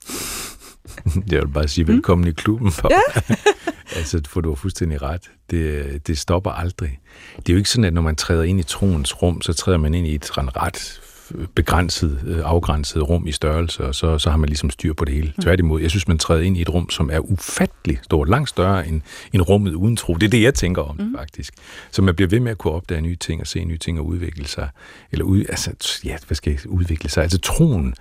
Jeg 1.33 1.41
vil 1.41 1.49
bare 1.49 1.69
sige 1.69 1.85
mm. 1.85 1.93
velkommen 1.93 2.25
mm. 2.25 2.29
i 2.29 2.33
klubben. 2.33 2.73
For, 2.73 2.91
ja. 2.91 3.35
altså, 3.99 4.21
for 4.27 4.41
du 4.41 4.49
har 4.49 4.57
fuldstændig 4.57 5.03
ret. 5.03 5.31
Det, 5.51 6.07
det 6.07 6.19
stopper 6.19 6.51
aldrig. 6.51 6.99
Det 7.37 7.49
er 7.49 7.53
jo 7.53 7.59
ikke 7.59 7.71
sådan, 7.71 7.85
at 7.85 7.95
når 7.95 8.03
man 8.03 8.17
træder 8.17 8.43
ind 8.43 8.61
i 8.61 8.63
troens 8.63 9.23
rum, 9.23 9.43
så 9.43 9.53
træder 9.53 9.79
man 9.79 9.95
ind 9.95 10.07
i 10.07 10.15
et 10.15 10.39
ret 10.39 11.01
begrænset, 11.55 12.21
øh, 12.27 12.39
afgrænset 12.45 13.09
rum 13.09 13.27
i 13.27 13.33
størrelse, 13.33 13.85
og 13.85 13.95
så, 13.95 14.19
så 14.19 14.31
har 14.31 14.37
man 14.37 14.49
ligesom 14.49 14.71
styr 14.71 14.93
på 14.93 15.05
det 15.05 15.15
hele. 15.15 15.33
Mm. 15.37 15.43
Tværtimod, 15.43 15.81
jeg 15.81 15.91
synes, 15.91 16.09
man 16.09 16.19
træder 16.19 16.43
ind 16.43 16.57
i 16.57 16.63
et 16.63 16.69
rum, 16.69 16.91
som 16.91 17.11
er 17.13 17.19
ufattelig 17.19 17.99
stort, 18.03 18.29
langt 18.29 18.49
større 18.49 18.89
end, 18.89 19.01
end 19.33 19.43
rummet 19.43 19.75
uden 19.75 19.97
tro. 19.97 20.15
Det 20.15 20.27
er 20.27 20.31
det, 20.31 20.43
jeg 20.43 20.55
tænker 20.55 20.83
om 20.83 20.97
mm. 20.97 21.15
faktisk. 21.17 21.55
Så 21.91 22.03
man 22.03 22.15
bliver 22.15 22.29
ved 22.29 22.41
med 22.41 22.51
at 22.51 22.59
kunne 22.59 22.75
opdage 22.75 23.01
nye 23.01 23.17
ting 23.17 23.41
og 23.41 23.47
se 23.47 23.65
nye 23.65 23.79
ting 23.79 23.99
og 23.99 24.07
udvikle 24.07 24.47
sig. 24.47 24.69
Eller 25.13 25.25
ud, 25.25 25.45
altså, 25.49 26.01
ja, 26.05 26.17
hvad 26.27 26.35
skal 26.35 26.51
jeg 26.51 26.71
udvikle 26.71 27.11
sig? 27.11 27.23
Altså 27.23 27.39
troen 27.39 27.95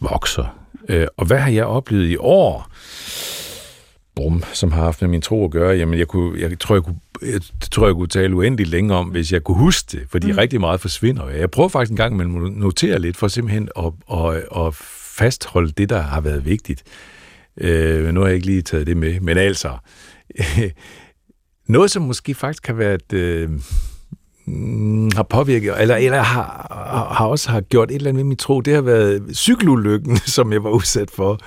vokser. 0.00 0.56
Øh, 0.88 1.06
og 1.16 1.26
hvad 1.26 1.38
har 1.38 1.50
jeg 1.50 1.64
oplevet 1.64 2.08
i 2.08 2.16
år? 2.16 2.70
Brum, 4.16 4.42
som 4.52 4.72
har 4.72 4.84
haft 4.84 5.02
med 5.02 5.08
min 5.08 5.20
tro 5.20 5.44
at 5.44 5.50
gøre, 5.50 5.76
jamen 5.76 5.98
jeg, 5.98 6.08
kunne, 6.08 6.40
jeg 6.40 6.58
tror, 6.58 6.74
jeg 6.74 6.82
kunne 6.82 7.00
jeg 7.22 7.40
tror, 7.70 7.86
jeg 7.86 7.94
kunne 7.94 8.08
tale 8.08 8.36
uendeligt 8.36 8.68
længere 8.68 8.98
om, 8.98 9.08
hvis 9.08 9.32
jeg 9.32 9.44
kunne 9.44 9.58
huske 9.58 9.98
det, 9.98 10.06
fordi 10.08 10.32
mm. 10.32 10.38
rigtig 10.38 10.60
meget 10.60 10.80
forsvinder. 10.80 11.28
Jeg 11.28 11.50
prøver 11.50 11.68
faktisk 11.68 11.90
en 11.90 11.96
gang 11.96 12.20
at 12.20 12.28
notere 12.52 12.98
lidt, 12.98 13.16
for 13.16 13.28
simpelthen 13.28 13.68
at, 13.78 13.92
at, 14.12 14.66
at 14.66 14.74
fastholde 15.18 15.72
det, 15.72 15.88
der 15.88 16.00
har 16.00 16.20
været 16.20 16.44
vigtigt. 16.44 16.82
Øh, 17.56 18.14
nu 18.14 18.20
har 18.20 18.26
jeg 18.26 18.34
ikke 18.34 18.46
lige 18.46 18.62
taget 18.62 18.86
det 18.86 18.96
med, 18.96 19.20
men 19.20 19.38
altså, 19.38 19.76
noget, 21.68 21.90
som 21.90 22.02
måske 22.02 22.34
faktisk 22.34 22.66
har 22.66 22.74
været... 22.74 23.12
Øh, 23.12 23.50
mm, 24.50 25.10
har 25.16 25.22
påvirket, 25.22 25.74
eller, 25.80 25.96
eller 25.96 26.22
har, 26.22 26.66
har 27.16 27.26
også 27.26 27.50
har 27.50 27.60
gjort 27.60 27.90
et 27.90 27.94
eller 27.94 28.08
andet 28.08 28.24
med 28.24 28.28
min 28.28 28.36
tro, 28.36 28.60
det 28.60 28.74
har 28.74 28.80
været 28.80 29.22
cykelulykken, 29.34 30.16
som 30.36 30.52
jeg 30.52 30.64
var 30.64 30.70
udsat 30.70 31.10
for 31.10 31.38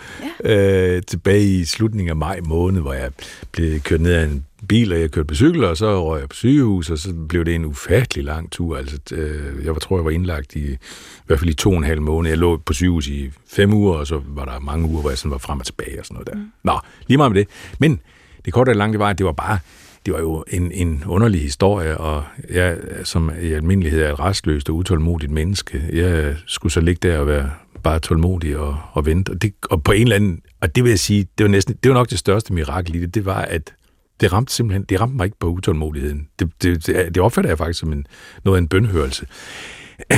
ja. 0.43 0.95
øh, 0.95 1.01
tilbage 1.07 1.43
i 1.43 1.65
slutningen 1.65 2.09
af 2.09 2.15
maj 2.15 2.39
måned, 2.45 2.81
hvor 2.81 2.93
jeg 2.93 3.09
blev 3.51 3.79
kørt 3.79 4.01
ned 4.01 4.13
af 4.13 4.23
en 4.23 4.45
bil, 4.67 4.93
og 4.93 4.99
jeg 4.99 5.11
kørte 5.11 5.27
på 5.27 5.35
cykel, 5.35 5.63
og 5.63 5.77
så 5.77 6.05
røg 6.05 6.19
jeg 6.19 6.29
på 6.29 6.35
sygehus, 6.35 6.89
og 6.89 6.97
så 6.97 7.13
blev 7.29 7.45
det 7.45 7.55
en 7.55 7.65
ufattelig 7.65 8.25
lang 8.25 8.51
tur. 8.51 8.77
Altså, 8.77 8.99
øh, 9.11 9.65
jeg 9.65 9.75
tror, 9.81 9.97
jeg 9.97 10.05
var 10.05 10.11
indlagt 10.11 10.55
i, 10.55 10.71
i 10.71 10.77
hvert 11.25 11.39
fald 11.39 11.49
i 11.49 11.53
to 11.53 11.69
og 11.69 11.77
en 11.77 11.83
halv 11.83 12.01
måned. 12.01 12.29
Jeg 12.29 12.37
lå 12.37 12.57
på 12.57 12.73
sygehus 12.73 13.07
i 13.07 13.31
fem 13.47 13.73
uger, 13.73 13.93
og 13.93 14.07
så 14.07 14.21
var 14.27 14.45
der 14.45 14.59
mange 14.59 14.87
uger, 14.87 15.01
hvor 15.01 15.09
jeg 15.09 15.17
sådan 15.17 15.31
var 15.31 15.37
frem 15.37 15.59
og 15.59 15.65
tilbage 15.65 15.99
og 15.99 16.05
sådan 16.05 16.15
noget 16.15 16.27
der. 16.27 16.35
Mm. 16.35 16.51
Nå, 16.63 16.79
lige 17.07 17.17
meget 17.17 17.31
med 17.31 17.39
det. 17.39 17.49
Men 17.79 17.99
det 18.45 18.53
korte 18.53 18.69
og 18.69 18.75
lange, 18.75 18.91
det 18.91 18.99
var, 18.99 19.09
at 19.09 19.17
det 19.17 19.25
var 19.25 19.31
bare, 19.31 19.59
det 20.05 20.13
var 20.13 20.19
jo 20.19 20.43
en, 20.47 20.71
en 20.71 21.03
underlig 21.07 21.41
historie, 21.41 21.97
og 21.97 22.23
jeg, 22.49 22.77
som 23.03 23.31
i 23.41 23.51
almindelighed 23.53 24.01
er 24.01 24.13
et 24.13 24.19
restløst 24.19 24.69
og 24.69 24.75
utålmodigt 24.75 25.31
menneske, 25.31 25.83
jeg 25.93 26.35
skulle 26.47 26.73
så 26.73 26.81
ligge 26.81 27.09
der 27.09 27.17
og 27.17 27.27
være 27.27 27.49
bare 27.83 27.99
tålmodig 27.99 28.57
og, 28.57 28.77
og 28.91 29.05
vente. 29.05 29.29
Og, 29.29 29.41
det, 29.41 29.53
og 29.69 29.83
på 29.83 29.91
en 29.91 30.01
eller 30.01 30.15
anden, 30.15 30.41
og 30.61 30.75
det 30.75 30.83
vil 30.83 30.89
jeg 30.89 30.99
sige, 30.99 31.27
det 31.37 31.43
var, 31.43 31.49
næsten, 31.49 31.75
det 31.83 31.89
var 31.89 31.95
nok 31.95 32.09
det 32.09 32.19
største 32.19 32.53
mirakel 32.53 32.95
i 32.95 32.99
det, 32.99 33.15
det 33.15 33.25
var, 33.25 33.41
at 33.41 33.73
det 34.21 34.33
ramte 34.33 34.53
simpelthen, 34.53 34.83
det 34.83 35.01
ramte 35.01 35.15
mig 35.15 35.25
ikke 35.25 35.39
på 35.39 35.47
utålmodigheden. 35.47 36.27
Det, 36.39 36.63
det, 36.63 36.85
det 36.87 37.17
opfatter 37.17 37.51
jeg 37.51 37.57
faktisk 37.57 37.79
som 37.79 37.93
en, 37.93 38.05
noget 38.45 38.57
af 38.57 38.61
en 38.61 38.67
bønhørelse. 38.67 39.25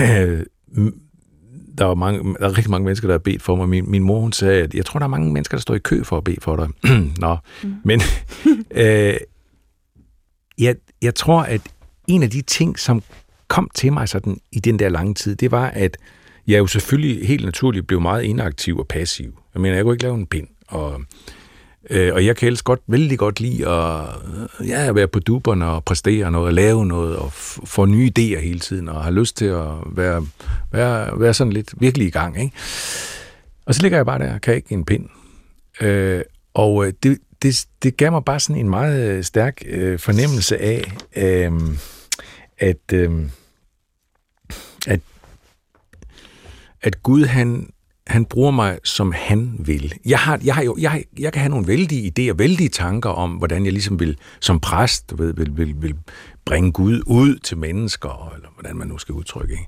der 1.78 1.86
var, 1.86 1.96
mange, 1.96 2.36
der 2.40 2.46
er 2.46 2.58
rigtig 2.58 2.72
mange 2.72 2.86
mennesker, 2.86 3.08
der 3.08 3.14
har 3.14 3.20
bedt 3.20 3.42
for 3.42 3.56
mig. 3.56 3.70
Min, 3.70 3.92
min 3.92 4.04
mor, 4.04 4.20
hun 4.20 4.32
sagde, 4.32 4.64
at 4.64 4.74
jeg 4.74 4.86
tror, 4.86 5.00
der 5.00 5.04
er 5.04 5.10
mange 5.10 5.34
mennesker, 5.34 5.58
der 5.58 5.62
står 5.62 5.76
i 5.76 5.80
kø 5.80 6.04
for 6.04 6.18
at 6.18 6.24
bede 6.24 6.38
for 6.42 6.56
dig. 6.56 6.70
Nå, 7.18 7.38
mm. 7.64 7.76
men 7.84 8.02
øh, 8.82 9.14
jeg, 10.58 10.76
jeg 11.02 11.16
tror, 11.16 11.42
at 11.42 11.62
en 12.08 12.24
af 12.24 12.30
de 12.30 12.42
ting, 12.42 12.80
som 12.80 13.04
kom 13.48 13.70
til 13.76 13.94
mig 13.94 14.10
sådan 14.10 14.40
i 14.52 14.60
den 14.60 14.80
der 14.80 14.90
lange 14.90 15.14
tid, 15.14 15.36
det 15.36 15.52
var, 15.52 15.68
at 15.68 15.98
jeg 16.48 16.58
jo 16.58 16.68
selvfølgelig 16.68 17.28
helt 17.28 17.46
naturligt 17.46 17.88
blev 17.88 18.02
meget 18.02 18.24
inaktiv 18.24 18.80
og 18.80 18.88
passiv. 18.88 19.40
Jeg 19.54 19.62
mener, 19.62 19.76
jeg 19.76 19.84
kunne 19.84 19.94
ikke 19.94 20.04
lave 20.04 20.16
en 20.16 20.26
pind, 20.26 20.48
og 20.68 21.02
Øh, 21.90 22.14
og 22.14 22.26
jeg 22.26 22.36
kan 22.36 22.48
ellers 22.48 22.62
godt, 22.62 22.80
vældig 22.88 23.18
godt 23.18 23.40
lide 23.40 23.68
at 23.70 24.08
øh, 24.60 24.68
ja, 24.68 24.92
være 24.92 25.08
på 25.08 25.20
duberne 25.20 25.66
og 25.66 25.84
præstere 25.84 26.32
noget, 26.32 26.48
og 26.48 26.54
lave 26.54 26.86
noget, 26.86 27.16
og 27.16 27.34
få 27.34 27.86
nye 27.86 28.12
idéer 28.20 28.40
hele 28.40 28.60
tiden, 28.60 28.90
og 28.90 29.04
har 29.04 29.12
lyst 29.12 29.38
til 29.38 29.46
at 29.46 29.72
være, 29.92 30.26
være, 30.72 31.20
være 31.20 31.34
sådan 31.34 31.54
lidt 31.54 31.74
virkelig 31.78 32.08
i 32.08 32.10
gang. 32.10 32.42
Ikke? 32.42 32.56
Og 33.66 33.76
så 33.76 33.82
ligger 33.82 33.98
jeg 33.98 34.06
bare 34.06 34.20
der, 34.20 34.38
kan 34.38 34.56
ikke 34.56 34.74
en 34.74 34.86
pind. 34.86 35.06
Øh, 35.82 36.22
og 36.54 36.88
øh, 36.88 36.94
det, 37.04 37.18
det, 37.46 37.68
det 37.84 37.98
gav 37.98 38.12
mig 38.12 38.26
bare 38.26 38.40
sådan 38.40 38.60
en 38.60 38.70
meget 38.70 39.10
øh, 39.10 39.24
stærk 39.24 39.64
øh, 39.66 40.00
fornemmelse 40.00 40.58
af, 40.58 40.98
øh, 41.16 41.52
at, 42.58 42.94
øh, 42.94 43.30
at, 44.88 45.00
at 46.82 47.04
Gud 47.04 47.26
han 47.26 47.70
han 48.08 48.26
bruger 48.26 48.52
mig, 48.52 48.80
som 48.84 49.12
han 49.12 49.56
vil. 49.60 49.94
Jeg, 50.06 50.20
har, 50.20 50.40
jeg, 50.44 50.56
har 50.56 50.64
jo, 50.64 50.78
jeg, 50.80 51.04
jeg 51.20 51.34
kan 51.34 51.40
have 51.40 51.50
nogle 51.50 51.68
vældige 51.68 52.12
idéer, 52.12 52.34
vældige 52.34 52.70
tanker 52.70 53.10
om, 53.10 53.32
hvordan 53.32 53.66
jeg 53.66 53.74
ligesom 53.74 54.00
vil, 54.00 54.18
som 54.40 54.60
præst, 54.60 55.14
ved, 55.18 55.34
vil, 55.34 55.58
vil, 55.58 55.82
vil 55.82 55.96
bringe 56.46 56.72
Gud 56.72 57.02
ud 57.06 57.40
til 57.40 57.58
mennesker, 57.58 58.32
eller 58.36 58.50
hvordan 58.56 58.78
man 58.78 58.88
nu 58.88 58.98
skal 58.98 59.14
udtrykke, 59.14 59.54
ikke? 59.54 59.68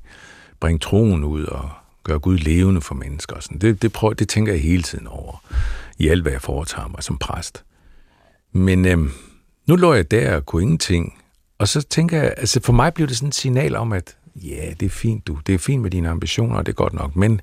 bringe 0.60 0.79
troen 0.79 1.24
ud 1.24 1.46
og 1.46 1.69
gøre 2.03 2.19
Gud 2.19 2.38
levende 2.38 2.81
for 2.81 2.96
mennesker. 2.96 3.36
Og 3.36 3.43
sådan. 3.43 3.57
Det, 3.57 3.81
det, 3.81 3.91
prøver, 3.91 4.13
det 4.13 4.29
tænker 4.29 4.51
jeg 4.51 4.62
hele 4.62 4.84
tiden 4.84 5.07
over, 5.07 5.43
i 5.98 6.07
alt, 6.07 6.22
hvad 6.22 6.31
jeg 6.31 6.41
foretager 6.41 6.88
mig 6.88 7.03
som 7.03 7.17
præst. 7.17 7.63
Men 8.51 8.86
øhm, 8.86 9.12
nu 9.68 9.75
lå 9.75 9.94
jeg 9.94 10.12
der 10.12 10.36
og 10.36 10.46
kunne 10.46 10.62
ingenting, 10.62 11.22
og 11.58 11.68
så 11.68 11.82
tænker 11.82 12.18
jeg, 12.18 12.34
altså 12.38 12.62
for 12.63 12.74
mig 12.74 12.94
blev 12.94 13.08
det 13.08 13.18
sådan 13.18 13.27
et 13.27 13.36
signal 13.36 13.75
om, 13.75 13.94
at 13.94 14.18
ja, 14.36 14.74
det 14.80 14.86
er 14.86 14.89
fint 14.89 15.27
du, 15.27 15.40
det 15.48 15.55
er 15.55 15.60
fint 15.60 15.81
med 15.81 15.92
dine 15.92 16.10
ambitioner, 16.10 16.55
og 16.55 16.66
det 16.66 16.72
er 16.72 16.75
godt 16.75 16.94
nok, 16.94 17.16
men 17.16 17.42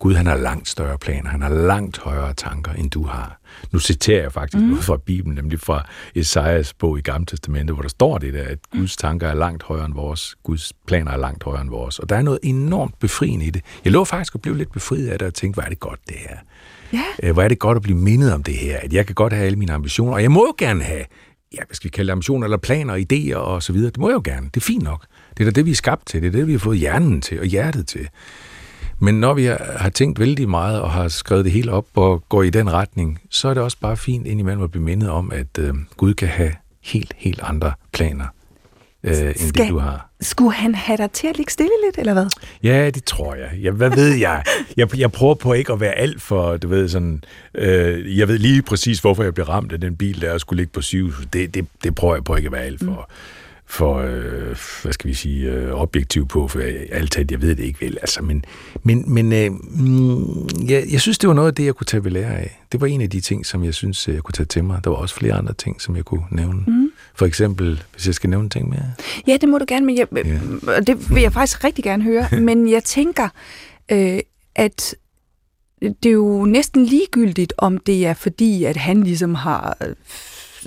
Gud 0.00 0.14
han 0.14 0.26
har 0.26 0.36
langt 0.36 0.68
større 0.68 0.98
planer, 0.98 1.30
han 1.30 1.42
har 1.42 1.48
langt 1.48 1.98
højere 1.98 2.32
tanker, 2.32 2.72
end 2.72 2.90
du 2.90 3.04
har. 3.04 3.40
Nu 3.72 3.78
citerer 3.78 4.22
jeg 4.22 4.32
faktisk 4.32 4.62
mm. 4.62 4.68
noget 4.68 4.84
fra 4.84 4.96
Bibelen, 4.96 5.34
nemlig 5.34 5.60
fra 5.60 5.86
Esajas 6.14 6.74
bog 6.74 6.98
i 6.98 7.00
Gamle 7.00 7.26
Testamentet, 7.26 7.76
hvor 7.76 7.82
der 7.82 7.88
står 7.88 8.18
det 8.18 8.34
der, 8.34 8.44
at 8.44 8.58
Guds 8.70 8.96
tanker 8.96 9.28
er 9.28 9.34
langt 9.34 9.62
højere 9.62 9.84
end 9.84 9.94
vores, 9.94 10.36
Guds 10.42 10.72
planer 10.86 11.12
er 11.12 11.16
langt 11.16 11.44
højere 11.44 11.60
end 11.60 11.70
vores. 11.70 11.98
Og 11.98 12.08
der 12.08 12.16
er 12.16 12.22
noget 12.22 12.38
enormt 12.42 12.98
befriende 12.98 13.46
i 13.46 13.50
det. 13.50 13.62
Jeg 13.84 13.92
lå 13.92 14.04
faktisk 14.04 14.34
og 14.34 14.40
blev 14.40 14.54
lidt 14.54 14.72
befriet 14.72 15.08
af 15.08 15.18
det, 15.18 15.28
og 15.28 15.34
tænkte, 15.34 15.56
hvor 15.56 15.62
er 15.62 15.68
det 15.68 15.80
godt 15.80 16.00
det 16.08 16.16
her. 16.16 16.36
Ja. 16.92 17.04
Øh, 17.22 17.32
hvor 17.32 17.42
er 17.42 17.48
det 17.48 17.58
godt 17.58 17.76
at 17.76 17.82
blive 17.82 17.98
mindet 17.98 18.34
om 18.34 18.42
det 18.42 18.54
her, 18.54 18.78
at 18.78 18.92
jeg 18.92 19.06
kan 19.06 19.14
godt 19.14 19.32
have 19.32 19.46
alle 19.46 19.58
mine 19.58 19.72
ambitioner, 19.72 20.14
og 20.14 20.22
jeg 20.22 20.30
må 20.30 20.40
jo 20.46 20.54
gerne 20.58 20.82
have, 20.82 21.04
ja, 21.52 21.58
hvad 21.66 21.74
skal 21.74 21.88
vi 21.88 21.90
kalde 21.90 22.06
det, 22.06 22.12
ambitioner, 22.12 22.44
eller 22.44 22.56
planer, 22.56 22.96
idéer 22.96 23.36
og 23.36 23.62
så 23.62 23.72
videre. 23.72 23.90
Det 23.90 23.98
må 23.98 24.08
jeg 24.08 24.14
jo 24.14 24.22
gerne. 24.24 24.46
Det 24.54 24.56
er 24.56 24.64
fint 24.64 24.82
nok. 24.82 25.06
Det 25.38 25.46
er 25.46 25.50
da 25.50 25.54
det, 25.54 25.66
vi 25.66 25.70
er 25.70 25.74
skabt 25.74 26.06
til. 26.06 26.22
Det 26.22 26.28
er 26.28 26.32
det, 26.32 26.46
vi 26.46 26.52
har 26.52 26.58
fået 26.58 26.78
hjernen 26.78 27.20
til 27.20 27.40
og 27.40 27.46
hjertet 27.46 27.86
til. 27.86 28.08
Men 28.98 29.20
når 29.20 29.34
vi 29.34 29.44
har 29.76 29.90
tænkt 29.94 30.18
vældig 30.18 30.48
meget 30.48 30.80
og 30.80 30.90
har 30.90 31.08
skrevet 31.08 31.44
det 31.44 31.52
hele 31.52 31.72
op 31.72 31.86
og 31.94 32.28
går 32.28 32.42
i 32.42 32.50
den 32.50 32.72
retning, 32.72 33.20
så 33.30 33.48
er 33.48 33.54
det 33.54 33.62
også 33.62 33.76
bare 33.80 33.96
fint 33.96 34.26
indimellem 34.26 34.62
at 34.62 34.70
blive 34.70 34.84
mindet 34.84 35.10
om, 35.10 35.32
at 35.32 35.58
øh, 35.58 35.74
Gud 35.96 36.14
kan 36.14 36.28
have 36.28 36.52
helt, 36.82 37.12
helt 37.16 37.40
andre 37.42 37.72
planer, 37.92 38.26
øh, 39.04 39.12
end 39.12 39.34
Skal, 39.36 39.64
det 39.64 39.70
du 39.70 39.78
har. 39.78 40.10
Skulle 40.20 40.52
han 40.52 40.74
have 40.74 40.96
dig 40.96 41.10
til 41.10 41.26
at 41.26 41.36
ligge 41.36 41.52
stille 41.52 41.72
lidt, 41.86 41.98
eller 41.98 42.12
hvad? 42.12 42.26
Ja, 42.62 42.90
det 42.90 43.04
tror 43.04 43.34
jeg. 43.34 43.50
jeg 43.60 43.72
hvad 43.72 43.90
ved 43.90 44.14
jeg? 44.14 44.42
jeg? 44.76 44.98
Jeg 44.98 45.12
prøver 45.12 45.34
på 45.34 45.52
ikke 45.52 45.72
at 45.72 45.80
være 45.80 45.92
alt 45.92 46.22
for, 46.22 46.56
du 46.56 46.68
ved, 46.68 46.88
sådan... 46.88 47.24
Øh, 47.54 48.18
jeg 48.18 48.28
ved 48.28 48.38
lige 48.38 48.62
præcis, 48.62 49.00
hvorfor 49.00 49.22
jeg 49.22 49.34
blev 49.34 49.46
ramt 49.46 49.72
af 49.72 49.80
den 49.80 49.96
bil, 49.96 50.20
der 50.20 50.38
skulle 50.38 50.60
ligge 50.60 50.72
på 50.72 50.82
syv. 50.82 51.12
Det, 51.32 51.54
det, 51.54 51.66
det 51.84 51.94
prøver 51.94 52.14
jeg 52.14 52.24
på 52.24 52.36
ikke 52.36 52.46
at 52.46 52.52
være 52.52 52.64
alt 52.64 52.84
for... 52.84 53.08
Mm 53.10 53.14
for, 53.70 53.98
øh, 53.98 54.56
hvad 54.82 54.92
skal 54.92 55.08
vi 55.08 55.14
sige, 55.14 55.50
øh, 55.50 55.72
objektiv 55.72 56.28
på, 56.28 56.48
for 56.48 56.60
alt 56.92 57.12
talt, 57.12 57.30
jeg 57.30 57.42
ved 57.42 57.56
det 57.56 57.64
ikke 57.64 57.80
vel, 57.80 57.98
altså, 58.00 58.22
men, 58.22 58.44
men, 58.82 59.14
men 59.14 59.32
øh, 59.32 59.50
mm, 59.50 60.48
jeg, 60.68 60.84
jeg 60.90 61.00
synes, 61.00 61.18
det 61.18 61.28
var 61.28 61.34
noget 61.34 61.48
af 61.48 61.54
det, 61.54 61.64
jeg 61.64 61.74
kunne 61.74 61.84
tage 61.84 62.04
ved 62.04 62.10
lære 62.10 62.38
af. 62.38 62.60
Det 62.72 62.80
var 62.80 62.86
en 62.86 63.00
af 63.00 63.10
de 63.10 63.20
ting, 63.20 63.46
som 63.46 63.64
jeg 63.64 63.74
synes, 63.74 64.08
jeg 64.08 64.22
kunne 64.22 64.32
tage 64.32 64.46
til 64.46 64.64
mig. 64.64 64.84
Der 64.84 64.90
var 64.90 64.96
også 64.96 65.14
flere 65.14 65.34
andre 65.34 65.52
ting, 65.52 65.82
som 65.82 65.96
jeg 65.96 66.04
kunne 66.04 66.24
nævne. 66.30 66.64
Mm. 66.66 66.89
For 67.14 67.26
eksempel, 67.26 67.82
hvis 67.92 68.06
jeg 68.06 68.14
skal 68.14 68.30
nævne 68.30 68.48
ting 68.48 68.68
mere. 68.68 68.92
Ja, 69.26 69.36
det 69.36 69.48
må 69.48 69.58
du 69.58 69.64
gerne, 69.68 69.86
men 69.86 69.98
jeg, 69.98 70.06
ja. 70.14 70.80
det 70.80 71.14
vil 71.14 71.22
jeg 71.22 71.32
faktisk 71.32 71.64
rigtig 71.64 71.84
gerne 71.84 72.02
høre, 72.02 72.28
men 72.48 72.70
jeg 72.70 72.84
tænker, 72.84 73.28
øh, 73.92 74.18
at 74.56 74.94
det 75.82 76.06
er 76.06 76.10
jo 76.10 76.44
næsten 76.44 76.84
ligegyldigt, 76.84 77.52
om 77.58 77.78
det 77.78 78.06
er 78.06 78.14
fordi, 78.14 78.64
at 78.64 78.76
han 78.76 79.02
ligesom 79.02 79.34
har 79.34 79.76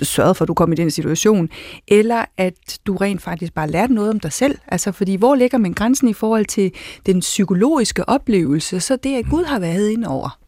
sørget 0.02 0.36
for, 0.36 0.44
at 0.44 0.48
du 0.48 0.54
kom 0.54 0.72
i 0.72 0.76
den 0.76 0.90
situation, 0.90 1.48
eller 1.88 2.24
at 2.36 2.78
du 2.86 2.96
rent 2.96 3.22
faktisk 3.22 3.54
bare 3.54 3.70
lærte 3.70 3.94
noget 3.94 4.10
om 4.10 4.20
dig 4.20 4.32
selv. 4.32 4.58
Altså, 4.68 4.92
fordi 4.92 5.16
hvor 5.16 5.34
ligger 5.34 5.58
man 5.58 5.72
grænsen 5.72 6.08
i 6.08 6.12
forhold 6.12 6.46
til 6.46 6.72
den 7.06 7.20
psykologiske 7.20 8.08
oplevelse, 8.08 8.80
så 8.80 8.96
det, 8.96 9.16
at 9.16 9.24
Gud 9.30 9.44
har 9.44 9.58
været 9.58 9.90
ind 9.90 10.04
over? 10.04 10.38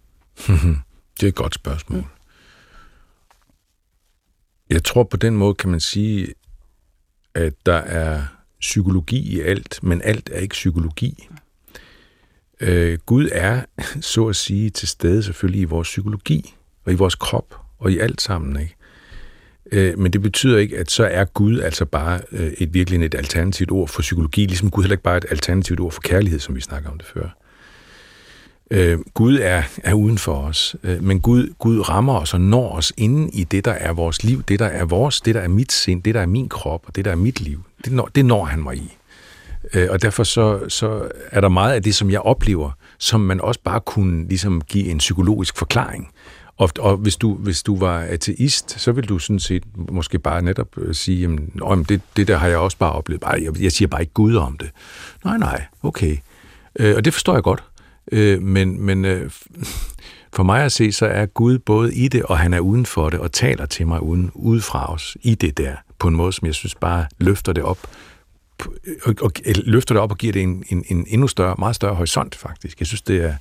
det 1.21 1.23
er 1.23 1.29
et 1.29 1.35
godt 1.35 1.55
spørgsmål. 1.55 1.99
Mm. 1.99 2.05
Jeg 4.71 4.85
tror 4.85 5.05
på 5.05 5.17
den 5.17 5.37
måde, 5.37 5.55
kan 5.55 5.71
man 5.71 5.81
sige, 5.81 6.35
at 7.35 7.55
der 7.67 7.77
er 7.77 8.23
psykologi 8.61 9.19
i 9.37 9.41
alt, 9.41 9.79
men 9.83 10.03
alt 10.05 10.31
er 10.33 10.39
ikke 10.39 10.53
psykologi. 10.53 11.29
Øh, 12.61 12.99
Gud 13.07 13.29
er, 13.33 13.63
så 14.01 14.27
at 14.27 14.37
sige, 14.37 14.71
til 14.71 14.89
stede 14.89 15.23
selvfølgelig 15.23 15.61
i 15.61 15.65
vores 15.65 15.89
psykologi, 15.89 16.55
og 16.85 16.93
i 16.93 16.97
vores 16.97 17.15
krop, 17.15 17.55
og 17.79 17.93
i 17.93 17.99
alt 17.99 18.21
sammen. 18.21 18.61
Ikke? 18.61 18.77
Øh, 19.73 19.99
men 19.99 20.13
det 20.13 20.23
betyder 20.23 20.59
ikke, 20.59 20.79
at 20.79 20.91
så 20.91 21.05
er 21.05 21.25
Gud 21.25 21.61
altså 21.61 21.85
bare 21.85 22.21
øh, 22.33 22.53
et 22.59 22.75
virkelig 22.75 23.07
et 23.07 23.15
alternativt 23.15 23.71
ord 23.71 23.89
for 23.89 24.03
psykologi, 24.03 24.47
ligesom 24.47 24.71
Gud 24.71 24.83
heller 24.83 24.95
ikke 24.95 25.03
bare 25.03 25.15
er 25.15 25.21
et 25.21 25.27
alternativt 25.31 25.81
ord 25.81 25.93
for 25.93 26.01
kærlighed, 26.01 26.39
som 26.39 26.55
vi 26.55 26.61
snakker 26.61 26.91
om 26.91 26.99
det 26.99 27.07
før. 27.07 27.46
Øh, 28.71 28.99
Gud 29.15 29.39
er, 29.43 29.63
er 29.85 29.95
uden 29.95 30.19
for 30.19 30.35
os, 30.35 30.77
øh, 30.83 31.03
men 31.03 31.21
Gud, 31.21 31.55
Gud 31.59 31.89
rammer 31.89 32.21
os 32.21 32.35
og 32.35 32.41
når 32.41 32.71
os 32.71 32.93
inde 32.97 33.31
i 33.33 33.45
det, 33.45 33.65
der 33.65 33.73
er 33.73 33.93
vores 33.93 34.25
liv, 34.25 34.43
det, 34.43 34.59
der 34.59 34.67
er 34.67 34.85
vores, 34.85 35.21
det, 35.21 35.35
der 35.35 35.41
er 35.41 35.49
mit 35.49 35.73
sind, 35.73 36.03
det, 36.03 36.15
der 36.15 36.21
er 36.21 36.27
min 36.27 36.49
krop, 36.49 36.83
og 36.87 36.97
det, 36.97 37.05
der 37.05 37.11
er 37.11 37.17
mit 37.17 37.41
liv. 37.41 37.63
Det 37.85 37.93
når, 37.93 38.11
det 38.15 38.25
når 38.25 38.45
han 38.45 38.63
mig 38.63 38.77
i. 38.77 38.97
Øh, 39.75 39.89
og 39.91 40.03
derfor 40.03 40.23
så, 40.23 40.69
så 40.69 41.09
er 41.31 41.41
der 41.41 41.49
meget 41.49 41.75
af 41.75 41.83
det, 41.83 41.95
som 41.95 42.11
jeg 42.11 42.21
oplever, 42.21 42.71
som 42.99 43.21
man 43.21 43.41
også 43.41 43.61
bare 43.65 43.81
kunne 43.81 44.29
ligesom 44.29 44.61
give 44.61 44.87
en 44.87 44.99
psykologisk 44.99 45.57
forklaring. 45.57 46.09
Og, 46.57 46.71
og 46.79 46.97
hvis, 46.97 47.17
du, 47.17 47.35
hvis 47.35 47.63
du 47.63 47.79
var 47.79 47.99
ateist, 47.99 48.81
så 48.81 48.93
ville 48.93 49.09
du 49.09 49.19
sådan 49.19 49.41
set 49.41 49.63
måske 49.77 50.19
bare 50.19 50.43
netop 50.43 50.79
øh, 50.79 50.95
sige, 50.95 51.21
jamen, 51.21 51.53
om 51.61 51.85
det, 51.85 52.01
det 52.17 52.29
der 52.29 52.37
har 52.37 52.49
jeg 52.49 52.59
også 52.59 52.77
bare 52.77 52.93
oplevet. 52.93 53.21
Bare, 53.21 53.43
jeg, 53.43 53.63
jeg 53.63 53.73
siger 53.73 53.89
bare 53.89 54.01
ikke 54.01 54.13
Gud 54.13 54.35
om 54.35 54.57
det. 54.57 54.71
Nej, 55.25 55.39
nej, 55.39 55.65
okay. 55.83 56.17
Øh, 56.79 56.97
og 56.97 57.05
det 57.05 57.13
forstår 57.13 57.35
jeg 57.35 57.43
godt. 57.43 57.65
Øh, 58.13 58.43
men 58.43 58.83
men 58.83 59.05
øh, 59.05 59.31
for 60.33 60.43
mig 60.43 60.65
at 60.65 60.73
se, 60.73 60.93
så 60.93 61.07
er 61.07 61.27
Gud 61.27 61.59
både 61.59 61.95
i 61.95 62.09
det, 62.09 62.23
og 62.23 62.39
han 62.39 62.55
er 62.55 62.61
uden 62.61 62.87
for 62.87 63.11
det, 63.11 63.21
og 63.21 63.33
taler 63.33 63.67
til 63.67 63.87
mig 63.87 64.03
uden, 64.03 64.31
udefra 64.35 64.93
os 64.93 65.17
i 65.23 65.35
det 65.35 65.59
der, 65.59 65.75
på 65.99 66.09
en 66.09 66.17
måde, 66.17 66.33
som 66.33 66.47
jeg 66.47 66.55
synes 66.55 66.75
bare 66.75 67.07
løfter 67.19 67.53
det 67.53 67.63
op 67.63 67.79
og, 68.59 68.69
og, 69.03 69.15
og 69.21 69.33
løfter 69.47 69.95
det 69.95 70.03
op 70.03 70.11
og 70.11 70.19
giver 70.19 70.33
det 70.33 70.43
en, 70.43 70.65
en, 70.69 70.85
en 70.89 71.07
endnu 71.09 71.29
større, 71.29 71.55
meget 71.59 71.77
større 71.77 71.95
horisont, 71.95 72.35
faktisk. 72.35 72.81
Jeg 72.81 72.87
synes, 72.87 73.03
det 73.03 73.25
er, 73.25 73.35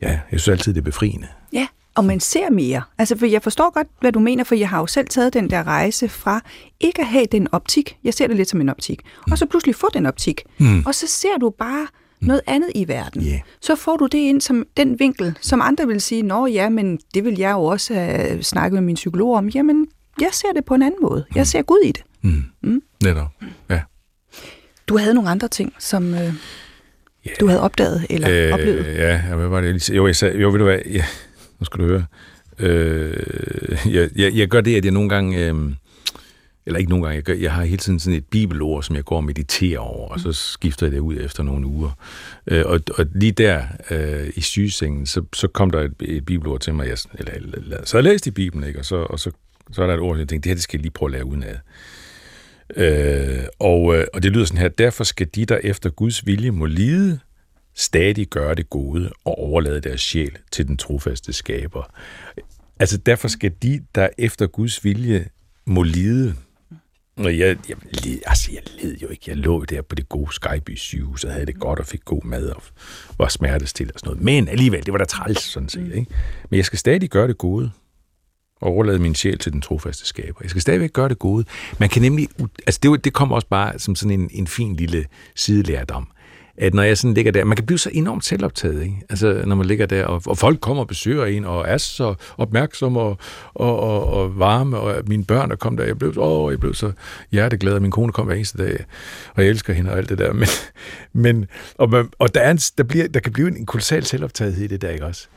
ja, 0.00 0.08
jeg 0.08 0.40
synes 0.40 0.48
altid, 0.48 0.74
det 0.74 0.80
er 0.80 0.84
befriende. 0.84 1.26
Ja, 1.52 1.66
og 1.94 2.04
man 2.04 2.20
ser 2.20 2.50
mere. 2.50 2.82
Altså, 2.98 3.18
for 3.18 3.26
jeg 3.26 3.42
forstår 3.42 3.70
godt, 3.74 3.86
hvad 4.00 4.12
du 4.12 4.20
mener, 4.20 4.44
for 4.44 4.54
jeg 4.54 4.68
har 4.68 4.78
jo 4.78 4.86
selv 4.86 5.08
taget 5.08 5.34
den 5.34 5.50
der 5.50 5.66
rejse 5.66 6.08
fra 6.08 6.40
ikke 6.80 7.00
at 7.00 7.06
have 7.06 7.26
den 7.32 7.48
optik, 7.52 7.96
jeg 8.04 8.14
ser 8.14 8.26
det 8.26 8.36
lidt 8.36 8.50
som 8.50 8.60
en 8.60 8.68
optik, 8.68 9.00
og 9.30 9.38
så 9.38 9.46
pludselig 9.46 9.74
få 9.74 9.88
den 9.94 10.06
optik, 10.06 10.42
mm. 10.58 10.82
og 10.86 10.94
så 10.94 11.06
ser 11.06 11.38
du 11.40 11.50
bare 11.50 11.86
noget 12.26 12.40
andet 12.46 12.70
i 12.74 12.88
verden. 12.88 13.22
Yeah. 13.22 13.40
Så 13.60 13.76
får 13.76 13.96
du 13.96 14.06
det 14.06 14.18
ind 14.18 14.40
som 14.40 14.66
den 14.76 14.98
vinkel, 14.98 15.38
som 15.40 15.60
andre 15.62 15.86
vil 15.86 16.00
sige, 16.00 16.22
nå 16.22 16.46
ja, 16.46 16.68
men 16.68 16.98
det 17.14 17.24
vil 17.24 17.38
jeg 17.38 17.52
jo 17.52 17.64
også 17.64 17.94
have 17.94 18.42
snakket 18.42 18.74
med 18.74 18.82
min 18.82 18.94
psykolog 18.94 19.36
om. 19.36 19.48
Jamen, 19.48 19.86
jeg 20.20 20.28
ser 20.32 20.52
det 20.54 20.64
på 20.64 20.74
en 20.74 20.82
anden 20.82 21.00
måde. 21.02 21.24
Jeg 21.34 21.46
ser 21.46 21.62
Gud 21.62 21.80
i 21.84 21.92
det. 21.92 22.02
Mm. 22.22 22.44
Mm. 22.62 22.82
Netop, 23.02 23.26
ja. 23.70 23.80
Du 24.88 24.98
havde 24.98 25.14
nogle 25.14 25.30
andre 25.30 25.48
ting, 25.48 25.72
som 25.78 26.14
øh, 26.14 26.20
yeah. 26.20 26.34
du 27.40 27.46
havde 27.46 27.60
opdaget 27.60 28.06
eller 28.10 28.28
øh, 28.30 28.52
oplevet? 28.52 28.86
Ja, 28.86 29.20
hvad 29.36 29.48
var 29.48 29.60
det? 29.60 29.90
Jo, 29.90 30.06
jeg 30.06 30.16
sagde, 30.16 30.38
jo, 30.38 30.50
ved 30.50 30.58
du 30.58 30.64
hvad, 30.64 30.78
ja, 30.90 31.04
nu 31.60 31.64
skal 31.64 31.80
du 31.80 31.86
høre. 31.86 32.04
Øh, 32.58 33.16
jeg, 33.94 34.08
jeg, 34.16 34.32
jeg 34.34 34.48
gør 34.48 34.60
det, 34.60 34.76
at 34.76 34.84
jeg 34.84 34.92
nogle 34.92 35.08
gange... 35.08 35.46
Øh, 35.46 35.54
eller 36.66 36.78
ikke 36.78 36.90
nogle 36.90 37.04
gange, 37.04 37.16
jeg, 37.16 37.22
gør, 37.22 37.34
jeg 37.34 37.52
har 37.52 37.64
hele 37.64 37.78
tiden 37.78 38.00
sådan 38.00 38.16
et 38.18 38.24
bibelord, 38.26 38.82
som 38.82 38.96
jeg 38.96 39.04
går 39.04 39.16
og 39.16 39.24
mediterer 39.24 39.78
over, 39.78 40.08
og 40.08 40.20
så 40.20 40.32
skifter 40.32 40.86
jeg 40.86 40.92
det 40.92 40.98
ud 40.98 41.16
efter 41.20 41.42
nogle 41.42 41.66
uger. 41.66 41.90
Øh, 42.46 42.62
og, 42.66 42.80
og 42.98 43.06
lige 43.14 43.32
der 43.32 43.64
øh, 43.90 44.30
i 44.36 44.40
sygesengen, 44.40 45.06
så, 45.06 45.22
så 45.32 45.48
kom 45.48 45.70
der 45.70 45.80
et, 45.80 45.94
et 46.00 46.26
bibelord 46.26 46.60
til 46.60 46.74
mig, 46.74 46.88
jeg, 46.88 46.98
eller, 47.14 47.32
eller, 47.32 47.84
så 47.84 47.96
jeg 47.96 48.04
læste 48.04 48.28
i 48.28 48.30
Bibelen, 48.30 48.68
ikke? 48.68 48.78
og, 48.78 48.84
så, 48.84 48.96
og 48.96 49.20
så, 49.20 49.30
så 49.72 49.82
er 49.82 49.86
der 49.86 49.94
et 49.94 50.00
ord, 50.00 50.18
jeg 50.18 50.28
tænkte, 50.28 50.44
det 50.44 50.50
her 50.50 50.54
det 50.54 50.62
skal 50.62 50.78
jeg 50.78 50.82
lige 50.82 50.92
prøve 50.92 51.08
at 51.08 51.12
lære 51.12 51.24
udenad. 51.24 51.56
Øh, 52.76 53.44
og, 53.58 53.96
øh, 53.96 54.06
og 54.14 54.22
det 54.22 54.32
lyder 54.32 54.44
sådan 54.44 54.60
her, 54.60 54.68
derfor 54.68 55.04
skal 55.04 55.26
de, 55.34 55.44
der 55.44 55.58
efter 55.62 55.90
Guds 55.90 56.26
vilje 56.26 56.50
må 56.50 56.66
lide, 56.66 57.18
stadig 57.74 58.26
gøre 58.26 58.54
det 58.54 58.70
gode 58.70 59.10
og 59.24 59.38
overlade 59.38 59.80
deres 59.80 60.00
sjæl 60.00 60.38
til 60.52 60.66
den 60.68 60.76
trofaste 60.76 61.32
skaber. 61.32 61.94
Altså 62.80 62.98
derfor 62.98 63.28
skal 63.28 63.52
de, 63.62 63.80
der 63.94 64.08
efter 64.18 64.46
Guds 64.46 64.84
vilje 64.84 65.26
må 65.64 65.82
lide, 65.82 66.34
og 67.16 67.38
jeg, 67.38 67.56
jeg, 67.68 67.76
led, 68.04 68.18
altså 68.26 68.50
jeg 68.52 68.62
led 68.82 68.96
jo 68.96 69.08
ikke. 69.08 69.24
Jeg 69.26 69.36
lå 69.36 69.64
der 69.64 69.82
på 69.82 69.94
det 69.94 70.08
gode 70.08 70.32
Skyby 70.32 70.76
sygehus 70.76 71.24
og 71.24 71.32
havde 71.32 71.46
det 71.46 71.58
godt 71.60 71.78
og 71.78 71.86
fik 71.86 72.04
god 72.04 72.24
mad 72.24 72.48
og 72.48 72.62
var 73.18 73.28
smertestil 73.28 73.90
og 73.94 74.00
sådan 74.00 74.10
noget. 74.10 74.24
Men 74.24 74.48
alligevel, 74.48 74.86
det 74.86 74.92
var 74.92 74.98
da 74.98 75.04
træls 75.04 75.42
sådan 75.42 75.68
set. 75.68 75.94
Ikke? 75.94 76.06
Men 76.50 76.56
jeg 76.56 76.64
skal 76.64 76.78
stadig 76.78 77.10
gøre 77.10 77.28
det 77.28 77.38
gode 77.38 77.70
og 78.60 78.70
overlade 78.70 78.98
min 78.98 79.14
sjæl 79.14 79.38
til 79.38 79.52
den 79.52 79.60
trofaste 79.60 80.06
skaber. 80.06 80.38
Jeg 80.42 80.50
skal 80.50 80.62
stadigvæk 80.62 80.92
gøre 80.92 81.08
det 81.08 81.18
gode. 81.18 81.44
Man 81.78 81.88
kan 81.88 82.02
nemlig, 82.02 82.28
altså 82.66 82.80
det, 82.82 83.04
det 83.04 83.12
kommer 83.12 83.34
også 83.34 83.48
bare 83.48 83.78
som 83.78 83.94
sådan 83.94 84.20
en, 84.20 84.30
en 84.32 84.46
fin 84.46 84.76
lille 84.76 85.06
sidelærdom 85.34 86.08
at 86.56 86.74
når 86.74 86.82
jeg 86.82 86.98
sådan 86.98 87.14
ligger 87.14 87.32
der, 87.32 87.44
man 87.44 87.56
kan 87.56 87.66
blive 87.66 87.78
så 87.78 87.90
enormt 87.92 88.24
selvoptaget, 88.24 88.82
ikke? 88.82 88.96
Altså, 89.10 89.42
når 89.46 89.56
man 89.56 89.66
ligger 89.66 89.86
der, 89.86 90.04
og, 90.04 90.22
og 90.26 90.38
folk 90.38 90.60
kommer 90.60 90.82
og 90.82 90.88
besøger 90.88 91.24
en, 91.24 91.44
og 91.44 91.64
er 91.68 91.78
så 91.78 92.14
opmærksomme 92.36 93.00
og, 93.00 93.18
og, 93.54 93.80
og, 93.80 94.06
og 94.06 94.38
varme, 94.38 94.78
og 94.78 95.02
mine 95.06 95.24
børn 95.24 95.50
der 95.50 95.56
kom 95.56 95.76
der, 95.76 95.84
jeg 95.84 95.98
blev, 95.98 96.14
åh, 96.18 96.52
jeg 96.52 96.60
blev 96.60 96.74
så 96.74 96.92
hjerteglad, 97.32 97.72
og 97.72 97.82
min 97.82 97.90
kone 97.90 98.12
kom 98.12 98.26
hver 98.26 98.34
eneste 98.34 98.58
dag, 98.58 98.84
og 99.34 99.42
jeg 99.42 99.50
elsker 99.50 99.72
hende 99.72 99.90
og 99.90 99.98
alt 99.98 100.08
det 100.08 100.18
der, 100.18 100.32
men, 100.42 100.48
men 101.12 101.46
og, 101.78 101.90
man, 101.90 102.08
og 102.18 102.34
der, 102.34 102.40
er 102.40 102.50
en, 102.50 102.58
der, 102.78 102.84
bliver, 102.84 103.08
der 103.08 103.20
kan 103.20 103.32
blive 103.32 103.48
en, 103.48 103.56
en 103.56 103.66
kolossal 103.66 104.04
selvoptagethed 104.04 104.64
i 104.64 104.66
det 104.66 104.82
der, 104.82 104.90
ikke 104.90 105.06
også? 105.06 105.28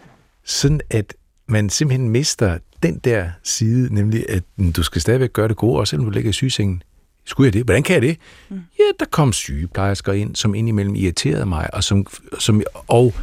Sådan 0.43 0.81
at 0.89 1.13
man 1.47 1.69
simpelthen 1.69 2.09
mister 2.09 2.57
den 2.83 2.99
der 2.99 3.29
side, 3.43 3.93
nemlig 3.95 4.29
at 4.29 4.43
mm, 4.57 4.73
du 4.73 4.83
skal 4.83 5.01
stadigvæk 5.01 5.33
gøre 5.33 5.47
det 5.47 5.57
gode, 5.57 5.79
også 5.79 5.89
selvom 5.89 6.05
du 6.05 6.11
ligger 6.11 6.29
i 6.29 6.33
sygesengen. 6.33 6.83
Skulle 7.27 7.45
jeg 7.45 7.53
det? 7.53 7.63
Hvordan 7.63 7.83
kan 7.83 7.93
jeg 7.93 8.01
det? 8.01 8.17
Mm. 8.49 8.55
Ja, 8.79 8.83
der 8.99 9.05
kom 9.11 9.33
sygeplejersker 9.33 10.13
ind, 10.13 10.35
som 10.35 10.55
indimellem 10.55 10.95
irriterede 10.95 11.45
mig, 11.45 11.73
og 11.73 11.83
som, 11.83 12.05
som 12.39 12.61
og 12.87 13.13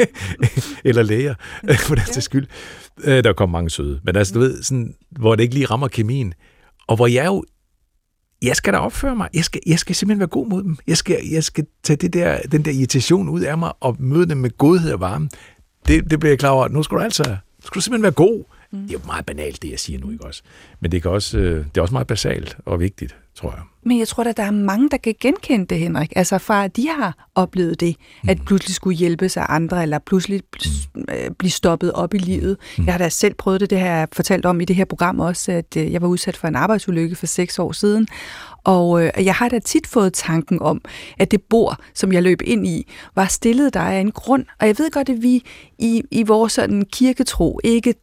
eller 0.84 1.02
læger, 1.02 1.34
for 1.86 1.94
den 1.94 2.04
ja. 2.14 2.20
skyld. 2.20 2.46
Øh, 3.04 3.24
der 3.24 3.32
kom 3.32 3.50
mange 3.50 3.70
søde. 3.70 4.00
Men 4.04 4.16
altså, 4.16 4.34
du 4.34 4.40
ved, 4.40 4.62
sådan, 4.62 4.94
hvor 5.10 5.34
det 5.36 5.42
ikke 5.42 5.54
lige 5.54 5.66
rammer 5.66 5.88
kemien. 5.88 6.34
Og 6.88 6.96
hvor 6.96 7.06
jeg 7.06 7.26
jo 7.26 7.44
jeg 8.42 8.56
skal 8.56 8.72
da 8.72 8.78
opføre 8.78 9.16
mig. 9.16 9.28
Jeg 9.34 9.44
skal, 9.44 9.60
jeg 9.66 9.78
skal 9.78 9.94
simpelthen 9.94 10.20
være 10.20 10.28
god 10.28 10.46
mod 10.46 10.62
dem. 10.62 10.76
Jeg 10.86 10.96
skal, 10.96 11.16
jeg 11.32 11.44
skal 11.44 11.66
tage 11.82 11.96
det 11.96 12.12
der, 12.12 12.38
den 12.52 12.64
der 12.64 12.70
irritation 12.70 13.28
ud 13.28 13.40
af 13.40 13.58
mig 13.58 13.72
og 13.80 13.96
møde 13.98 14.28
dem 14.28 14.36
med 14.36 14.58
godhed 14.58 14.92
og 14.92 15.00
varme. 15.00 15.28
Det, 15.86 16.10
det 16.10 16.20
bliver 16.20 16.30
jeg 16.30 16.38
klar 16.38 16.50
over. 16.50 16.68
Nu 16.68 16.82
skal 16.82 16.98
du 16.98 17.02
altså 17.02 17.36
skal 17.64 17.74
du 17.74 17.80
simpelthen 17.80 18.02
være 18.02 18.12
god. 18.12 18.44
Mm. 18.72 18.80
Det 18.80 18.88
er 18.90 18.92
jo 18.92 19.06
meget 19.06 19.26
banalt, 19.26 19.62
det 19.62 19.70
jeg 19.70 19.78
siger 19.78 19.98
nu, 19.98 20.10
ikke 20.10 20.24
også? 20.24 20.42
Men 20.80 20.92
det, 20.92 21.02
kan 21.02 21.10
også, 21.10 21.38
øh, 21.38 21.64
det 21.64 21.76
er 21.76 21.82
også 21.82 21.94
meget 21.94 22.06
basalt 22.06 22.56
og 22.64 22.80
vigtigt, 22.80 23.16
tror 23.34 23.50
jeg. 23.50 23.60
Men 23.82 23.98
jeg 23.98 24.08
tror 24.08 24.24
at 24.24 24.36
der 24.36 24.42
er 24.42 24.50
mange, 24.50 24.90
der 24.90 24.96
kan 24.96 25.14
genkende 25.20 25.66
det, 25.66 25.78
Henrik. 25.78 26.12
Altså 26.16 26.38
fra, 26.38 26.64
at 26.64 26.76
de 26.76 26.88
har 26.88 27.28
oplevet 27.34 27.80
det, 27.80 27.96
at 28.28 28.38
mm. 28.38 28.44
pludselig 28.44 28.74
skulle 28.74 28.96
hjælpe 28.96 29.28
sig 29.28 29.46
andre, 29.48 29.82
eller 29.82 29.98
pludselig 29.98 30.42
mm. 30.94 31.04
Øh, 31.08 31.30
blive 31.38 31.50
stoppet 31.50 31.92
op 31.92 32.14
i 32.14 32.18
livet. 32.18 32.56
Mm. 32.78 32.84
Jeg 32.84 32.94
har 32.94 32.98
da 32.98 33.08
selv 33.08 33.34
prøvet 33.34 33.60
det, 33.60 33.70
det 33.70 33.80
har 33.80 33.86
jeg 33.86 34.08
fortalt 34.12 34.46
om 34.46 34.60
i 34.60 34.64
det 34.64 34.76
her 34.76 34.84
program 34.84 35.20
også, 35.20 35.52
at 35.52 35.76
øh, 35.76 35.92
jeg 35.92 36.02
var 36.02 36.08
udsat 36.08 36.36
for 36.36 36.48
en 36.48 36.56
arbejdsulykke 36.56 37.16
for 37.16 37.26
seks 37.26 37.58
år 37.58 37.72
siden, 37.72 38.08
og 38.64 39.04
øh, 39.04 39.10
jeg 39.24 39.34
har 39.34 39.48
da 39.48 39.58
tit 39.58 39.86
fået 39.86 40.12
tanken 40.12 40.62
om, 40.62 40.80
at 41.18 41.30
det 41.30 41.42
bord, 41.42 41.80
som 41.94 42.12
jeg 42.12 42.22
løb 42.22 42.42
ind 42.44 42.66
i, 42.66 42.86
var 43.14 43.26
stillet 43.26 43.74
der 43.74 43.80
af 43.80 44.00
en 44.00 44.10
grund. 44.10 44.44
Og 44.60 44.66
jeg 44.66 44.78
ved 44.78 44.90
godt, 44.90 45.08
at 45.08 45.22
vi 45.22 45.42
i, 45.78 46.02
i 46.10 46.22
vores 46.22 46.52
sådan 46.52 46.84
kirketro 46.92 47.60
ikke 47.64 47.94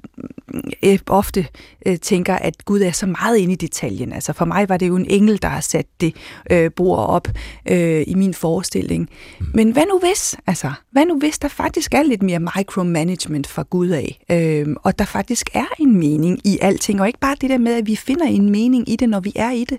ofte 1.08 1.48
øh, 1.86 2.00
tænker, 2.00 2.36
at 2.36 2.66
Gud 2.66 2.82
er 2.82 2.92
så 2.92 3.06
meget 3.06 3.38
inde 3.38 3.54
i 3.54 3.56
detaljen. 3.56 4.14
Altså 4.14 4.34
for 4.34 4.46
mig 4.46 4.70
var 4.70 4.78
det 4.78 4.88
jo 4.88 4.96
en 4.96 5.06
engel, 5.10 5.42
der 5.42 5.48
har 5.48 5.62
sat 5.62 5.86
det 6.02 6.16
øh, 6.52 6.72
bord 6.76 7.10
op 7.10 7.28
øh, 7.70 8.04
i 8.08 8.14
min 8.14 8.34
forestilling. 8.34 9.10
Mm. 9.40 9.46
Men 9.54 9.72
hvad 9.72 9.84
nu 9.92 10.00
hvis? 10.00 10.36
Altså, 10.48 10.72
hvad 10.92 11.06
nu 11.06 11.20
hvis 11.20 11.40
der 11.40 11.48
faktisk 11.48 11.94
er 11.94 12.04
lidt 12.04 12.24
mere 12.24 12.40
micromanagement 12.40 13.48
fra 13.48 13.64
Gud 13.70 13.90
af, 13.90 14.26
øh, 14.32 14.76
og 14.84 15.00
der 15.00 15.06
faktisk 15.06 15.50
er 15.54 15.68
en 15.80 16.00
mening 16.00 16.40
i 16.48 16.58
alting, 16.62 17.02
og 17.02 17.08
ikke 17.08 17.20
bare 17.20 17.36
det 17.42 17.50
der 17.50 17.58
med, 17.58 17.74
at 17.74 17.88
vi 17.88 17.96
finder 17.96 18.26
en 18.26 18.50
mening 18.50 18.90
i 18.90 18.96
det, 18.96 19.10
når 19.10 19.20
vi 19.20 19.34
er 19.36 19.52
i 19.52 19.64
det? 19.64 19.78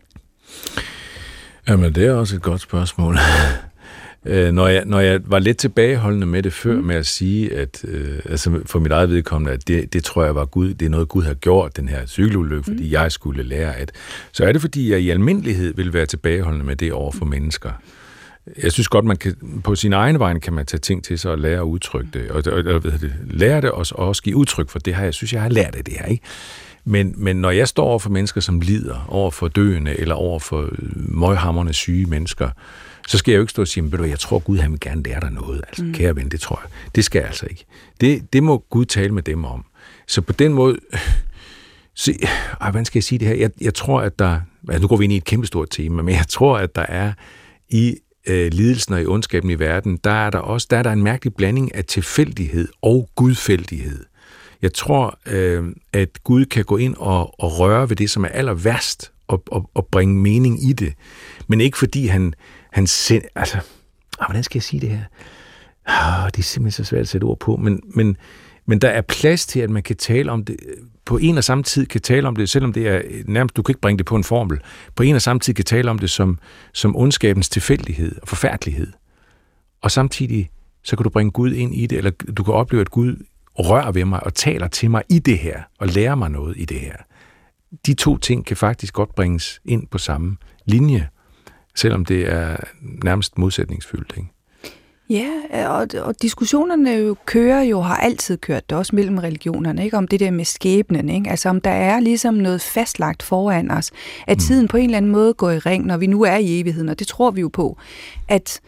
Jamen, 1.68 1.94
det 1.94 2.06
er 2.06 2.12
også 2.12 2.36
et 2.36 2.42
godt 2.42 2.60
spørgsmål. 2.60 3.18
Øh, 4.26 4.52
når, 4.52 4.68
jeg, 4.68 4.84
når 4.86 5.00
jeg 5.00 5.20
var 5.24 5.38
lidt 5.38 5.56
tilbageholdende 5.56 6.26
med 6.26 6.42
det 6.42 6.52
før, 6.52 6.74
mm. 6.74 6.84
med 6.84 6.96
at 6.96 7.06
sige, 7.06 7.54
at 7.56 7.84
øh, 7.88 8.18
altså 8.24 8.60
for 8.66 8.78
mit 8.78 8.92
eget 8.92 9.10
vedkommende, 9.10 9.52
at 9.52 9.68
det, 9.68 9.92
det 9.92 10.04
tror 10.04 10.24
jeg 10.24 10.34
var 10.34 10.44
Gud, 10.44 10.74
det 10.74 10.86
er 10.86 10.90
noget 10.90 11.08
Gud 11.08 11.22
har 11.22 11.34
gjort, 11.34 11.76
den 11.76 11.88
her 11.88 12.06
cykelulykke, 12.06 12.64
fordi 12.64 12.84
mm. 12.84 12.92
jeg 12.92 13.12
skulle 13.12 13.42
lære 13.42 13.76
at, 13.76 13.92
så 14.32 14.44
er 14.44 14.52
det 14.52 14.60
fordi, 14.60 14.90
jeg 14.90 15.00
i 15.00 15.10
almindelighed 15.10 15.74
vil 15.74 15.92
være 15.92 16.06
tilbageholdende 16.06 16.66
med 16.66 16.76
det 16.76 16.92
over 16.92 17.12
for 17.12 17.24
mm. 17.24 17.30
mennesker. 17.30 17.70
Jeg 18.62 18.72
synes 18.72 18.88
godt, 18.88 19.04
man 19.04 19.16
kan, 19.16 19.60
på 19.64 19.74
sin 19.74 19.92
egen 19.92 20.18
vej 20.18 20.38
kan 20.38 20.52
man 20.52 20.66
tage 20.66 20.80
ting 20.80 21.04
til 21.04 21.18
sig 21.18 21.30
og 21.30 21.38
lære 21.38 21.58
at 21.58 21.62
udtrykke 21.62 22.10
det, 22.12 22.30
og, 22.30 22.42
og, 22.52 22.74
og 22.74 22.82
det, 22.82 23.14
lære 23.30 23.60
det 23.60 23.70
og, 23.70 23.86
og 23.90 24.08
også 24.08 24.22
give 24.22 24.36
udtryk 24.36 24.68
for 24.68 24.78
det 24.78 24.94
her. 24.94 25.04
Jeg 25.04 25.14
synes, 25.14 25.32
jeg 25.32 25.42
har 25.42 25.48
lært 25.48 25.74
af 25.74 25.84
det 25.84 25.94
her, 25.94 26.06
ikke? 26.06 26.24
Men, 26.84 27.14
men 27.16 27.36
når 27.36 27.50
jeg 27.50 27.68
står 27.68 27.84
over 27.84 27.98
for 27.98 28.10
mennesker, 28.10 28.40
som 28.40 28.60
lider, 28.60 29.06
over 29.08 29.30
for 29.30 29.48
døende, 29.48 30.00
eller 30.00 30.14
over 30.14 30.38
for 30.38 30.68
møghammerne 30.96 31.72
syge 31.72 32.06
mennesker, 32.06 32.50
så 33.08 33.18
skal 33.18 33.32
jeg 33.32 33.36
jo 33.36 33.42
ikke 33.42 33.50
stå 33.50 33.62
og 33.62 33.68
sige, 33.68 33.90
at 33.92 34.08
jeg 34.08 34.18
tror, 34.18 34.38
Gud 34.38 34.58
han 34.58 34.72
vil 34.72 34.80
gerne 34.80 35.02
lære 35.02 35.20
dig 35.20 35.30
noget. 35.30 35.62
Altså, 35.68 35.84
mm. 35.84 35.92
kære 35.92 36.16
ven, 36.16 36.28
det 36.28 36.40
tror 36.40 36.60
jeg. 36.64 36.70
Det 36.94 37.04
skal 37.04 37.18
jeg 37.18 37.28
altså 37.28 37.46
ikke. 37.50 37.64
Det, 38.00 38.32
det 38.32 38.42
må 38.42 38.64
Gud 38.70 38.84
tale 38.84 39.14
med 39.14 39.22
dem 39.22 39.44
om. 39.44 39.64
Så 40.06 40.20
på 40.20 40.32
den 40.32 40.54
måde... 40.54 40.78
Se, 41.94 42.14
ej, 42.60 42.70
hvordan 42.70 42.84
skal 42.84 42.98
jeg 42.98 43.04
sige 43.04 43.18
det 43.18 43.28
her? 43.28 43.34
Jeg, 43.34 43.50
jeg 43.60 43.74
tror, 43.74 44.00
at 44.00 44.18
der... 44.18 44.40
Altså, 44.68 44.82
nu 44.82 44.88
går 44.88 44.96
vi 44.96 45.04
ind 45.04 45.12
i 45.12 45.16
et 45.16 45.24
kæmpestort 45.24 45.68
tema, 45.70 46.02
men 46.02 46.14
jeg 46.14 46.28
tror, 46.28 46.58
at 46.58 46.76
der 46.76 46.86
er 46.88 47.12
i 47.68 47.96
øh, 48.26 48.52
lidelsen 48.52 48.94
og 48.94 49.02
i 49.02 49.06
ondskaben 49.06 49.50
i 49.50 49.58
verden, 49.58 49.96
der 50.04 50.10
er 50.10 50.30
der 50.30 50.38
også 50.38 50.66
der 50.70 50.76
er 50.76 50.82
der 50.82 50.92
en 50.92 51.02
mærkelig 51.02 51.34
blanding 51.34 51.74
af 51.74 51.84
tilfældighed 51.84 52.68
og 52.82 53.08
gudfældighed. 53.14 54.04
Jeg 54.62 54.72
tror, 54.72 55.18
øh, 55.26 55.64
at 55.92 56.24
Gud 56.24 56.44
kan 56.44 56.64
gå 56.64 56.76
ind 56.76 56.94
og, 56.98 57.40
og 57.40 57.58
røre 57.58 57.88
ved 57.88 57.96
det, 57.96 58.10
som 58.10 58.24
er 58.24 58.28
aller 58.28 58.54
værst, 58.54 59.12
og, 59.28 59.42
og, 59.46 59.70
og 59.74 59.86
bringe 59.86 60.14
mening 60.14 60.68
i 60.68 60.72
det. 60.72 60.94
Men 61.46 61.60
ikke 61.60 61.78
fordi 61.78 62.06
han, 62.06 62.34
han 62.78 62.86
sind... 62.86 63.22
Altså, 63.34 63.56
ah, 64.18 64.26
hvordan 64.26 64.42
skal 64.42 64.58
jeg 64.58 64.62
sige 64.62 64.80
det 64.80 64.88
her? 64.88 65.02
Ah, 65.86 66.26
det 66.26 66.38
er 66.38 66.42
simpelthen 66.42 66.84
så 66.84 66.88
svært 66.88 67.00
at 67.00 67.08
sætte 67.08 67.24
ord 67.24 67.38
på, 67.38 67.56
men, 67.56 67.80
men, 67.94 68.16
men 68.66 68.78
der 68.78 68.88
er 68.88 69.00
plads 69.00 69.46
til, 69.46 69.60
at 69.60 69.70
man 69.70 69.82
kan 69.82 69.96
tale 69.96 70.32
om 70.32 70.44
det, 70.44 70.56
på 71.04 71.16
en 71.18 71.38
og 71.38 71.44
samme 71.44 71.64
tid 71.64 71.86
kan 71.86 72.00
tale 72.00 72.28
om 72.28 72.36
det, 72.36 72.48
selvom 72.48 72.72
det 72.72 72.88
er 72.88 73.02
nærmest, 73.26 73.56
du 73.56 73.62
kan 73.62 73.72
ikke 73.72 73.80
bringe 73.80 73.98
det 73.98 74.06
på 74.06 74.16
en 74.16 74.24
formel, 74.24 74.60
på 74.94 75.02
en 75.02 75.14
og 75.14 75.22
samme 75.22 75.40
tid 75.40 75.54
kan 75.54 75.64
tale 75.64 75.90
om 75.90 75.98
det 75.98 76.10
som, 76.10 76.38
som 76.72 76.96
ondskabens 76.96 77.48
tilfældighed 77.48 78.16
og 78.22 78.28
forfærdelighed. 78.28 78.92
Og 79.82 79.90
samtidig, 79.90 80.50
så 80.82 80.96
kan 80.96 81.04
du 81.04 81.10
bringe 81.10 81.30
Gud 81.30 81.52
ind 81.52 81.74
i 81.74 81.86
det, 81.86 81.98
eller 81.98 82.10
du 82.10 82.42
kan 82.42 82.54
opleve, 82.54 82.80
at 82.80 82.90
Gud 82.90 83.16
rører 83.54 83.92
ved 83.92 84.04
mig 84.04 84.22
og 84.24 84.34
taler 84.34 84.68
til 84.68 84.90
mig 84.90 85.02
i 85.08 85.18
det 85.18 85.38
her, 85.38 85.62
og 85.78 85.88
lærer 85.88 86.14
mig 86.14 86.30
noget 86.30 86.56
i 86.58 86.64
det 86.64 86.80
her. 86.80 86.96
De 87.86 87.94
to 87.94 88.18
ting 88.18 88.46
kan 88.46 88.56
faktisk 88.56 88.94
godt 88.94 89.14
bringes 89.14 89.60
ind 89.64 89.86
på 89.86 89.98
samme 89.98 90.36
linje, 90.64 91.08
selvom 91.78 92.04
det 92.04 92.32
er 92.32 92.56
nærmest 93.04 93.38
modsætningsfyldt. 93.38 94.14
Ikke? 94.16 94.28
Ja, 95.10 95.68
og, 95.68 95.88
og 96.02 96.22
diskussionerne 96.22 96.90
jo 96.90 97.16
kører 97.26 97.62
jo, 97.62 97.80
har 97.80 97.96
altid 97.96 98.36
kørt 98.36 98.70
det, 98.70 98.78
også 98.78 98.96
mellem 98.96 99.18
religionerne, 99.18 99.84
ikke? 99.84 99.96
om 99.96 100.08
det 100.08 100.20
der 100.20 100.30
med 100.30 100.44
skæbnen. 100.44 101.08
Ikke? 101.08 101.30
Altså 101.30 101.48
om 101.48 101.60
der 101.60 101.70
er 101.70 102.00
ligesom 102.00 102.34
noget 102.34 102.60
fastlagt 102.60 103.22
foran 103.22 103.70
os, 103.70 103.90
at 104.26 104.36
mm. 104.36 104.40
tiden 104.40 104.68
på 104.68 104.76
en 104.76 104.84
eller 104.84 104.96
anden 104.96 105.12
måde 105.12 105.34
går 105.34 105.50
i 105.50 105.58
ring, 105.58 105.86
når 105.86 105.96
vi 105.96 106.06
nu 106.06 106.22
er 106.22 106.36
i 106.36 106.60
evigheden, 106.60 106.88
og 106.88 106.98
det 106.98 107.06
tror 107.06 107.30
vi 107.30 107.40
jo 107.40 107.48
på, 107.48 107.78
at 108.28 108.60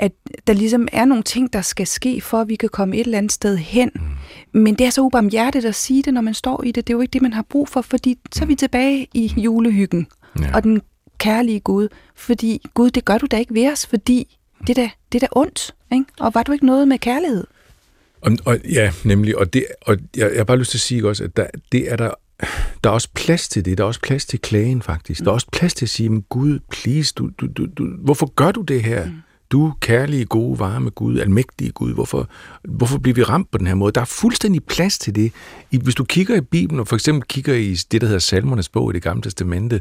at 0.00 0.12
der 0.46 0.52
ligesom 0.52 0.88
er 0.92 1.04
nogle 1.04 1.22
ting, 1.22 1.52
der 1.52 1.60
skal 1.62 1.86
ske, 1.86 2.20
for 2.20 2.40
at 2.40 2.48
vi 2.48 2.56
kan 2.56 2.68
komme 2.68 2.96
et 2.96 3.04
eller 3.04 3.18
andet 3.18 3.32
sted 3.32 3.56
hen. 3.56 3.90
Mm. 3.94 4.60
Men 4.60 4.74
det 4.74 4.86
er 4.86 4.90
så 4.90 5.00
ubarmhjertet 5.00 5.64
at 5.64 5.74
sige 5.74 6.02
det, 6.02 6.14
når 6.14 6.20
man 6.20 6.34
står 6.34 6.64
i 6.64 6.72
det. 6.72 6.86
Det 6.86 6.92
er 6.92 6.96
jo 6.96 7.00
ikke 7.00 7.12
det, 7.12 7.22
man 7.22 7.32
har 7.32 7.42
brug 7.42 7.68
for, 7.68 7.80
fordi 7.80 8.18
så 8.32 8.44
er 8.44 8.46
vi 8.46 8.54
tilbage 8.54 9.06
i 9.14 9.32
julehyggen 9.36 10.06
ja. 10.40 10.54
og 10.54 10.62
den 10.62 10.80
kærlige 11.20 11.60
Gud. 11.60 11.88
Fordi 12.14 12.62
Gud, 12.74 12.90
det 12.90 13.04
gør 13.04 13.18
du 13.18 13.26
da 13.30 13.38
ikke 13.38 13.54
ved 13.54 13.72
os, 13.72 13.86
fordi 13.86 14.38
det 14.66 14.78
er 14.78 14.82
da, 14.82 14.90
det 15.12 15.22
er 15.22 15.26
da 15.26 15.28
ondt. 15.32 15.74
Ikke? 15.92 16.04
Og 16.20 16.34
var 16.34 16.42
du 16.42 16.52
ikke 16.52 16.66
noget 16.66 16.88
med 16.88 16.98
kærlighed? 16.98 17.44
Og, 18.20 18.32
og, 18.44 18.58
ja, 18.72 18.92
nemlig. 19.04 19.38
Og, 19.38 19.52
det, 19.52 19.66
og 19.82 19.96
jeg, 20.16 20.30
jeg 20.30 20.38
har 20.38 20.44
bare 20.44 20.58
lyst 20.58 20.70
til 20.70 20.78
at 20.78 20.82
sige 20.82 21.08
også, 21.08 21.24
at 21.24 21.36
der, 21.36 21.46
det 21.72 21.92
er 21.92 21.96
der 21.96 22.10
der 22.84 22.90
er 22.90 22.94
også 22.94 23.08
plads 23.14 23.48
til 23.48 23.64
det. 23.64 23.78
Der 23.78 23.84
er 23.84 23.88
også 23.88 24.00
plads 24.00 24.26
til 24.26 24.40
klagen, 24.40 24.82
faktisk. 24.82 25.20
Der 25.20 25.26
er 25.26 25.32
også 25.32 25.46
plads 25.52 25.74
til 25.74 25.84
at 25.84 25.88
sige, 25.88 26.08
men 26.08 26.22
Gud, 26.22 26.58
please, 26.70 27.14
du, 27.16 27.30
du, 27.40 27.46
du, 27.46 27.66
du, 27.78 27.86
hvorfor 27.98 28.26
gør 28.34 28.52
du 28.52 28.62
det 28.62 28.82
her? 28.82 29.06
Mm. 29.06 29.12
Du 29.52 29.72
kærlige, 29.80 30.24
gode, 30.24 30.58
varme 30.58 30.90
Gud, 30.90 31.18
almægtige 31.18 31.70
Gud, 31.70 31.94
hvorfor, 31.94 32.28
hvorfor 32.64 32.98
bliver 32.98 33.14
vi 33.14 33.22
ramt 33.22 33.50
på 33.50 33.58
den 33.58 33.66
her 33.66 33.74
måde? 33.74 33.92
Der 33.92 34.00
er 34.00 34.04
fuldstændig 34.04 34.64
plads 34.64 34.98
til 34.98 35.14
det. 35.14 35.32
Hvis 35.70 35.94
du 35.94 36.04
kigger 36.04 36.36
i 36.36 36.40
Bibelen, 36.40 36.80
og 36.80 36.88
for 36.88 36.96
eksempel 36.96 37.28
kigger 37.28 37.54
i 37.54 37.74
det, 37.74 38.00
der 38.00 38.06
hedder 38.06 38.20
Salmernes 38.20 38.68
bog 38.68 38.90
i 38.90 38.94
det 38.94 39.02
gamle 39.02 39.22
testamente, 39.22 39.80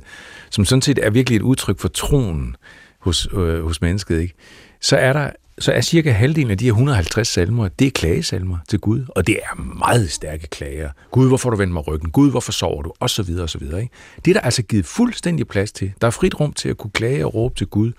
som 0.49 0.65
sådan 0.65 0.81
set 0.81 0.99
er 1.03 1.09
virkelig 1.09 1.37
et 1.37 1.41
udtryk 1.41 1.79
for 1.79 1.87
troen 1.87 2.55
hos, 2.99 3.27
øh, 3.33 3.63
hos 3.63 3.81
mennesket, 3.81 4.19
ikke? 4.19 4.33
så 4.81 4.97
er 4.97 5.13
der 5.13 5.29
så 5.59 5.71
er 5.71 5.81
cirka 5.81 6.11
halvdelen 6.11 6.51
af 6.51 6.57
de 6.57 6.65
her 6.65 6.71
150 6.71 7.27
salmer, 7.27 7.67
det 7.67 7.87
er 7.87 7.91
klagesalmer 7.91 8.57
til 8.69 8.79
Gud, 8.79 9.03
og 9.09 9.27
det 9.27 9.39
er 9.43 9.55
meget 9.79 10.11
stærke 10.11 10.47
klager. 10.47 10.89
Gud, 11.11 11.27
hvorfor 11.27 11.49
du 11.49 11.55
vendt 11.55 11.73
mig 11.73 11.87
ryggen? 11.87 12.11
Gud, 12.11 12.31
hvorfor 12.31 12.51
sover 12.51 12.81
du? 12.81 12.93
Og 12.99 13.09
så 13.09 13.23
videre, 13.23 13.43
og 13.43 13.49
så 13.49 13.57
videre. 13.57 13.81
Ikke? 13.81 13.93
Det 14.25 14.31
er 14.31 14.33
der 14.33 14.41
altså 14.41 14.63
givet 14.63 14.85
fuldstændig 14.85 15.47
plads 15.47 15.71
til. 15.71 15.93
Der 16.01 16.07
er 16.07 16.11
frit 16.11 16.39
rum 16.39 16.53
til 16.53 16.69
at 16.69 16.77
kunne 16.77 16.91
klage 16.91 17.25
og 17.25 17.35
råbe 17.35 17.55
til 17.55 17.67
Gud, 17.67 17.91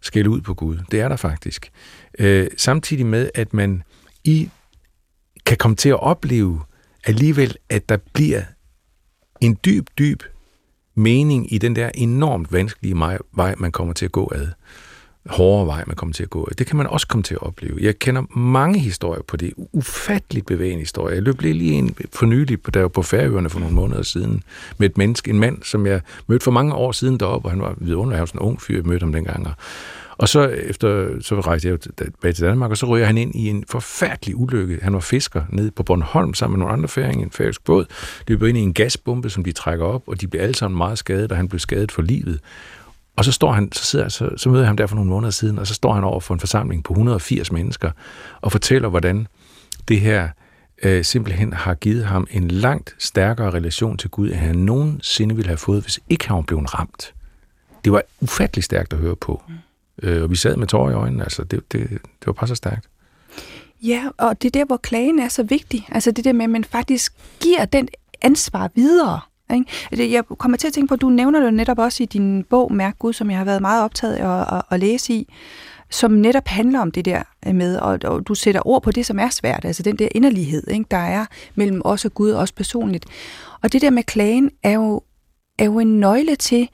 skælde 0.00 0.30
ud 0.30 0.40
på 0.40 0.54
Gud. 0.54 0.78
Det 0.90 1.00
er 1.00 1.08
der 1.08 1.16
faktisk. 1.16 1.70
Øh, 2.18 2.46
samtidig 2.56 3.06
med, 3.06 3.30
at 3.34 3.54
man 3.54 3.82
i 4.24 4.50
kan 5.46 5.56
komme 5.56 5.76
til 5.76 5.88
at 5.88 6.02
opleve 6.02 6.60
alligevel, 7.04 7.56
at 7.68 7.88
der 7.88 7.96
bliver 8.12 8.42
en 9.40 9.58
dyb, 9.64 9.86
dyb 9.98 10.22
mening 10.94 11.52
i 11.52 11.58
den 11.58 11.76
der 11.76 11.90
enormt 11.94 12.52
vanskelige 12.52 12.96
vej, 13.32 13.54
man 13.58 13.72
kommer 13.72 13.94
til 13.94 14.04
at 14.04 14.12
gå 14.12 14.32
ad 14.34 14.48
hårdere 15.26 15.66
vej, 15.66 15.84
man 15.86 15.96
kommer 15.96 16.12
til 16.12 16.22
at 16.22 16.30
gå. 16.30 16.48
Det 16.58 16.66
kan 16.66 16.76
man 16.76 16.86
også 16.86 17.06
komme 17.06 17.22
til 17.22 17.34
at 17.34 17.42
opleve. 17.42 17.78
Jeg 17.80 17.98
kender 17.98 18.38
mange 18.38 18.78
historier 18.78 19.22
på 19.22 19.36
det. 19.36 19.52
Ufatteligt 19.72 20.46
bevægende 20.46 20.80
historier. 20.80 21.14
Jeg 21.14 21.22
løb 21.22 21.40
lige 21.40 21.72
en 21.72 21.94
for 22.12 22.26
nylig, 22.26 22.74
der 22.74 22.80
var 22.80 22.88
på 22.88 23.02
Færøerne 23.02 23.50
for 23.50 23.60
nogle 23.60 23.74
måneder 23.74 24.02
siden, 24.02 24.42
med 24.78 24.90
et 24.90 24.98
menneske, 24.98 25.30
en 25.30 25.40
mand, 25.40 25.62
som 25.62 25.86
jeg 25.86 26.00
mødte 26.26 26.44
for 26.44 26.50
mange 26.50 26.74
år 26.74 26.92
siden 26.92 27.20
deroppe, 27.20 27.46
og 27.46 27.52
han 27.52 27.60
var 27.60 27.74
vidunderlig, 27.78 28.16
han 28.16 28.20
var 28.20 28.26
sådan 28.26 28.40
en 28.40 28.46
ung 28.46 28.62
fyr, 28.62 28.76
jeg 28.76 28.84
mødte 28.84 29.04
ham 29.04 29.12
dengang. 29.12 29.48
Og 30.20 30.28
så, 30.28 30.48
efter, 30.48 31.20
så 31.20 31.40
rejste 31.40 31.68
jeg 31.68 31.80
tilbage 31.80 32.32
til 32.32 32.44
Danmark, 32.44 32.70
og 32.70 32.76
så 32.76 32.86
ryger 32.86 33.06
han 33.06 33.18
ind 33.18 33.34
i 33.34 33.48
en 33.48 33.64
forfærdelig 33.68 34.36
ulykke. 34.36 34.78
Han 34.82 34.92
var 34.92 35.00
fisker 35.00 35.42
nede 35.48 35.70
på 35.70 35.82
Bornholm 35.82 36.34
sammen 36.34 36.58
med 36.58 36.64
nogle 36.66 36.72
andre 36.72 36.88
færinger, 36.88 37.24
en 37.24 37.30
færøsk 37.30 37.64
båd. 37.64 37.84
De 38.28 38.36
blev 38.36 38.48
ind 38.48 38.58
i 38.58 38.60
en 38.60 38.74
gasbombe, 38.74 39.30
som 39.30 39.44
de 39.44 39.52
trækker 39.52 39.84
op, 39.84 40.02
og 40.06 40.20
de 40.20 40.26
blev 40.26 40.40
alle 40.40 40.54
sammen 40.54 40.78
meget 40.78 40.98
skadet, 40.98 41.30
og 41.30 41.36
han 41.36 41.48
blev 41.48 41.58
skadet 41.58 41.92
for 41.92 42.02
livet. 42.02 42.40
Og 43.20 43.24
så 43.24 43.32
står 43.32 43.52
han, 43.52 43.72
så, 43.72 43.84
sidder, 43.84 44.08
så, 44.08 44.30
så 44.36 44.48
møder 44.48 44.62
jeg 44.62 44.68
ham 44.68 44.76
der 44.76 44.86
for 44.86 44.94
nogle 44.94 45.10
måneder 45.10 45.30
siden, 45.30 45.58
og 45.58 45.66
så 45.66 45.74
står 45.74 45.92
han 45.92 46.04
over 46.04 46.20
for 46.20 46.34
en 46.34 46.40
forsamling 46.40 46.84
på 46.84 46.92
180 46.92 47.52
mennesker 47.52 47.90
og 48.40 48.52
fortæller, 48.52 48.88
hvordan 48.88 49.26
det 49.88 50.00
her 50.00 50.28
øh, 50.82 51.04
simpelthen 51.04 51.52
har 51.52 51.74
givet 51.74 52.06
ham 52.06 52.26
en 52.30 52.48
langt 52.48 52.94
stærkere 52.98 53.50
relation 53.50 53.96
til 53.96 54.10
Gud, 54.10 54.28
end 54.28 54.36
han 54.36 54.56
nogensinde 54.56 55.36
ville 55.36 55.48
have 55.48 55.56
fået, 55.56 55.82
hvis 55.82 56.00
ikke 56.08 56.28
han 56.28 56.36
var 56.36 56.42
blevet 56.42 56.78
ramt. 56.78 57.14
Det 57.84 57.92
var 57.92 58.02
ufattelig 58.20 58.64
stærkt 58.64 58.92
at 58.92 58.98
høre 58.98 59.16
på. 59.16 59.42
Mm. 59.48 59.54
Øh, 60.08 60.22
og 60.22 60.30
vi 60.30 60.36
sad 60.36 60.56
med 60.56 60.66
tårer 60.66 60.90
i 60.90 60.94
øjnene, 60.94 61.22
altså 61.22 61.44
det, 61.44 61.72
det, 61.72 61.90
det 61.90 62.26
var 62.26 62.32
bare 62.32 62.48
så 62.48 62.54
stærkt. 62.54 62.86
Ja, 63.82 64.04
og 64.18 64.42
det 64.42 64.48
er 64.48 64.58
der, 64.58 64.64
hvor 64.64 64.76
klagen 64.76 65.18
er 65.18 65.28
så 65.28 65.42
vigtig. 65.42 65.88
Altså 65.88 66.10
det 66.10 66.24
der 66.24 66.32
med, 66.32 66.44
at 66.44 66.50
man 66.50 66.64
faktisk 66.64 67.12
giver 67.40 67.64
den 67.64 67.88
ansvar 68.22 68.70
videre. 68.74 69.20
Ikke? 69.54 70.12
Jeg 70.12 70.24
kommer 70.38 70.56
til 70.56 70.66
at 70.66 70.72
tænke 70.72 70.88
på, 70.88 70.94
at 70.94 71.00
du 71.00 71.08
nævner 71.08 71.40
det 71.40 71.54
netop 71.54 71.78
også 71.78 72.02
i 72.02 72.06
din 72.06 72.44
bog, 72.44 72.72
Mærk 72.72 72.98
Gud, 72.98 73.12
som 73.12 73.30
jeg 73.30 73.38
har 73.38 73.44
været 73.44 73.60
meget 73.60 73.84
optaget 73.84 74.14
af 74.14 74.40
at, 74.40 74.46
at, 74.52 74.62
at 74.70 74.80
læse 74.80 75.12
i, 75.12 75.34
som 75.90 76.10
netop 76.10 76.48
handler 76.48 76.80
om 76.80 76.90
det 76.90 77.04
der 77.04 77.22
med, 77.52 77.76
og, 77.76 77.98
og 78.04 78.28
du 78.28 78.34
sætter 78.34 78.66
ord 78.66 78.82
på 78.82 78.90
det, 78.90 79.06
som 79.06 79.18
er 79.18 79.28
svært, 79.28 79.64
altså 79.64 79.82
den 79.82 79.96
der 79.96 80.08
inderlighed, 80.14 80.68
ikke, 80.68 80.84
der 80.90 80.96
er 80.96 81.26
mellem 81.54 81.82
os 81.84 82.04
og 82.04 82.14
Gud, 82.14 82.30
også 82.30 82.54
personligt. 82.54 83.06
Og 83.62 83.72
det 83.72 83.82
der 83.82 83.90
med 83.90 84.02
klagen 84.02 84.50
er 84.62 84.72
jo, 84.72 85.02
er 85.58 85.64
jo 85.64 85.78
en 85.78 86.00
nøgle 86.00 86.36
til 86.36 86.68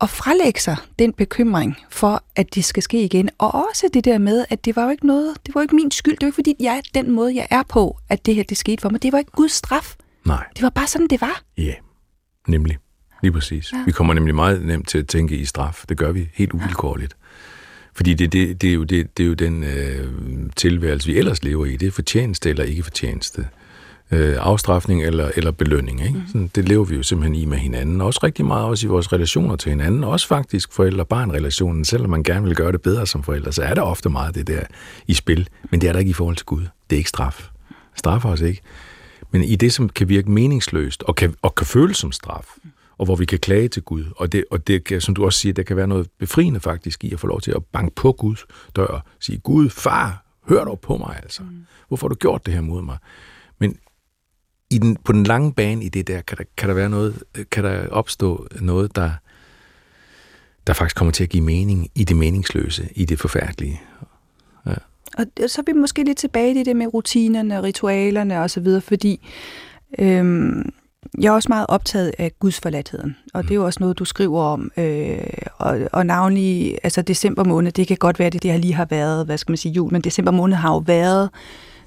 at 0.00 0.10
frelægge 0.10 0.60
sig 0.60 0.76
den 0.98 1.12
bekymring 1.12 1.76
for, 1.90 2.22
at 2.36 2.54
det 2.54 2.64
skal 2.64 2.82
ske 2.82 3.04
igen. 3.04 3.30
Og 3.38 3.54
også 3.68 3.90
det 3.94 4.04
der 4.04 4.18
med, 4.18 4.44
at 4.50 4.64
det 4.64 4.76
var 4.76 4.84
jo 4.84 4.90
ikke 4.90 5.06
noget, 5.06 5.36
det 5.46 5.54
var 5.54 5.62
ikke 5.62 5.74
min 5.74 5.90
skyld, 5.90 6.14
det 6.14 6.22
var 6.22 6.26
ikke 6.26 6.34
fordi, 6.34 6.56
jeg 6.60 6.82
den 6.94 7.10
måde, 7.10 7.36
jeg 7.36 7.46
er 7.50 7.62
på, 7.62 7.96
at 8.08 8.26
det 8.26 8.34
her 8.34 8.42
det 8.42 8.56
skete 8.56 8.80
for 8.80 8.88
mig. 8.88 9.02
Det 9.02 9.12
var 9.12 9.18
ikke 9.18 9.30
Guds 9.30 9.52
straf. 9.52 9.96
Nej. 10.26 10.44
Det 10.56 10.62
var 10.62 10.70
bare 10.70 10.86
sådan, 10.86 11.06
det 11.06 11.20
var. 11.20 11.42
Ja. 11.58 11.62
Yeah. 11.62 11.76
Nemlig. 12.48 12.78
Lige 13.22 13.32
præcis. 13.32 13.72
Ja. 13.72 13.82
Vi 13.86 13.92
kommer 13.92 14.14
nemlig 14.14 14.34
meget 14.34 14.66
nemt 14.66 14.88
til 14.88 14.98
at 14.98 15.06
tænke 15.06 15.36
i 15.36 15.44
straf. 15.44 15.84
Det 15.88 15.96
gør 15.96 16.12
vi 16.12 16.28
helt 16.34 16.52
uvilkårligt. 16.52 17.16
Fordi 17.94 18.14
det, 18.14 18.32
det, 18.32 18.62
det, 18.62 18.70
er, 18.70 18.74
jo, 18.74 18.84
det, 18.84 19.18
det 19.18 19.22
er 19.22 19.26
jo 19.28 19.34
den 19.34 19.64
øh, 19.64 20.06
tilværelse, 20.56 21.06
vi 21.06 21.18
ellers 21.18 21.42
lever 21.42 21.66
i. 21.66 21.76
Det 21.76 21.88
er 21.88 21.92
fortjeneste 21.92 22.50
eller 22.50 22.64
ikke 22.64 22.82
fortjeneste. 22.82 23.48
Øh, 24.10 24.36
afstraffning 24.38 25.04
eller, 25.04 25.30
eller 25.36 25.50
belønning. 25.50 26.00
Ikke? 26.02 26.18
Mm. 26.18 26.26
Sådan, 26.26 26.50
det 26.54 26.68
lever 26.68 26.84
vi 26.84 26.96
jo 26.96 27.02
simpelthen 27.02 27.34
i 27.34 27.44
med 27.44 27.58
hinanden. 27.58 28.00
Også 28.00 28.20
rigtig 28.22 28.44
meget 28.44 28.66
også 28.66 28.86
i 28.86 28.90
vores 28.90 29.12
relationer 29.12 29.56
til 29.56 29.70
hinanden. 29.70 30.04
Også 30.04 30.28
faktisk 30.28 30.72
forældre-barn-relationen. 30.72 31.84
Selvom 31.84 32.10
man 32.10 32.22
gerne 32.22 32.46
vil 32.46 32.56
gøre 32.56 32.72
det 32.72 32.82
bedre 32.82 33.06
som 33.06 33.22
forældre, 33.22 33.52
så 33.52 33.62
er 33.62 33.74
der 33.74 33.82
ofte 33.82 34.10
meget 34.10 34.34
det 34.34 34.46
der 34.46 34.62
i 35.06 35.14
spil. 35.14 35.48
Men 35.70 35.80
det 35.80 35.88
er 35.88 35.92
der 35.92 35.98
ikke 35.98 36.10
i 36.10 36.12
forhold 36.12 36.36
til 36.36 36.46
Gud. 36.46 36.62
Det 36.90 36.96
er 36.96 36.98
ikke 36.98 37.10
straf. 37.10 37.48
Straf 37.96 38.24
os 38.24 38.40
ikke. 38.40 38.60
Men 39.30 39.44
i 39.44 39.56
det, 39.56 39.72
som 39.72 39.88
kan 39.88 40.08
virke 40.08 40.30
meningsløst 40.30 41.02
og 41.02 41.16
kan, 41.16 41.34
og 41.42 41.54
kan 41.54 41.66
føles 41.66 41.96
som 41.96 42.12
straf, 42.12 42.46
og 42.98 43.04
hvor 43.04 43.16
vi 43.16 43.24
kan 43.24 43.38
klage 43.38 43.68
til 43.68 43.82
Gud. 43.82 44.04
Og 44.16 44.32
det, 44.32 44.44
og 44.50 44.66
det 44.66 44.84
kan, 44.84 45.00
som 45.00 45.14
du 45.14 45.24
også 45.24 45.38
siger, 45.38 45.52
der 45.52 45.62
kan 45.62 45.76
være 45.76 45.86
noget 45.86 46.08
befriende 46.18 46.60
faktisk 46.60 47.04
i 47.04 47.12
at 47.12 47.20
få 47.20 47.26
lov 47.26 47.40
til 47.40 47.50
at 47.50 47.64
banke 47.64 47.94
på 47.94 48.12
Guds 48.12 48.46
dør 48.76 48.86
og 48.86 49.00
sige, 49.20 49.38
Gud, 49.38 49.70
far, 49.70 50.24
hør 50.48 50.64
dog 50.64 50.80
på 50.80 50.96
mig 50.96 51.20
altså. 51.22 51.42
Hvorfor 51.88 52.06
har 52.06 52.08
du 52.08 52.14
gjort 52.14 52.46
det 52.46 52.54
her 52.54 52.60
mod 52.60 52.82
mig? 52.82 52.98
Men 53.58 53.76
i 54.70 54.78
den, 54.78 54.96
på 54.96 55.12
den 55.12 55.24
lange 55.24 55.52
bane 55.54 55.84
i 55.84 55.88
det 55.88 56.06
der, 56.06 56.20
kan 56.20 56.38
der, 56.38 56.44
kan 56.56 56.68
der 56.68 56.74
være 56.74 56.90
noget, 56.90 57.22
kan 57.50 57.64
der 57.64 57.88
opstå 57.88 58.46
noget, 58.60 58.96
der, 58.96 59.12
der 60.66 60.72
faktisk 60.72 60.96
kommer 60.96 61.12
til 61.12 61.24
at 61.24 61.30
give 61.30 61.44
mening 61.44 61.90
i 61.94 62.04
det 62.04 62.16
meningsløse, 62.16 62.88
i 62.94 63.04
det 63.04 63.18
forfærdelige. 63.18 63.80
Og 65.18 65.26
så 65.46 65.60
er 65.60 65.72
vi 65.72 65.78
måske 65.78 66.04
lidt 66.04 66.18
tilbage 66.18 66.60
i 66.60 66.64
det 66.64 66.76
med 66.76 66.94
rutinerne, 66.94 67.62
ritualerne 67.62 68.38
osv., 68.38 68.80
fordi 68.80 69.28
øhm, 69.98 70.72
jeg 71.20 71.28
er 71.28 71.32
også 71.32 71.48
meget 71.48 71.66
optaget 71.68 72.12
af 72.18 72.32
Guds 72.38 72.60
forladtheden, 72.60 73.16
og 73.34 73.42
det 73.42 73.50
er 73.50 73.54
jo 73.54 73.64
også 73.64 73.80
noget, 73.80 73.98
du 73.98 74.04
skriver 74.04 74.42
om. 74.42 74.70
Øh, 74.76 75.18
og, 75.58 75.78
og 75.92 76.06
navnlig, 76.06 76.78
altså 76.82 77.02
december 77.02 77.44
måned, 77.44 77.72
det 77.72 77.86
kan 77.86 77.96
godt 77.96 78.18
være, 78.18 78.30
det, 78.30 78.42
det 78.42 78.50
har 78.50 78.58
lige 78.58 78.74
har 78.74 78.84
været, 78.90 79.26
hvad 79.26 79.38
skal 79.38 79.52
man 79.52 79.56
sige, 79.56 79.72
jul, 79.72 79.92
men 79.92 80.00
december 80.00 80.32
måned 80.32 80.56
har 80.56 80.72
jo 80.72 80.78
været 80.78 81.30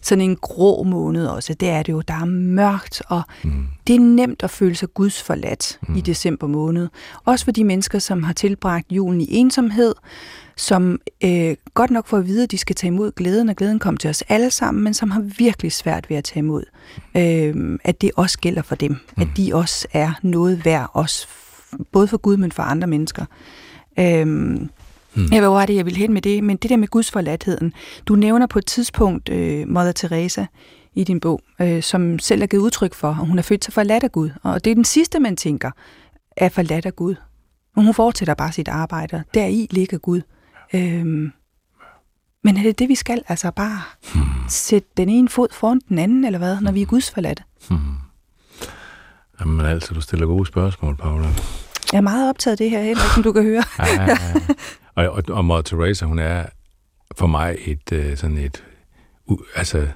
sådan 0.04 0.22
en 0.22 0.36
grå 0.36 0.84
måned 0.84 1.26
også. 1.26 1.54
Det 1.54 1.70
er 1.70 1.84
det 1.84 1.94
jo. 1.94 2.02
Der 2.02 2.14
er 2.14 2.26
mørkt, 2.26 3.02
og 3.08 3.22
mm. 3.44 3.68
det 3.88 3.96
er 3.96 4.00
nemt 4.00 4.44
at 4.44 4.50
føle 4.50 4.76
sig 4.76 4.94
Guds 4.94 5.22
forladt 5.22 5.80
mm. 5.88 5.96
i 5.96 6.02
december 6.02 6.48
måned. 6.48 6.88
Også 7.26 7.46
for 7.46 7.52
de 7.52 7.64
mennesker, 7.64 8.00
som 8.00 8.24
har 8.24 8.34
tilbragt 8.34 8.92
julen 8.92 9.22
i 9.22 9.28
ensomhed, 9.30 9.94
som 10.58 11.00
øh, 11.24 11.56
godt 11.74 11.92
nok 11.92 12.08
får 12.08 12.18
at 12.18 12.28
vide, 12.28 12.44
at 12.44 12.52
de 12.52 12.58
skal 12.58 12.76
tage 12.76 12.88
imod 12.88 13.12
glæden, 13.12 13.50
og 13.50 13.56
glæden 13.56 13.80
kommer 13.80 13.98
til 13.98 14.10
os 14.10 14.24
alle 14.30 14.52
sammen, 14.52 14.84
men 14.84 14.94
som 14.94 15.12
har 15.12 15.22
virkelig 15.38 15.72
svært 15.72 16.10
ved 16.10 16.18
at 16.18 16.24
tage 16.24 16.40
imod. 16.40 16.64
Øh, 17.18 17.80
at 17.84 18.02
det 18.02 18.12
også 18.16 18.40
gælder 18.40 18.62
for 18.62 18.76
dem. 18.76 18.92
Mm. 18.92 19.22
At 19.22 19.28
de 19.38 19.52
også 19.54 19.88
er 19.94 20.12
noget 20.22 20.66
værd, 20.66 20.90
også 20.94 21.28
både 21.92 22.08
for 22.08 22.18
Gud, 22.18 22.38
men 22.38 22.52
for 22.52 22.64
andre 22.64 22.88
mennesker. 22.88 23.26
Øh, 24.00 24.28
mm. 24.28 24.70
Jeg 25.16 25.42
ved, 25.42 25.50
hvor 25.50 25.60
er 25.60 25.66
det, 25.66 25.76
jeg 25.76 25.86
vil 25.86 25.96
hen 25.96 26.14
med 26.14 26.22
det, 26.22 26.44
men 26.44 26.58
det 26.58 26.70
der 26.70 26.78
med 26.78 26.88
Guds 26.88 27.12
forladtheden. 27.12 27.74
Du 28.06 28.16
nævner 28.16 28.48
på 28.48 28.60
et 28.60 28.66
tidspunkt 28.66 29.30
øh, 29.30 29.68
Mother 29.68 29.92
Teresa 29.92 30.46
i 30.96 31.04
din 31.04 31.20
bog, 31.20 31.42
øh, 31.62 31.84
som 31.84 32.20
selv 32.20 32.42
har 32.42 32.48
givet 32.48 32.62
udtryk 32.62 32.94
for, 32.94 33.08
at 33.08 33.28
hun 33.28 33.38
er 33.38 33.44
født 33.44 33.66
sig 33.66 33.74
forladt 33.74 34.04
af 34.04 34.12
Gud. 34.12 34.30
Og 34.44 34.66
det 34.66 34.72
er 34.72 34.76
den 34.76 34.86
sidste, 34.86 35.20
man 35.20 35.36
tænker, 35.36 35.72
er 36.38 36.50
forladt 36.50 36.86
af 36.86 36.96
Gud. 36.96 37.16
Men 37.76 37.86
hun 37.86 37.94
fortsætter 37.94 38.34
bare 38.34 38.52
sit 38.52 38.68
arbejde. 38.68 39.24
Deri 39.34 39.68
ligger 39.72 39.98
Gud. 39.98 40.22
Øhm, 40.76 41.32
men 42.44 42.58
er 42.58 42.64
det 42.64 42.80
det, 42.80 42.90
vi 42.90 42.96
skal? 42.96 43.24
Altså 43.28 43.52
bare 43.52 43.82
hmm. 44.14 44.24
sætte 44.50 44.90
den 44.98 45.10
ene 45.10 45.30
fod 45.30 45.48
foran 45.52 45.82
den 45.90 46.00
anden, 46.00 46.26
eller 46.26 46.40
hvad, 46.40 46.62
når 46.62 46.72
vi 46.72 46.82
er 46.82 46.86
Guds 46.86 47.12
forladte? 47.12 47.44
Hmm. 47.70 47.96
Jamen 49.40 49.66
altså, 49.66 49.94
du 49.94 50.02
stiller 50.02 50.26
gode 50.26 50.46
spørgsmål, 50.46 50.96
Paula. 50.96 51.28
Jeg 51.92 51.98
er 51.98 52.02
meget 52.02 52.30
optaget 52.30 52.54
af 52.54 52.58
det 52.58 52.70
her, 52.70 52.82
Henrik, 52.82 53.10
som 53.14 53.24
du 53.24 53.32
kan 53.34 53.44
høre. 53.44 53.64
ja, 53.80 54.04
ja, 54.04 54.10
ja. 54.10 54.18
Og, 54.96 55.10
og, 55.10 55.24
og 55.30 55.46
Mother 55.46 55.62
Teresa, 55.62 56.06
hun 56.06 56.20
er 56.20 56.46
for 57.18 57.28
mig 57.28 57.58
et 57.66 57.92
uh, 57.92 58.18
sådan 58.18 58.38
et, 58.38 58.64
uh, 59.26 59.40
altså, 59.56 59.88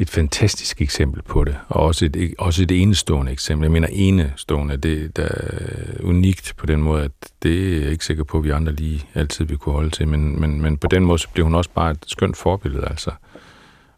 et 0.00 0.10
fantastisk 0.10 0.82
eksempel 0.82 1.22
på 1.22 1.44
det, 1.44 1.56
og 1.68 1.82
også 1.82 2.04
et, 2.04 2.34
også 2.38 2.62
et 2.62 2.70
enestående 2.70 3.32
eksempel. 3.32 3.64
Jeg 3.64 3.72
mener 3.72 3.88
enestående, 3.92 4.76
det 4.76 5.16
der 5.16 5.28
er 5.30 6.02
unikt 6.02 6.54
på 6.56 6.66
den 6.66 6.82
måde, 6.82 7.04
at 7.04 7.10
det 7.42 7.76
er 7.76 7.82
jeg 7.82 7.90
ikke 7.90 8.04
sikker 8.04 8.24
på, 8.24 8.38
at 8.38 8.44
vi 8.44 8.50
andre 8.50 8.72
lige 8.72 9.04
altid 9.14 9.44
vil 9.44 9.56
kunne 9.56 9.74
holde 9.74 9.90
til, 9.90 10.08
men, 10.08 10.40
men, 10.40 10.62
men 10.62 10.76
på 10.76 10.86
den 10.86 11.04
måde, 11.04 11.18
så 11.18 11.28
bliver 11.32 11.44
hun 11.44 11.54
også 11.54 11.70
bare 11.74 11.90
et 11.90 12.04
skønt 12.06 12.36
forbillede, 12.36 12.86
altså, 12.90 13.10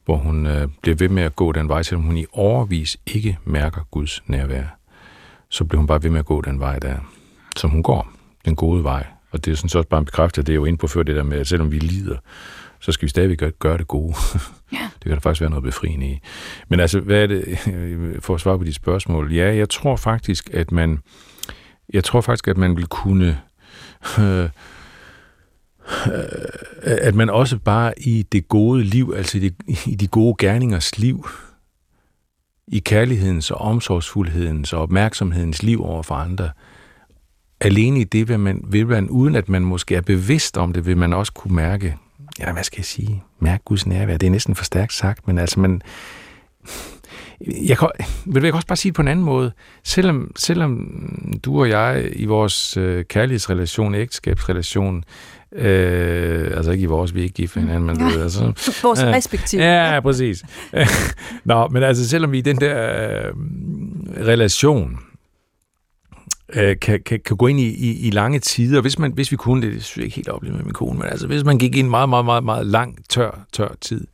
hvor 0.05 0.17
hun 0.17 0.47
øh, 0.47 0.69
bliver 0.83 0.97
ved 0.97 1.09
med 1.09 1.23
at 1.23 1.37
gå 1.37 1.53
den 1.53 1.69
vej, 1.69 1.83
selvom 1.83 2.03
hun 2.03 2.17
i 2.17 2.27
overvis 2.33 2.97
ikke 3.07 3.39
mærker 3.45 3.81
Guds 3.91 4.23
nærvær. 4.27 4.77
Så 5.49 5.65
bliver 5.65 5.79
hun 5.79 5.87
bare 5.87 6.03
ved 6.03 6.11
med 6.11 6.19
at 6.19 6.27
gå 6.27 6.41
den 6.41 6.61
vej 6.61 6.79
der, 6.79 6.97
som 7.57 7.71
hun 7.71 7.83
går, 7.83 8.13
den 8.45 8.57
gode 8.57 8.85
vej. 8.85 9.07
Og 9.31 9.45
det 9.45 9.53
er 9.53 9.57
sådan 9.57 9.69
så 9.69 9.79
også 9.79 9.89
bare 9.89 9.99
en 9.99 10.05
bekræftelse, 10.05 10.47
det 10.47 10.53
er 10.53 10.57
jo 10.57 10.65
inde 10.65 10.79
på 10.79 10.87
før 10.87 11.03
det 11.03 11.17
der 11.17 11.23
med, 11.23 11.39
at 11.39 11.47
selvom 11.47 11.73
vi 11.73 11.79
lider, 11.79 12.17
så 12.81 12.93
skal 12.93 13.07
vi 13.07 13.11
stadigvæk 13.11 13.38
gøre, 13.38 13.51
gøre 13.51 13.79
det 13.79 13.88
gode. 13.88 14.14
Ja. 14.73 14.79
Det 14.95 15.03
kan 15.03 15.12
der 15.12 15.21
faktisk 15.21 15.40
være 15.40 15.51
noget 15.51 15.62
befriende 15.62 16.07
i. 16.07 16.21
Men 16.69 16.81
altså, 16.81 17.01
hvad 17.01 17.23
er 17.23 17.27
det, 17.27 17.59
for 18.25 18.35
at 18.35 18.40
svare 18.40 18.59
på 18.59 18.64
de 18.64 18.73
spørgsmål? 18.73 19.33
Ja, 19.33 19.55
jeg 19.55 19.69
tror 19.69 19.97
faktisk, 19.97 20.51
at 20.53 20.73
man, 20.73 20.99
jeg 21.93 22.05
tror 22.05 22.21
faktisk, 22.21 22.49
at 22.49 22.57
man 22.57 22.77
vil 22.77 22.87
kunne, 22.87 23.40
øh, 24.21 24.49
at 26.85 27.14
man 27.14 27.31
også 27.31 27.59
bare 27.59 27.93
i 27.97 28.23
det 28.33 28.49
gode 28.49 28.85
liv, 28.85 29.14
altså 29.16 29.38
i 29.38 29.49
de, 29.49 29.55
i 29.87 29.95
de 29.95 30.07
gode 30.07 30.35
gerningers 30.38 30.99
liv, 30.99 31.29
i 32.69 32.79
kærlighedens 32.79 33.51
og 33.51 33.59
omsorgsfuldhedens 33.61 34.73
og 34.73 34.83
opmærksomhedens 34.83 35.62
liv 35.62 35.85
over 35.85 36.03
for 36.03 36.14
andre, 36.14 36.51
alene 37.61 38.01
i 38.01 38.05
det 38.05 38.29
vil 38.29 38.40
man, 38.40 38.64
vil 38.69 38.87
man, 38.87 39.09
uden 39.09 39.35
at 39.35 39.49
man 39.49 39.62
måske 39.62 39.97
er 39.97 40.01
bevidst 40.01 40.57
om 40.57 40.73
det, 40.73 40.87
vil 40.87 40.97
man 40.97 41.12
også 41.12 41.33
kunne 41.33 41.55
mærke, 41.55 41.97
ja, 42.40 42.53
hvad 42.53 42.64
skal 42.64 42.79
jeg 42.79 42.85
sige, 42.85 43.22
mærke 43.40 43.64
Guds 43.64 43.87
nærvær. 43.87 44.16
Det 44.16 44.26
er 44.26 44.31
næsten 44.31 44.55
for 44.55 44.64
stærkt 44.64 44.92
sagt, 44.92 45.26
men 45.26 45.38
altså, 45.38 45.61
man, 45.61 45.83
jeg 47.46 47.79
kan, 47.79 47.88
vil 48.26 48.42
jeg 48.42 48.53
kan 48.53 48.55
også 48.55 48.66
bare 48.66 48.76
sige 48.76 48.90
det 48.90 48.96
på 48.96 49.03
en 49.03 49.09
anden 49.09 49.24
måde. 49.24 49.53
Selvom, 49.85 50.33
selvom 50.37 50.90
du 51.44 51.61
og 51.61 51.68
jeg 51.68 52.09
i 52.12 52.24
vores 52.24 52.76
øh, 52.76 53.05
kærlighedsrelation, 53.05 53.94
ægteskabsrelation, 53.94 55.05
øh, 55.53 56.57
altså 56.57 56.70
ikke 56.70 56.83
i 56.83 56.87
vores, 56.87 57.14
vi 57.14 57.20
er 57.20 57.24
ikke 57.24 57.35
gift 57.35 57.53
for 57.53 57.61
hinanden, 57.61 57.87
men 57.87 58.00
ja. 58.00 58.05
ved, 58.05 58.22
altså, 58.22 58.40
vores 58.83 59.03
øh, 59.03 59.09
respektive. 59.09 59.62
Ja, 59.62 60.00
præcis. 60.00 60.44
Nå, 61.44 61.68
men 61.68 61.83
altså 61.83 62.09
selvom 62.09 62.33
vi 62.33 62.38
i 62.38 62.42
den 62.42 62.57
der 62.57 62.76
øh, 63.11 63.33
relation, 64.26 64.98
øh, 66.55 66.77
kan, 66.81 67.01
kan, 67.07 67.21
kan 67.25 67.37
gå 67.37 67.47
ind 67.47 67.61
i, 67.61 67.69
i, 67.69 68.07
i 68.07 68.11
lange 68.11 68.39
tider. 68.39 68.81
Hvis, 68.81 68.99
man, 68.99 69.13
hvis 69.13 69.31
vi 69.31 69.37
kunne 69.37 69.63
det, 69.63 69.75
det 69.75 69.85
synes 69.85 69.97
jeg 69.97 70.05
ikke 70.05 70.17
helt 70.17 70.29
opleve 70.29 70.57
med 70.57 70.65
min 70.65 70.73
kone, 70.73 70.99
men 70.99 71.09
altså 71.09 71.27
hvis 71.27 71.45
man 71.45 71.59
gik 71.59 71.77
ind 71.77 71.89
meget, 71.89 72.09
meget, 72.09 72.25
meget, 72.25 72.45
meget 72.45 72.67
lang, 72.67 72.99
tør, 73.09 73.47
tør 73.53 73.75
tid, 73.81 74.07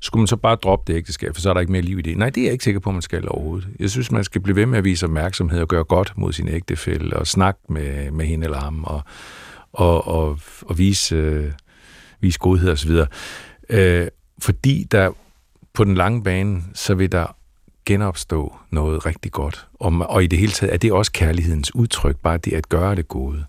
skulle 0.00 0.20
man 0.20 0.26
så 0.26 0.36
bare 0.36 0.56
droppe 0.56 0.92
det 0.92 0.98
ægteskab, 0.98 1.34
for 1.34 1.40
så 1.40 1.50
er 1.50 1.54
der 1.54 1.60
ikke 1.60 1.72
mere 1.72 1.82
liv 1.82 1.98
i 1.98 2.02
det. 2.02 2.18
Nej, 2.18 2.30
det 2.30 2.40
er 2.40 2.44
jeg 2.44 2.52
ikke 2.52 2.64
sikker 2.64 2.80
på, 2.80 2.90
man 2.90 3.02
skal 3.02 3.28
overhovedet. 3.28 3.68
Jeg 3.78 3.90
synes, 3.90 4.12
man 4.12 4.24
skal 4.24 4.40
blive 4.40 4.56
ved 4.56 4.66
med 4.66 4.78
at 4.78 4.84
vise 4.84 5.06
opmærksomhed 5.06 5.60
og 5.60 5.68
gøre 5.68 5.84
godt 5.84 6.12
mod 6.16 6.32
sin 6.32 6.48
ægtefælle, 6.48 7.16
og 7.16 7.26
snakke 7.26 7.60
med, 7.68 8.10
med 8.10 8.26
hende 8.26 8.44
eller 8.44 8.60
ham, 8.60 8.84
og, 8.84 9.02
og, 9.72 10.08
og, 10.08 10.38
og 10.62 10.78
vise, 10.78 11.16
øh, 11.16 11.52
vise 12.20 12.38
godhed 12.38 12.70
osv. 12.70 12.90
Øh, 13.70 14.06
fordi 14.38 14.86
der 14.90 15.10
på 15.74 15.84
den 15.84 15.94
lange 15.94 16.22
bane, 16.22 16.62
så 16.74 16.94
vil 16.94 17.12
der 17.12 17.36
genopstå 17.86 18.56
noget 18.70 19.06
rigtig 19.06 19.32
godt. 19.32 19.66
Og, 19.74 19.92
og 20.08 20.24
i 20.24 20.26
det 20.26 20.38
hele 20.38 20.52
taget 20.52 20.74
er 20.74 20.78
det 20.78 20.92
også 20.92 21.12
kærlighedens 21.12 21.74
udtryk, 21.74 22.16
bare 22.16 22.38
det 22.38 22.52
at 22.52 22.68
gøre 22.68 22.94
det 22.94 23.08
gode. 23.08 23.44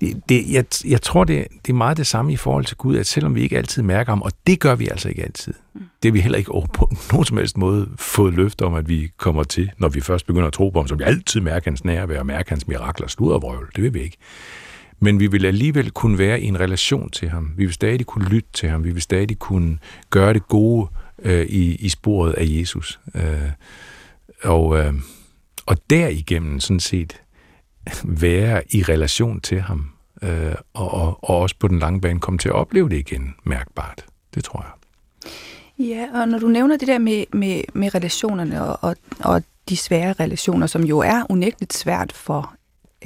Det, 0.00 0.22
det, 0.28 0.52
jeg, 0.52 0.64
jeg 0.84 1.02
tror, 1.02 1.24
det, 1.24 1.46
det 1.66 1.72
er 1.72 1.76
meget 1.76 1.96
det 1.96 2.06
samme 2.06 2.32
i 2.32 2.36
forhold 2.36 2.64
til 2.64 2.76
Gud, 2.76 2.96
at 2.96 3.06
selvom 3.06 3.34
vi 3.34 3.42
ikke 3.42 3.58
altid 3.58 3.82
mærker 3.82 4.12
ham, 4.12 4.22
og 4.22 4.32
det 4.46 4.60
gør 4.60 4.74
vi 4.74 4.88
altså 4.88 5.08
ikke 5.08 5.22
altid, 5.22 5.54
mm. 5.74 5.80
det 6.02 6.08
er 6.08 6.12
vi 6.12 6.20
heller 6.20 6.38
ikke 6.38 6.52
over 6.52 6.66
på 6.66 6.90
nogen 7.12 7.24
som 7.24 7.36
helst 7.36 7.56
måde 7.56 7.88
fået 7.98 8.34
løfte 8.34 8.64
om, 8.64 8.74
at 8.74 8.88
vi 8.88 9.10
kommer 9.16 9.42
til, 9.42 9.70
når 9.78 9.88
vi 9.88 10.00
først 10.00 10.26
begynder 10.26 10.46
at 10.46 10.52
tro 10.52 10.70
på 10.70 10.78
ham, 10.78 10.88
så 10.88 10.94
vi 10.94 11.04
altid 11.04 11.40
mærker 11.40 11.70
hans 11.70 11.84
nærvær 11.84 12.18
og 12.18 12.26
mærker 12.26 12.50
hans 12.50 12.68
mirakler, 12.68 13.08
sluddervrøvl. 13.08 13.70
Det 13.76 13.84
vil 13.84 13.94
vi 13.94 14.02
ikke. 14.02 14.16
Men 15.00 15.20
vi 15.20 15.26
vil 15.26 15.46
alligevel 15.46 15.90
kunne 15.90 16.18
være 16.18 16.40
i 16.40 16.46
en 16.46 16.60
relation 16.60 17.10
til 17.10 17.28
ham. 17.28 17.52
Vi 17.56 17.64
vil 17.64 17.74
stadig 17.74 18.06
kunne 18.06 18.28
lytte 18.28 18.48
til 18.52 18.68
ham. 18.68 18.84
Vi 18.84 18.90
vil 18.90 19.02
stadig 19.02 19.38
kunne 19.38 19.78
gøre 20.10 20.34
det 20.34 20.48
gode 20.48 20.88
øh, 20.92 21.01
Øh, 21.24 21.46
i, 21.46 21.74
i 21.74 21.88
sporet 21.88 22.32
af 22.32 22.44
Jesus. 22.46 23.00
Øh, 23.14 23.50
og, 24.42 24.78
øh, 24.78 24.94
og 25.66 25.76
derigennem 25.90 26.60
sådan 26.60 26.80
set 26.80 27.22
være 28.04 28.74
i 28.74 28.82
relation 28.82 29.40
til 29.40 29.60
ham, 29.60 29.90
øh, 30.22 30.54
og, 30.74 30.94
og, 30.94 31.18
og 31.22 31.38
også 31.38 31.56
på 31.58 31.68
den 31.68 31.78
lange 31.78 32.00
bane 32.00 32.20
komme 32.20 32.38
til 32.38 32.48
at 32.48 32.54
opleve 32.54 32.88
det 32.88 32.96
igen 32.96 33.34
mærkbart. 33.44 34.04
Det 34.34 34.44
tror 34.44 34.60
jeg. 34.62 34.72
Ja, 35.86 36.20
og 36.20 36.28
når 36.28 36.38
du 36.38 36.48
nævner 36.48 36.76
det 36.76 36.88
der 36.88 36.98
med, 36.98 37.24
med, 37.32 37.62
med 37.72 37.94
relationerne 37.94 38.64
og, 38.64 38.78
og, 38.80 38.96
og 39.20 39.42
de 39.68 39.76
svære 39.76 40.12
relationer, 40.12 40.66
som 40.66 40.84
jo 40.84 40.98
er 40.98 41.22
unægteligt 41.30 41.74
svært 41.74 42.12
for 42.12 42.54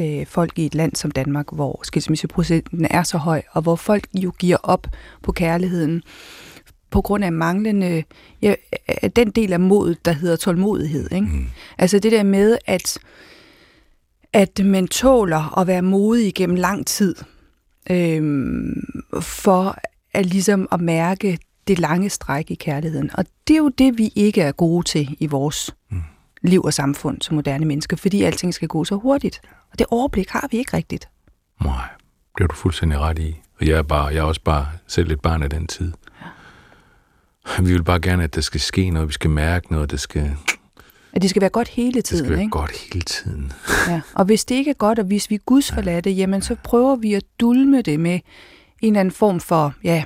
øh, 0.00 0.26
folk 0.26 0.58
i 0.58 0.66
et 0.66 0.74
land 0.74 0.96
som 0.96 1.10
Danmark, 1.10 1.46
hvor 1.52 1.80
skilsmisseprocenten 1.82 2.86
er 2.90 3.02
så 3.02 3.18
høj, 3.18 3.42
og 3.50 3.62
hvor 3.62 3.76
folk 3.76 4.06
jo 4.14 4.32
giver 4.38 4.56
op 4.62 4.86
på 5.22 5.32
kærligheden, 5.32 6.02
på 6.90 7.00
grund 7.00 7.24
af 7.24 7.32
manglende, 7.32 8.04
ja, 8.42 8.54
den 9.16 9.30
del 9.30 9.52
af 9.52 9.60
modet, 9.60 10.04
der 10.04 10.12
hedder 10.12 10.36
tålmodighed. 10.36 11.12
Ikke? 11.12 11.26
Mm. 11.26 11.46
Altså 11.78 11.98
det 11.98 12.12
der 12.12 12.22
med, 12.22 12.58
at, 12.66 12.98
at 14.32 14.60
man 14.64 14.88
tåler 14.88 15.58
at 15.58 15.66
være 15.66 15.82
modig 15.82 16.26
igennem 16.26 16.56
lang 16.56 16.86
tid, 16.86 17.14
øhm, 17.90 18.84
for 19.20 19.78
at 20.14 20.26
ligesom 20.26 20.68
at 20.72 20.80
mærke 20.80 21.38
det 21.68 21.78
lange 21.78 22.10
stræk 22.10 22.50
i 22.50 22.54
kærligheden. 22.54 23.10
Og 23.14 23.26
det 23.48 23.54
er 23.54 23.58
jo 23.58 23.68
det, 23.68 23.98
vi 23.98 24.12
ikke 24.14 24.42
er 24.42 24.52
gode 24.52 24.84
til 24.84 25.16
i 25.20 25.26
vores 25.26 25.74
mm. 25.90 26.02
liv 26.42 26.62
og 26.62 26.74
samfund 26.74 27.22
som 27.22 27.34
moderne 27.34 27.64
mennesker, 27.64 27.96
fordi 27.96 28.22
alting 28.22 28.54
skal 28.54 28.68
gå 28.68 28.84
så 28.84 28.94
hurtigt. 28.94 29.40
Og 29.72 29.78
det 29.78 29.86
overblik 29.90 30.28
har 30.28 30.48
vi 30.50 30.56
ikke 30.56 30.76
rigtigt. 30.76 31.08
Nej, 31.64 31.88
det 32.38 32.44
er 32.44 32.48
du 32.48 32.54
fuldstændig 32.54 32.98
ret 32.98 33.18
i. 33.18 33.36
Og 33.60 33.66
jeg 33.66 33.78
er, 33.78 33.82
bare, 33.82 34.06
jeg 34.06 34.16
er 34.16 34.22
også 34.22 34.40
bare 34.40 34.68
selv 34.86 35.10
et 35.10 35.20
barn 35.20 35.42
af 35.42 35.50
den 35.50 35.66
tid. 35.66 35.92
Vi 37.60 37.72
vil 37.72 37.84
bare 37.84 38.00
gerne, 38.00 38.24
at 38.24 38.34
der 38.34 38.40
skal 38.40 38.60
ske 38.60 38.90
noget, 38.90 39.08
vi 39.08 39.12
skal 39.12 39.30
mærke 39.30 39.72
noget, 39.72 39.90
det 39.90 40.00
skal... 40.00 40.36
At 41.12 41.22
det 41.22 41.30
skal 41.30 41.40
være 41.40 41.50
godt 41.50 41.68
hele 41.68 42.02
tiden, 42.02 42.18
Det 42.18 42.26
skal 42.26 42.30
være 42.30 42.40
ikke? 42.40 42.50
godt 42.50 42.70
hele 42.92 43.04
tiden. 43.04 43.52
ja. 43.88 44.00
Og 44.14 44.24
hvis 44.24 44.44
det 44.44 44.54
ikke 44.54 44.70
er 44.70 44.74
godt, 44.74 44.98
og 44.98 45.04
hvis 45.04 45.30
vi 45.30 45.34
er 45.34 45.38
gudsforladte, 45.38 46.10
ja. 46.10 46.16
jamen 46.16 46.42
så 46.42 46.56
prøver 46.64 46.96
vi 46.96 47.14
at 47.14 47.24
dulme 47.40 47.82
det 47.82 48.00
med 48.00 48.14
en 48.14 48.22
eller 48.82 49.00
anden 49.00 49.12
form 49.14 49.40
for, 49.40 49.74
ja, 49.84 50.04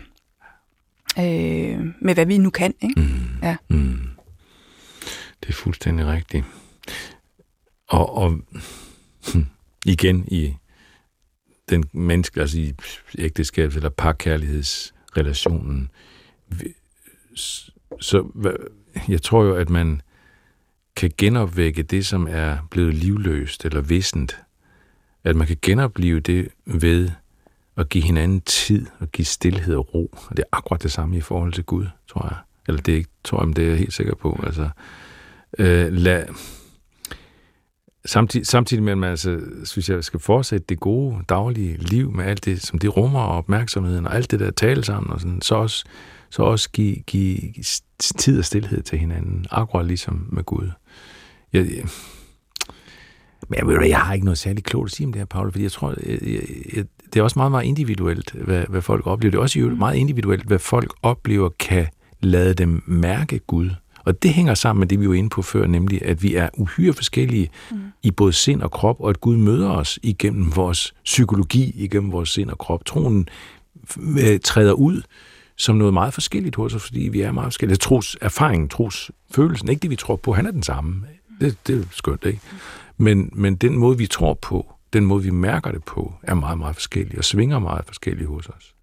øh, 1.18 1.86
med 2.00 2.14
hvad 2.14 2.26
vi 2.26 2.38
nu 2.38 2.50
kan, 2.50 2.74
ikke? 2.80 3.00
Mm. 3.00 3.20
Ja. 3.42 3.56
Mm. 3.68 4.00
Det 5.42 5.48
er 5.48 5.52
fuldstændig 5.52 6.06
rigtigt. 6.06 6.44
Og, 7.88 8.16
og 8.16 8.40
hm, 9.32 9.46
igen 9.86 10.24
i 10.28 10.56
den 11.68 11.84
menneske, 11.92 12.40
altså 12.40 12.58
i 12.58 12.74
ægteskabs- 13.18 13.76
eller 13.76 13.88
parkærlighedsrelationen, 13.90 15.90
så 18.00 18.24
jeg 19.08 19.22
tror 19.22 19.44
jo, 19.44 19.54
at 19.54 19.70
man 19.70 20.00
kan 20.96 21.10
genopvække 21.18 21.82
det, 21.82 22.06
som 22.06 22.26
er 22.30 22.56
blevet 22.70 22.94
livløst 22.94 23.64
eller 23.64 23.80
vissent. 23.80 24.38
At 25.24 25.36
man 25.36 25.46
kan 25.46 25.56
genopleve 25.62 26.20
det 26.20 26.48
ved 26.66 27.10
at 27.76 27.88
give 27.88 28.04
hinanden 28.04 28.40
tid 28.40 28.86
og 28.98 29.08
give 29.08 29.26
stillhed 29.26 29.74
og 29.74 29.94
ro. 29.94 30.10
Og 30.12 30.36
det 30.36 30.38
er 30.38 30.56
akkurat 30.56 30.82
det 30.82 30.92
samme 30.92 31.16
i 31.16 31.20
forhold 31.20 31.52
til 31.52 31.64
Gud, 31.64 31.86
tror 32.08 32.26
jeg. 32.28 32.36
Eller 32.68 32.82
det 32.82 32.92
er 32.92 32.96
ikke, 32.96 33.10
tror 33.24 33.40
jeg, 33.40 33.46
men 33.46 33.56
det 33.56 33.64
er 33.64 33.68
jeg 33.68 33.78
helt 33.78 33.92
sikker 33.92 34.14
på. 34.14 34.40
Altså, 34.46 34.68
øh, 35.58 35.92
lad, 35.92 36.24
samtidig, 38.04 38.46
samtidig 38.46 38.82
med, 38.82 38.92
at 38.92 38.98
man 38.98 39.10
altså, 39.10 39.40
synes 39.64 39.88
jeg, 39.88 40.04
skal 40.04 40.20
fortsætte 40.20 40.66
det 40.68 40.80
gode 40.80 41.16
daglige 41.28 41.76
liv 41.76 42.12
med 42.12 42.24
alt 42.24 42.44
det, 42.44 42.62
som 42.62 42.78
det 42.78 42.96
rummer 42.96 43.20
og 43.20 43.36
opmærksomheden 43.36 44.06
og 44.06 44.14
alt 44.14 44.30
det 44.30 44.40
der 44.40 44.50
tale 44.50 44.84
sammen 44.84 45.12
og 45.12 45.20
sådan, 45.20 45.42
så 45.42 45.54
også 45.54 45.84
så 46.30 46.42
også 46.42 46.70
give, 46.70 46.96
give 46.96 47.38
tid 47.98 48.38
og 48.38 48.44
stillhed 48.44 48.82
til 48.82 48.98
hinanden, 48.98 49.46
akkurat 49.50 49.86
ligesom 49.86 50.26
med 50.32 50.44
Gud. 50.44 50.70
Jeg, 51.52 51.66
jeg, 51.76 51.84
men 53.48 53.58
jeg, 53.58 53.66
ved, 53.66 53.88
jeg 53.88 54.00
har 54.00 54.14
ikke 54.14 54.24
noget 54.24 54.38
særligt 54.38 54.66
klogt 54.66 54.86
at 54.86 54.96
sige 54.96 55.06
om 55.06 55.12
det 55.12 55.20
her, 55.20 55.26
Paul, 55.26 55.52
fordi 55.52 55.62
jeg 55.62 55.72
tror, 55.72 55.94
jeg, 56.06 56.18
jeg, 56.76 56.84
det 57.12 57.20
er 57.20 57.22
også 57.22 57.38
meget, 57.38 57.50
meget 57.50 57.64
individuelt, 57.64 58.32
hvad, 58.32 58.64
hvad 58.68 58.82
folk 58.82 59.06
oplever. 59.06 59.30
Det 59.30 59.38
er 59.38 59.42
også 59.42 59.60
meget 59.60 59.96
individuelt, 59.96 60.46
hvad 60.46 60.58
folk 60.58 60.94
oplever 61.02 61.48
kan 61.58 61.86
lade 62.20 62.54
dem 62.54 62.82
mærke 62.86 63.38
Gud. 63.38 63.70
Og 64.04 64.22
det 64.22 64.34
hænger 64.34 64.54
sammen 64.54 64.80
med 64.80 64.88
det, 64.88 65.00
vi 65.00 65.08
var 65.08 65.14
inde 65.14 65.28
på 65.28 65.42
før, 65.42 65.66
nemlig 65.66 66.04
at 66.04 66.22
vi 66.22 66.34
er 66.34 66.48
uhyre 66.54 66.92
forskellige 66.92 67.50
mm. 67.70 67.78
i 68.02 68.10
både 68.10 68.32
sind 68.32 68.62
og 68.62 68.70
krop, 68.70 69.00
og 69.00 69.10
at 69.10 69.20
Gud 69.20 69.36
møder 69.36 69.70
os 69.70 69.98
igennem 70.02 70.56
vores 70.56 70.94
psykologi, 71.04 71.72
igennem 71.76 72.12
vores 72.12 72.28
sind 72.28 72.50
og 72.50 72.58
krop. 72.58 72.84
Troen 72.84 73.28
øh, 74.20 74.40
træder 74.40 74.72
ud 74.72 75.02
som 75.60 75.76
noget 75.76 75.94
meget 75.94 76.14
forskelligt 76.14 76.56
hos 76.56 76.74
os, 76.74 76.82
fordi 76.82 77.00
vi 77.00 77.20
er 77.20 77.32
meget 77.32 77.46
forskellige. 77.46 77.72
Altså, 77.74 77.88
tros 77.88 78.16
erfaringen, 78.20 78.68
tros 78.68 79.10
følelsen, 79.34 79.68
ikke 79.68 79.80
det 79.80 79.90
vi 79.90 79.96
tror 79.96 80.16
på, 80.16 80.32
han 80.32 80.46
er 80.46 80.50
den 80.50 80.62
samme. 80.62 81.02
Det, 81.40 81.56
det 81.66 81.80
er 81.80 81.84
skønt, 81.90 82.24
ikke? 82.24 82.40
Men, 82.96 83.30
men 83.32 83.56
den 83.56 83.78
måde, 83.78 83.98
vi 83.98 84.06
tror 84.06 84.34
på, 84.34 84.72
den 84.92 85.06
måde, 85.06 85.22
vi 85.22 85.30
mærker 85.30 85.72
det 85.72 85.84
på, 85.84 86.14
er 86.22 86.34
meget, 86.34 86.58
meget 86.58 86.76
forskellig 86.76 87.18
og 87.18 87.24
svinger 87.24 87.58
meget 87.58 87.84
forskelligt 87.86 88.28
hos 88.28 88.48
os. 88.48 88.74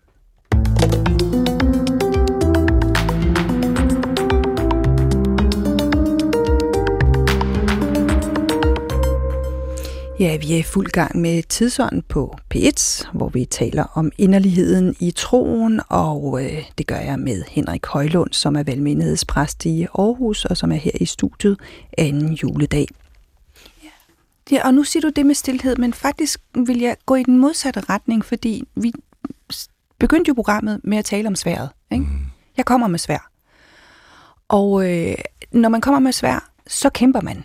Ja, 10.19 10.37
vi 10.37 10.53
er 10.53 10.57
i 10.57 10.63
fuld 10.63 10.87
gang 10.87 11.17
med 11.17 11.43
tidsånden 11.43 12.01
på 12.01 12.37
P1, 12.55 13.07
hvor 13.13 13.29
vi 13.29 13.45
taler 13.45 13.83
om 13.83 14.11
inderligheden 14.17 14.95
i 14.99 15.11
troen, 15.11 15.81
og 15.89 16.43
øh, 16.43 16.63
det 16.77 16.87
gør 16.87 16.95
jeg 16.95 17.19
med 17.19 17.43
Henrik 17.47 17.85
Højlund, 17.85 18.33
som 18.33 18.55
er 18.55 18.63
valgmenighedspræst 18.63 19.65
i 19.65 19.83
Aarhus, 19.83 20.45
og 20.45 20.57
som 20.57 20.71
er 20.71 20.75
her 20.75 20.91
i 21.01 21.05
studiet 21.05 21.59
anden 21.97 22.33
juledag. 22.33 22.87
Ja, 24.51 24.67
og 24.67 24.73
nu 24.73 24.83
siger 24.83 25.01
du 25.01 25.09
det 25.09 25.25
med 25.25 25.35
stillhed, 25.35 25.75
men 25.75 25.93
faktisk 25.93 26.41
vil 26.67 26.79
jeg 26.79 26.95
gå 27.05 27.15
i 27.15 27.23
den 27.23 27.37
modsatte 27.37 27.79
retning, 27.79 28.25
fordi 28.25 28.63
vi 28.75 28.93
begyndte 29.99 30.29
jo 30.29 30.33
programmet 30.33 30.81
med 30.83 30.97
at 30.97 31.05
tale 31.05 31.27
om 31.27 31.35
sværet. 31.35 31.69
Ikke? 31.91 32.05
Mm. 32.05 32.19
Jeg 32.57 32.65
kommer 32.65 32.87
med 32.87 32.99
svær. 32.99 33.31
Og 34.47 34.91
øh, 34.91 35.15
når 35.51 35.69
man 35.69 35.81
kommer 35.81 35.99
med 35.99 36.11
svær, 36.11 36.51
så 36.67 36.89
kæmper 36.89 37.21
man. 37.21 37.43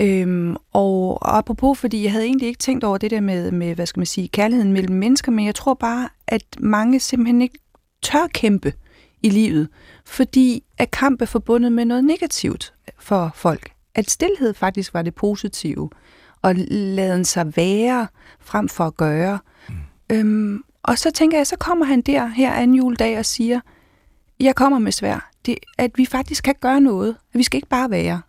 Øhm, 0.00 0.56
og, 0.72 1.22
og 1.22 1.38
apropos, 1.38 1.78
fordi 1.78 2.04
jeg 2.04 2.12
havde 2.12 2.24
egentlig 2.24 2.48
ikke 2.48 2.58
tænkt 2.58 2.84
over 2.84 2.98
det 2.98 3.10
der 3.10 3.20
med, 3.20 3.50
med, 3.50 3.74
hvad 3.74 3.86
skal 3.86 4.00
man 4.00 4.06
sige, 4.06 4.28
kærligheden 4.28 4.72
mellem 4.72 4.96
mennesker, 4.96 5.32
men 5.32 5.46
jeg 5.46 5.54
tror 5.54 5.74
bare, 5.74 6.08
at 6.26 6.42
mange 6.58 7.00
simpelthen 7.00 7.42
ikke 7.42 7.58
tør 8.02 8.26
kæmpe 8.34 8.72
i 9.22 9.30
livet, 9.30 9.68
fordi 10.06 10.64
at 10.78 10.90
kamp 10.90 11.22
er 11.22 11.26
forbundet 11.26 11.72
med 11.72 11.84
noget 11.84 12.04
negativt 12.04 12.74
for 12.98 13.30
folk. 13.34 13.70
At 13.94 14.10
stillhed 14.10 14.54
faktisk 14.54 14.94
var 14.94 15.02
det 15.02 15.14
positive, 15.14 15.90
og 16.42 16.54
lade 16.70 17.24
sig 17.24 17.56
være 17.56 18.06
frem 18.40 18.68
for 18.68 18.84
at 18.84 18.96
gøre. 18.96 19.38
Mm. 19.68 19.74
Øhm, 20.12 20.62
og 20.82 20.98
så 20.98 21.10
tænker 21.10 21.36
jeg, 21.36 21.46
så 21.46 21.56
kommer 21.56 21.84
han 21.86 22.00
der 22.00 22.26
her 22.26 22.52
anden 22.52 22.74
juledag 22.74 23.18
og 23.18 23.26
siger, 23.26 23.60
jeg 24.40 24.54
kommer 24.54 24.78
med 24.78 24.92
svær, 24.92 25.30
det, 25.46 25.58
at 25.78 25.90
vi 25.94 26.06
faktisk 26.06 26.44
kan 26.44 26.54
gøre 26.60 26.80
noget. 26.80 27.16
At 27.32 27.38
vi 27.38 27.42
skal 27.42 27.56
ikke 27.56 27.68
bare 27.68 27.90
være. 27.90 28.20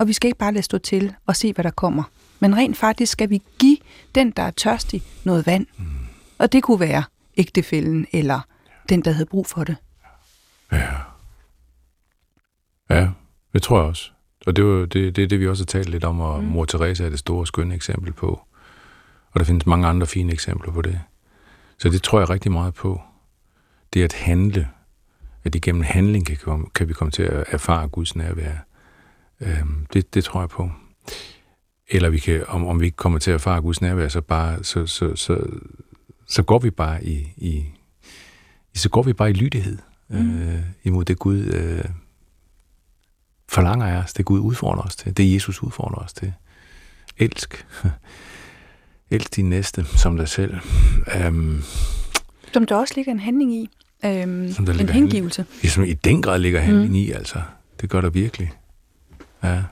Og 0.00 0.08
vi 0.08 0.12
skal 0.12 0.28
ikke 0.28 0.38
bare 0.38 0.52
lade 0.52 0.62
stå 0.62 0.78
til 0.78 1.14
og 1.26 1.36
se, 1.36 1.52
hvad 1.52 1.64
der 1.64 1.70
kommer. 1.70 2.02
Men 2.40 2.56
rent 2.56 2.76
faktisk 2.76 3.12
skal 3.12 3.30
vi 3.30 3.42
give 3.58 3.76
den, 4.14 4.30
der 4.30 4.42
er 4.42 4.50
tørstig, 4.50 5.02
noget 5.24 5.46
vand. 5.46 5.66
Mm. 5.78 5.84
Og 6.38 6.52
det 6.52 6.62
kunne 6.62 6.80
være 6.80 7.04
ægtefælden 7.36 8.06
eller 8.12 8.40
den, 8.88 9.04
der 9.04 9.10
havde 9.10 9.26
brug 9.26 9.46
for 9.46 9.64
det. 9.64 9.76
Ja. 10.72 10.88
Ja, 12.90 13.08
det 13.52 13.62
tror 13.62 13.78
jeg 13.78 13.88
også. 13.88 14.10
Og 14.46 14.56
det 14.56 14.64
er 14.64 14.86
det, 14.86 15.16
det, 15.16 15.30
det, 15.30 15.40
vi 15.40 15.48
også 15.48 15.62
har 15.62 15.66
talt 15.66 15.88
lidt 15.88 16.04
om, 16.04 16.20
og 16.20 16.42
mm. 16.42 16.48
mor 16.48 16.64
Teresa 16.64 17.04
er 17.04 17.10
det 17.10 17.18
store, 17.18 17.46
skønne 17.46 17.74
eksempel 17.74 18.12
på. 18.12 18.40
Og 19.32 19.40
der 19.40 19.44
findes 19.44 19.66
mange 19.66 19.86
andre 19.86 20.06
fine 20.06 20.32
eksempler 20.32 20.72
på 20.72 20.82
det. 20.82 21.00
Så 21.78 21.88
det 21.88 22.02
tror 22.02 22.18
jeg 22.18 22.30
rigtig 22.30 22.52
meget 22.52 22.74
på. 22.74 23.00
Det 23.92 24.02
at 24.02 24.12
handle, 24.12 24.68
at 25.44 25.54
igennem 25.54 25.82
handling 25.82 26.26
kan, 26.26 26.36
komme, 26.36 26.66
kan 26.74 26.88
vi 26.88 26.92
komme 26.92 27.10
til 27.10 27.22
at 27.22 27.44
erfare 27.48 27.88
Guds 27.88 28.16
nærvær. 28.16 28.69
Øhm, 29.40 29.86
det, 29.92 30.14
det 30.14 30.24
tror 30.24 30.40
jeg 30.40 30.48
på. 30.48 30.70
Eller 31.88 32.10
vi 32.10 32.18
kan, 32.18 32.44
om, 32.48 32.66
om 32.66 32.80
vi 32.80 32.84
ikke 32.84 32.96
kommer 32.96 33.18
til 33.18 33.30
at 33.30 33.34
erfare 33.34 33.60
Guds 33.60 33.80
nærvær, 33.80 34.08
så, 34.08 34.20
bare, 34.20 34.64
så, 34.64 34.86
så, 34.86 35.16
så, 35.16 35.46
så 36.28 36.42
går 36.42 36.58
vi 36.58 36.70
bare 36.70 37.04
i, 37.04 37.28
i, 37.36 37.64
så 38.74 38.88
går 38.88 39.02
vi 39.02 39.12
bare 39.12 39.30
i 39.30 39.32
lydighed 39.32 39.78
mm. 40.08 40.40
øh, 40.40 40.60
imod 40.84 41.04
det 41.04 41.18
Gud 41.18 41.38
øh, 41.38 41.84
forlanger 43.48 43.86
af 43.86 43.96
os, 43.96 44.12
det 44.12 44.24
Gud 44.24 44.40
udfordrer 44.40 44.82
os 44.82 44.96
til, 44.96 45.16
det 45.16 45.34
Jesus 45.34 45.62
udfordrer 45.62 46.04
os 46.04 46.12
til. 46.12 46.32
Elsk. 47.18 47.66
Elsk 49.10 49.36
din 49.36 49.50
næste 49.50 49.84
som 49.84 50.16
dig 50.16 50.28
selv. 50.28 50.54
Um, 51.28 51.62
som 52.52 52.66
der 52.66 52.76
også 52.76 52.94
ligger 52.96 53.12
en 53.12 53.20
handling 53.20 53.54
i. 53.54 53.70
Um, 54.04 54.52
som 54.52 54.66
der 54.66 54.72
en 54.72 54.88
hengivelse. 54.88 55.42
Handling, 55.42 55.72
som 55.72 55.84
i 55.84 55.92
den 55.92 56.22
grad 56.22 56.38
ligger 56.38 56.60
handling 56.60 56.88
mm. 56.88 56.94
i, 56.94 57.10
altså. 57.10 57.42
Det 57.80 57.90
gør 57.90 58.00
der 58.00 58.10
virkelig. 58.10 58.52
Ja. 59.42 59.62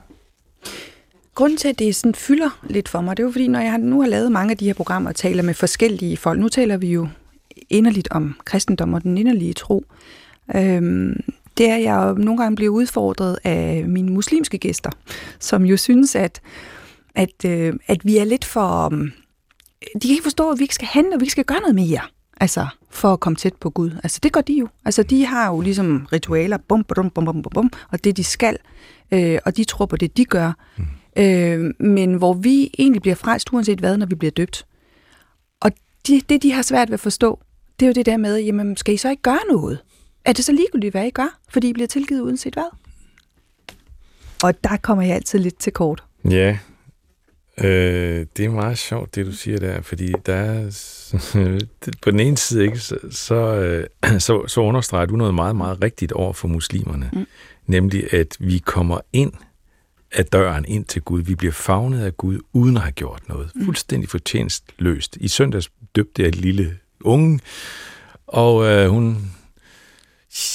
Grunden 1.34 1.58
til, 1.58 1.68
at 1.68 1.78
det 1.78 1.96
sådan 1.96 2.14
fylder 2.14 2.60
lidt 2.70 2.88
for 2.88 3.00
mig, 3.00 3.16
det 3.16 3.22
er 3.22 3.26
jo 3.26 3.32
fordi, 3.32 3.48
når 3.48 3.60
jeg 3.60 3.78
nu 3.78 4.00
har 4.00 4.08
lavet 4.08 4.32
mange 4.32 4.50
af 4.50 4.56
de 4.58 4.66
her 4.66 4.74
programmer 4.74 5.10
og 5.10 5.16
taler 5.16 5.42
med 5.42 5.54
forskellige 5.54 6.16
folk, 6.16 6.40
nu 6.40 6.48
taler 6.48 6.76
vi 6.76 6.92
jo 6.92 7.08
inderligt 7.70 8.08
om 8.10 8.36
kristendom 8.44 8.94
og 8.94 9.02
den 9.02 9.18
inderlige 9.18 9.52
tro, 9.52 9.84
øhm, 10.54 11.20
det 11.58 11.70
er, 11.70 11.74
at 11.76 11.82
jeg 11.82 12.14
nogle 12.14 12.42
gange 12.42 12.56
bliver 12.56 12.72
udfordret 12.72 13.38
af 13.44 13.84
mine 13.88 14.12
muslimske 14.12 14.58
gæster, 14.58 14.90
som 15.40 15.64
jo 15.64 15.76
synes, 15.76 16.14
at, 16.14 16.40
at, 17.14 17.44
øh, 17.44 17.74
at 17.86 18.04
vi 18.04 18.18
er 18.18 18.24
lidt 18.24 18.44
for... 18.44 18.86
Um, 18.86 19.12
de 19.94 20.00
kan 20.00 20.10
ikke 20.10 20.22
forstå, 20.22 20.50
at 20.50 20.58
vi 20.58 20.64
ikke 20.64 20.74
skal 20.74 20.88
handle, 20.88 21.14
og 21.14 21.20
vi 21.20 21.24
ikke 21.24 21.32
skal 21.32 21.44
gøre 21.44 21.60
noget 21.60 21.74
mere. 21.74 22.00
Altså, 22.40 22.66
for 22.90 23.12
at 23.12 23.20
komme 23.20 23.36
tæt 23.36 23.54
på 23.54 23.70
Gud. 23.70 23.90
Altså, 24.02 24.20
det 24.22 24.32
gør 24.32 24.40
de 24.40 24.52
jo. 24.52 24.68
Altså, 24.84 25.02
de 25.02 25.26
har 25.26 25.48
jo 25.48 25.60
ligesom 25.60 26.06
ritualer, 26.12 26.58
bum, 26.68 26.84
bum, 26.84 27.10
bum, 27.10 27.24
bum, 27.24 27.42
bum, 27.42 27.70
og 27.90 28.04
det 28.04 28.16
de 28.16 28.24
skal, 28.24 28.58
øh, 29.10 29.38
og 29.44 29.56
de 29.56 29.64
tror 29.64 29.86
på 29.86 29.96
det, 29.96 30.16
de 30.16 30.24
gør. 30.24 30.52
Mm. 30.76 30.84
Øh, 31.22 31.74
men 31.80 32.14
hvor 32.14 32.32
vi 32.32 32.70
egentlig 32.78 33.02
bliver 33.02 33.14
frelst, 33.14 33.52
uanset 33.52 33.78
hvad, 33.78 33.96
når 33.96 34.06
vi 34.06 34.14
bliver 34.14 34.30
døbt. 34.30 34.66
Og 35.60 35.70
de, 36.06 36.22
det, 36.28 36.42
de 36.42 36.52
har 36.52 36.62
svært 36.62 36.88
ved 36.88 36.94
at 36.94 37.00
forstå, 37.00 37.40
det 37.80 37.86
er 37.86 37.88
jo 37.88 37.92
det 37.92 38.06
der 38.06 38.16
med, 38.16 38.38
jamen, 38.38 38.76
skal 38.76 38.94
I 38.94 38.96
så 38.96 39.10
ikke 39.10 39.22
gøre 39.22 39.40
noget? 39.50 39.78
Er 40.24 40.32
det 40.32 40.44
så 40.44 40.52
ligegyldigt, 40.52 40.92
hvad 40.92 41.06
I 41.06 41.10
gør, 41.10 41.38
fordi 41.48 41.68
I 41.68 41.72
bliver 41.72 41.86
tilgivet 41.86 42.20
uanset 42.20 42.54
hvad? 42.54 42.76
Og 44.42 44.64
der 44.64 44.76
kommer 44.76 45.04
jeg 45.04 45.14
altid 45.14 45.38
lidt 45.38 45.58
til 45.58 45.72
kort. 45.72 46.04
Ja, 46.30 46.58
øh, 47.58 48.26
det 48.36 48.44
er 48.44 48.50
meget 48.50 48.78
sjovt, 48.78 49.14
det 49.14 49.26
du 49.26 49.32
siger 49.32 49.58
der, 49.58 49.80
fordi 49.80 50.12
der 50.26 50.34
er, 50.34 50.70
på 52.02 52.10
den 52.10 52.20
ene 52.20 52.36
side, 52.36 52.64
ikke, 52.64 52.78
så, 52.78 52.98
så, 53.10 53.34
øh, 53.34 53.86
så, 54.26 54.46
så 54.46 54.60
understreger 54.60 55.06
du 55.06 55.16
noget 55.16 55.34
meget, 55.34 55.56
meget 55.56 55.82
rigtigt 55.82 56.12
over 56.12 56.32
for 56.32 56.48
muslimerne. 56.48 57.10
Mm. 57.12 57.26
Nemlig, 57.68 58.14
at 58.14 58.36
vi 58.40 58.58
kommer 58.58 59.00
ind 59.12 59.32
af 60.12 60.26
døren 60.26 60.64
ind 60.68 60.84
til 60.84 61.02
Gud. 61.02 61.22
Vi 61.22 61.34
bliver 61.34 61.52
fagnet 61.52 62.00
af 62.00 62.16
Gud, 62.16 62.40
uden 62.52 62.76
at 62.76 62.82
have 62.82 62.92
gjort 62.92 63.28
noget. 63.28 63.50
Mm. 63.54 63.64
Fuldstændig 63.64 64.08
fortjenestløst. 64.08 65.16
I 65.20 65.28
søndags 65.28 65.70
døbte 65.96 66.22
jeg 66.22 66.28
et 66.28 66.36
lille 66.36 66.76
unge, 67.00 67.40
og 68.26 68.66
øh, 68.66 68.88
hun 68.88 69.32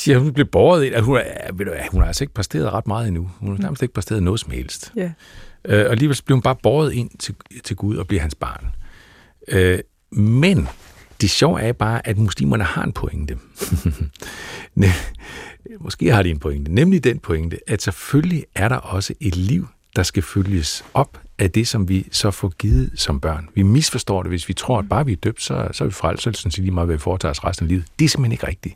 Ja, 0.07 0.17
hun 0.17 0.33
blev 0.33 0.45
båret 0.45 0.83
ind. 0.83 0.95
Hun, 0.95 1.17
er, 1.17 1.53
ved 1.53 1.65
du, 1.65 1.71
hun 1.91 2.01
har 2.01 2.07
altså 2.07 2.23
ikke 2.23 2.33
præsteret 2.33 2.73
ret 2.73 2.87
meget 2.87 3.07
endnu. 3.07 3.31
Hun 3.39 3.55
har 3.55 3.61
nærmest 3.61 3.81
ikke 3.81 3.93
præsteret 3.93 4.23
noget 4.23 4.39
som 4.39 4.51
helst. 4.51 4.93
Yeah. 4.97 5.11
Øh, 5.65 5.85
og 5.85 5.91
alligevel 5.91 6.21
blev 6.25 6.35
hun 6.35 6.41
bare 6.41 6.55
båret 6.63 6.93
ind 6.93 7.09
til, 7.19 7.35
til 7.63 7.75
Gud 7.75 7.97
og 7.97 8.07
bliver 8.07 8.21
hans 8.21 8.35
barn. 8.35 8.67
Øh, 9.47 9.79
men 10.11 10.67
det 11.21 11.29
sjove 11.29 11.61
er 11.61 11.73
bare, 11.73 12.07
at 12.07 12.17
muslimerne 12.17 12.63
har 12.63 12.83
en 12.83 12.91
pointe. 12.91 13.37
Måske 15.79 16.11
har 16.11 16.23
de 16.23 16.29
en 16.29 16.39
pointe. 16.39 16.73
Nemlig 16.73 17.03
den 17.03 17.19
pointe, 17.19 17.59
at 17.67 17.81
selvfølgelig 17.81 18.45
er 18.55 18.69
der 18.69 18.75
også 18.75 19.13
et 19.19 19.35
liv, 19.35 19.67
der 19.95 20.03
skal 20.03 20.23
følges 20.23 20.85
op 20.93 21.21
af 21.39 21.51
det, 21.51 21.67
som 21.67 21.89
vi 21.89 22.07
så 22.11 22.31
får 22.31 22.49
givet 22.49 22.91
som 22.95 23.19
børn. 23.19 23.49
Vi 23.55 23.61
misforstår 23.63 24.23
det, 24.23 24.31
hvis 24.31 24.47
vi 24.47 24.53
tror, 24.53 24.79
at 24.79 24.89
bare 24.89 25.05
vi 25.05 25.11
er 25.11 25.15
døbt, 25.15 25.41
så, 25.41 25.67
så 25.71 25.83
er 25.83 25.87
vi 25.87 25.93
frelst, 25.93 26.23
så 26.23 26.29
er 26.29 26.33
det 26.33 26.57
lige 26.57 26.71
meget, 26.71 26.87
hvad 26.87 26.95
vi 26.95 27.01
foretager 27.01 27.31
os 27.31 27.43
resten 27.43 27.63
af 27.65 27.67
livet. 27.67 27.85
Det 27.99 28.05
er 28.05 28.09
simpelthen 28.09 28.31
ikke 28.31 28.47
rigtigt 28.47 28.75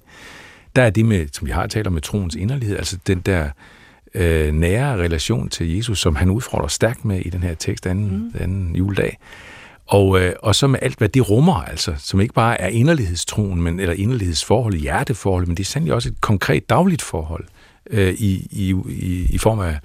der 0.77 0.83
er 0.83 0.89
det 0.89 1.05
med, 1.05 1.27
som 1.31 1.47
vi 1.47 1.51
har 1.51 1.67
talt 1.67 1.87
om 1.87 1.93
med 1.93 2.01
troens 2.01 2.35
inderlighed, 2.35 2.77
altså 2.77 2.97
den 3.07 3.19
der 3.19 3.49
øh, 4.13 4.53
nære 4.53 4.97
relation 4.97 5.49
til 5.49 5.75
Jesus, 5.75 5.99
som 5.99 6.15
han 6.15 6.29
udfordrer 6.29 6.67
stærkt 6.67 7.05
med 7.05 7.19
i 7.19 7.29
den 7.29 7.43
her 7.43 7.53
tekst 7.53 7.87
anden, 7.87 8.17
mm. 8.17 8.31
anden 8.39 8.75
juledag. 8.75 9.17
Og, 9.87 10.21
øh, 10.21 10.33
og 10.39 10.55
så 10.55 10.67
med 10.67 10.79
alt, 10.81 10.97
hvad 10.97 11.09
det 11.09 11.29
rummer, 11.29 11.55
altså, 11.55 11.93
som 11.97 12.21
ikke 12.21 12.33
bare 12.33 12.61
er 12.61 12.67
inderlighedstroen, 12.67 13.61
men, 13.61 13.79
eller 13.79 13.93
inderlighedsforhold, 13.93 14.73
hjerteforhold, 14.73 15.47
men 15.47 15.57
det 15.57 15.63
er 15.63 15.67
sandelig 15.67 15.93
også 15.93 16.09
et 16.09 16.21
konkret 16.21 16.69
dagligt 16.69 17.01
forhold 17.01 17.45
øh, 17.89 18.13
i, 18.13 18.47
i, 18.51 18.75
i, 18.89 19.27
i 19.29 19.37
form 19.37 19.59
af 19.59 19.79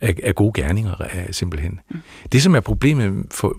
af, 0.00 0.14
af 0.22 0.34
gode 0.34 0.62
gerninger, 0.62 0.94
simpelthen. 1.30 1.80
Mm. 1.90 1.98
Det, 2.32 2.42
som 2.42 2.54
er 2.54 2.60
problemet 2.60 3.26
for, 3.30 3.56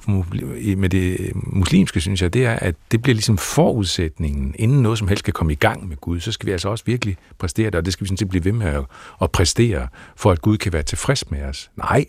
med 0.76 0.90
det 0.90 1.32
muslimske, 1.34 2.02
synes 2.02 2.22
jeg, 2.22 2.34
det 2.34 2.46
er, 2.46 2.54
at 2.54 2.76
det 2.92 3.02
bliver 3.02 3.14
ligesom 3.14 3.38
forudsætningen, 3.38 4.56
inden 4.60 4.82
noget 4.82 4.98
som 4.98 5.08
helst 5.08 5.24
kan 5.24 5.34
komme 5.34 5.54
i 5.54 5.56
gang 5.56 5.88
med 5.88 5.98
Gud, 5.98 6.20
så 6.20 6.32
skal 6.32 6.48
vi 6.48 6.52
altså 6.52 6.70
også 6.70 6.84
virkelig 6.88 7.18
præstere 7.40 7.66
det, 7.66 7.76
og 7.76 7.86
det 7.86 7.94
skal 7.94 8.04
vi 8.04 8.08
sådan 8.08 8.18
set 8.18 8.30
blive 8.30 8.46
ved 8.46 8.52
med 8.52 8.68
at, 8.68 8.84
at 9.22 9.32
præstere, 9.32 9.88
for 10.16 10.32
at 10.32 10.42
Gud 10.42 10.58
kan 10.58 10.74
være 10.74 10.84
tilfreds 10.84 11.32
med 11.32 11.44
os. 11.44 11.72
Nej, 11.78 12.06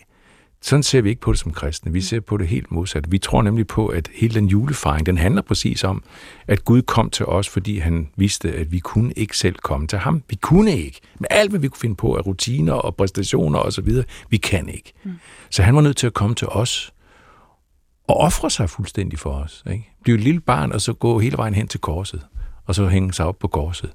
sådan 0.61 0.83
ser 0.83 1.01
vi 1.01 1.09
ikke 1.09 1.21
på 1.21 1.31
det 1.31 1.39
som 1.39 1.51
kristne. 1.51 1.91
Vi 1.91 1.97
mm. 1.97 2.01
ser 2.01 2.19
på 2.19 2.37
det 2.37 2.47
helt 2.47 2.71
modsat. 2.71 3.11
Vi 3.11 3.17
tror 3.17 3.41
nemlig 3.41 3.67
på, 3.67 3.87
at 3.87 4.09
hele 4.13 4.33
den 4.33 4.47
julefejring, 4.47 5.05
den 5.05 5.17
handler 5.17 5.41
præcis 5.41 5.83
om, 5.83 6.03
at 6.47 6.65
Gud 6.65 6.81
kom 6.81 7.09
til 7.09 7.25
os, 7.25 7.49
fordi 7.49 7.77
han 7.77 8.09
vidste, 8.15 8.51
at 8.51 8.71
vi 8.71 8.79
kunne 8.79 9.13
ikke 9.15 9.37
selv 9.37 9.55
komme 9.55 9.87
til 9.87 9.99
ham. 9.99 10.23
Vi 10.29 10.35
kunne 10.35 10.77
ikke. 10.77 10.99
Med 11.19 11.27
alt, 11.31 11.49
hvad 11.49 11.59
vi 11.59 11.67
kunne 11.67 11.79
finde 11.79 11.95
på 11.95 12.15
af 12.15 12.25
rutiner 12.25 12.73
og 12.73 12.95
præstationer 12.95 13.59
osv., 13.59 13.89
vi 14.29 14.37
kan 14.37 14.69
ikke. 14.69 14.93
Mm. 15.03 15.11
Så 15.49 15.63
han 15.63 15.75
var 15.75 15.81
nødt 15.81 15.97
til 15.97 16.07
at 16.07 16.13
komme 16.13 16.35
til 16.35 16.47
os 16.47 16.93
og 18.07 18.17
ofre 18.17 18.49
sig 18.49 18.69
fuldstændig 18.69 19.19
for 19.19 19.31
os. 19.31 19.63
Ikke? 19.71 19.89
Blive 20.03 20.17
et 20.17 20.23
lille 20.23 20.41
barn, 20.41 20.71
og 20.71 20.81
så 20.81 20.93
gå 20.93 21.19
hele 21.19 21.37
vejen 21.37 21.53
hen 21.53 21.67
til 21.67 21.79
korset, 21.79 22.21
og 22.65 22.75
så 22.75 22.87
hænge 22.87 23.13
sig 23.13 23.25
op 23.25 23.39
på 23.39 23.47
korset, 23.47 23.91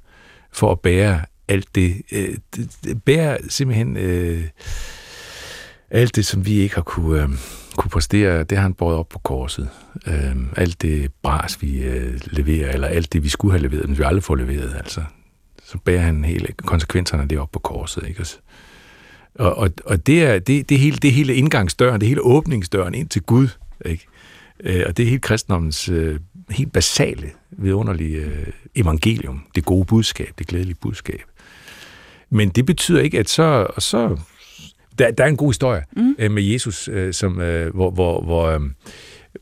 for 0.53 0.73
at 0.73 0.81
bære 0.81 1.21
alt 1.49 1.75
det, 1.75 2.03
øh, 2.13 2.37
det 2.85 3.03
bære 3.03 3.39
simpelthen... 3.49 3.97
Øh, 3.97 4.45
alt 5.91 6.17
det, 6.17 6.27
som 6.27 6.47
vi 6.47 6.53
ikke 6.53 6.75
har 6.75 6.83
kunne, 6.83 7.23
øh, 7.23 7.29
kunne 7.77 7.91
præstere, 7.91 8.45
det 8.45 8.59
har 8.59 8.63
han 8.63 8.75
båret 8.75 8.97
op 8.97 9.09
på 9.09 9.19
korset. 9.19 9.69
Øh, 10.07 10.37
alt 10.57 10.83
det 10.83 11.13
bras, 11.23 11.63
vi 11.63 11.79
øh, 11.79 12.21
leverer, 12.27 12.73
eller 12.73 12.89
alt 12.89 13.13
det, 13.13 13.23
vi 13.23 13.29
skulle 13.29 13.53
have 13.53 13.63
leveret, 13.63 13.89
men 13.89 13.99
vi 13.99 14.03
aldrig 14.03 14.23
får 14.23 14.35
leveret, 14.35 14.75
altså. 14.77 15.03
Så 15.65 15.79
bærer 15.85 16.01
han 16.01 16.25
hele 16.25 16.49
konsekvenserne 16.57 17.23
af 17.23 17.29
det 17.29 17.39
op 17.39 17.53
på 17.53 17.59
korset, 17.59 18.05
ikke? 18.09 18.27
Og, 19.35 19.59
og, 19.59 19.71
og 19.85 20.07
det 20.07 20.25
er 20.25 20.39
det, 20.39 20.69
det 20.69 20.79
hele, 20.79 20.97
det 20.97 21.13
hele 21.13 21.35
indgangsdøren, 21.35 22.01
det 22.01 22.09
hele 22.09 22.21
åbningsdøren 22.21 22.95
ind 22.95 23.09
til 23.09 23.23
Gud, 23.23 23.49
ikke? 23.85 24.07
Øh, 24.61 24.85
og 24.87 24.97
det 24.97 25.03
er 25.03 25.11
helt 25.11 25.23
kristendommens 25.23 25.89
øh, 25.89 26.21
helt 26.51 26.73
basale, 26.73 27.31
vidunderlige 27.51 28.17
øh, 28.17 28.47
evangelium, 28.75 29.43
det 29.55 29.65
gode 29.65 29.85
budskab, 29.85 30.33
det 30.39 30.47
glædelige 30.47 30.77
budskab. 30.81 31.23
Men 32.31 32.49
det 32.49 32.67
betyder 32.67 33.01
ikke, 33.01 33.19
at 33.19 33.29
så, 33.29 33.67
så 33.79 34.19
der, 34.99 35.11
der 35.11 35.25
er 35.25 35.29
en 35.29 35.37
god 35.37 35.49
historie 35.49 35.83
mm. 35.97 36.15
øh, 36.19 36.31
med 36.31 36.43
Jesus, 36.43 36.89
øh, 36.89 37.15
som, 37.15 37.41
øh, 37.41 37.75
hvor, 37.75 37.91
hvor, 37.91 38.21
hvor, 38.23 38.47
øh, 38.47 38.61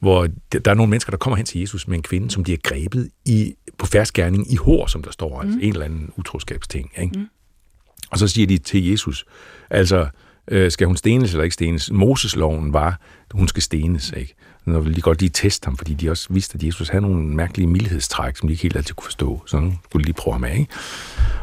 hvor 0.00 0.28
der 0.52 0.70
er 0.70 0.74
nogle 0.74 0.90
mennesker, 0.90 1.10
der 1.10 1.16
kommer 1.16 1.36
hen 1.36 1.46
til 1.46 1.60
Jesus 1.60 1.88
med 1.88 1.96
en 1.96 2.02
kvinde, 2.02 2.30
som 2.30 2.44
de 2.44 2.52
er 2.52 2.58
grebet 2.62 3.08
i, 3.24 3.54
på 3.78 3.86
færdsgærning 3.86 4.52
i 4.52 4.56
hår, 4.56 4.86
som 4.86 5.02
der 5.02 5.10
står, 5.10 5.40
altså 5.40 5.42
mm. 5.42 5.52
altså 5.52 5.66
en 5.66 5.72
eller 5.72 5.84
anden 5.84 6.10
utroskabsting. 6.16 6.90
Ikke? 6.98 7.18
Mm. 7.18 7.26
Og 8.10 8.18
så 8.18 8.28
siger 8.28 8.46
de 8.46 8.58
til 8.58 8.90
Jesus, 8.90 9.24
altså, 9.70 10.08
øh, 10.48 10.70
skal 10.70 10.86
hun 10.86 10.96
stenes 10.96 11.30
eller 11.30 11.44
ikke 11.44 11.54
stenes? 11.54 11.90
Mosesloven 11.92 12.72
var, 12.72 13.00
hun 13.32 13.48
skal 13.48 13.62
stenes, 13.62 14.12
ikke? 14.16 14.34
Når 14.64 14.80
vil 14.80 14.96
de 14.96 15.00
godt 15.00 15.20
lige 15.20 15.30
teste 15.30 15.66
ham, 15.66 15.76
fordi 15.76 15.94
de 15.94 16.10
også 16.10 16.26
vidste, 16.30 16.54
at 16.56 16.62
Jesus 16.62 16.88
havde 16.88 17.02
nogle 17.02 17.26
mærkelige 17.26 17.66
mildhedstræk, 17.66 18.36
som 18.36 18.48
de 18.48 18.52
ikke 18.52 18.62
helt 18.62 18.76
altid 18.76 18.94
kunne 18.94 19.04
forstå. 19.04 19.42
Så 19.46 19.60
nu 19.60 19.72
skulle 19.84 20.02
de 20.02 20.06
lige 20.06 20.14
prøve 20.14 20.34
ham 20.34 20.44
af, 20.44 20.58
ikke? 20.58 20.72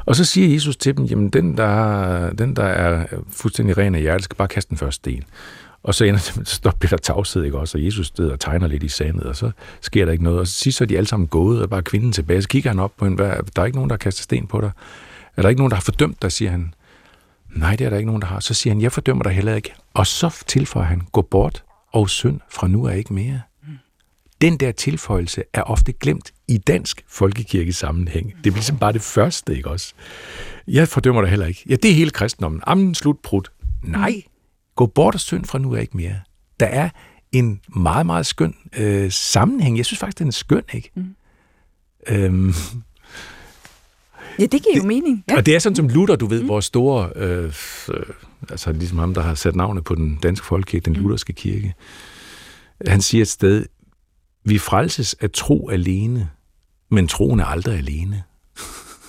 Og 0.06 0.16
så 0.16 0.26
siger 0.26 0.54
Jesus 0.54 0.78
til 0.78 0.98
dem, 0.98 1.06
jamen 1.06 1.30
den, 1.30 1.58
der, 1.58 2.34
den, 2.34 2.56
der 2.56 2.64
er 2.64 3.06
fuldstændig 3.32 3.78
ren 3.78 3.96
af 3.96 4.02
hjertet, 4.02 4.24
skal 4.24 4.36
bare 4.36 4.48
kaste 4.48 4.70
den 4.70 4.78
første 4.78 4.96
sten. 4.96 5.24
Og 5.84 5.96
så, 5.96 6.06
ender, 6.06 6.20
så 6.44 6.72
bliver 6.80 6.90
der 6.90 6.98
tavshed, 6.98 7.44
ikke 7.44 7.58
også? 7.58 7.78
Og 7.78 7.86
Jesus 7.86 8.08
steder 8.08 8.32
og 8.32 8.40
tegner 8.40 8.68
lidt 8.68 8.84
i 8.84 8.88
sandet, 8.88 9.24
og 9.24 9.36
så 9.36 9.52
sker 9.82 10.06
der 10.06 10.12
ikke 10.12 10.24
noget. 10.24 10.40
Og 10.40 10.48
så 10.48 10.54
sidst 10.54 10.78
så 10.78 10.84
er 10.84 10.86
de 10.86 10.98
alle 10.98 11.08
sammen 11.08 11.28
gået, 11.28 11.62
og 11.62 11.70
bare 11.70 11.82
kvinden 11.82 12.12
tilbage. 12.12 12.42
Så 12.42 12.48
kigger 12.48 12.70
han 12.70 12.80
op 12.80 12.92
på 12.98 13.06
hende, 13.06 13.18
der 13.56 13.62
er 13.62 13.66
ikke 13.66 13.78
nogen, 13.78 13.90
der 13.90 13.94
har 13.94 13.98
kastet 13.98 14.24
sten 14.24 14.48
på 14.48 14.62
dig. 14.62 14.72
Er 15.38 15.42
der 15.42 15.50
ikke 15.50 15.60
nogen, 15.60 15.72
der 15.72 15.76
har 15.76 15.82
fordømt 15.82 16.22
dig, 16.22 16.32
siger 16.32 16.52
han. 16.52 16.74
Nej, 17.56 17.76
det 17.76 17.86
er 17.86 17.90
der 17.90 17.98
ikke 17.98 18.08
nogen, 18.08 18.22
der 18.22 18.28
har. 18.28 18.40
Så 18.40 18.54
siger 18.54 18.74
han, 18.74 18.82
jeg 18.82 18.92
fordømmer 18.92 19.24
dig 19.24 19.32
heller 19.32 19.56
ikke. 19.56 19.74
Og 19.94 20.08
så 20.08 20.44
tilføjer 20.48 20.88
han, 20.88 21.02
gå 21.12 21.22
bort 21.22 21.64
og 21.92 22.10
synd 22.10 22.40
fra 22.50 22.68
nu 22.68 22.84
er 22.84 22.92
ikke 22.92 23.14
mere. 23.14 23.42
Den 24.42 24.58
der 24.58 24.72
tilføjelse 24.72 25.44
er 25.54 25.62
ofte 25.62 25.94
glemt 25.94 26.32
i 26.48 26.58
dansk 26.58 27.04
folkekirkesammenhæng. 27.08 28.34
Det 28.44 28.50
er 28.50 28.54
ligesom 28.54 28.78
bare 28.78 28.94
det 28.94 29.02
første, 29.02 29.56
ikke 29.56 29.70
også? 29.70 29.94
Jeg 30.68 30.88
fordømmer 30.88 31.22
dig 31.22 31.30
heller 31.30 31.46
ikke. 31.46 31.64
Ja, 31.70 31.76
det 31.76 31.92
er 31.92 31.96
hele 31.96 32.12
kristendommen. 32.12 32.62
Amen, 32.64 32.96
slut, 32.96 33.20
prut. 33.20 33.52
Nej, 33.84 34.22
gå 34.76 34.86
bort 34.86 35.14
og 35.14 35.20
synd 35.20 35.46
fra 35.46 35.60
nu 35.60 35.72
er 35.72 35.80
ikke 35.80 35.98
mere. 35.98 36.16
Der 36.60 36.66
er 36.66 36.90
en 37.32 37.62
meget, 37.76 38.06
meget 38.06 38.26
skøn 38.26 38.56
øh, 38.78 39.12
sammenhæng. 39.12 39.78
Jeg 39.78 39.86
synes 39.86 40.00
faktisk, 40.00 40.20
den 40.20 40.28
er 40.28 40.32
skøn, 40.32 40.64
ikke? 40.74 40.92
Mm. 40.96 41.16
Øhm, 42.08 42.54
Ja, 44.40 44.46
det 44.46 44.64
giver 44.64 44.78
jo 44.78 44.84
mening. 44.84 45.24
Ja. 45.30 45.38
Og 45.38 45.46
det 45.46 45.56
er 45.56 45.60
sådan 45.60 45.76
som 45.76 45.88
Luther, 45.88 46.16
du 46.16 46.26
ved, 46.26 46.42
mm. 46.42 46.48
vores 46.48 46.66
store, 46.66 47.12
øh, 47.16 47.54
øh, 47.94 48.04
altså 48.50 48.72
ligesom 48.72 48.98
ham, 48.98 49.14
der 49.14 49.22
har 49.22 49.36
sat 49.36 49.56
navnet 49.56 49.84
på 49.84 49.96
den 49.96 50.20
danske 50.24 50.46
folkekirke, 50.46 50.86
den 50.86 50.94
mm. 50.94 51.02
lutherske 51.02 51.34
kirke. 51.34 51.74
Han 52.88 53.02
siger 53.02 53.22
et 53.22 53.28
sted, 53.28 53.66
vi 54.46 54.58
frelses 54.58 55.14
af 55.14 55.32
tro 55.32 55.70
alene, 55.70 56.30
men 56.90 57.08
troen 57.08 57.40
er 57.40 57.46
aldrig 57.46 57.78
alene. 57.78 58.24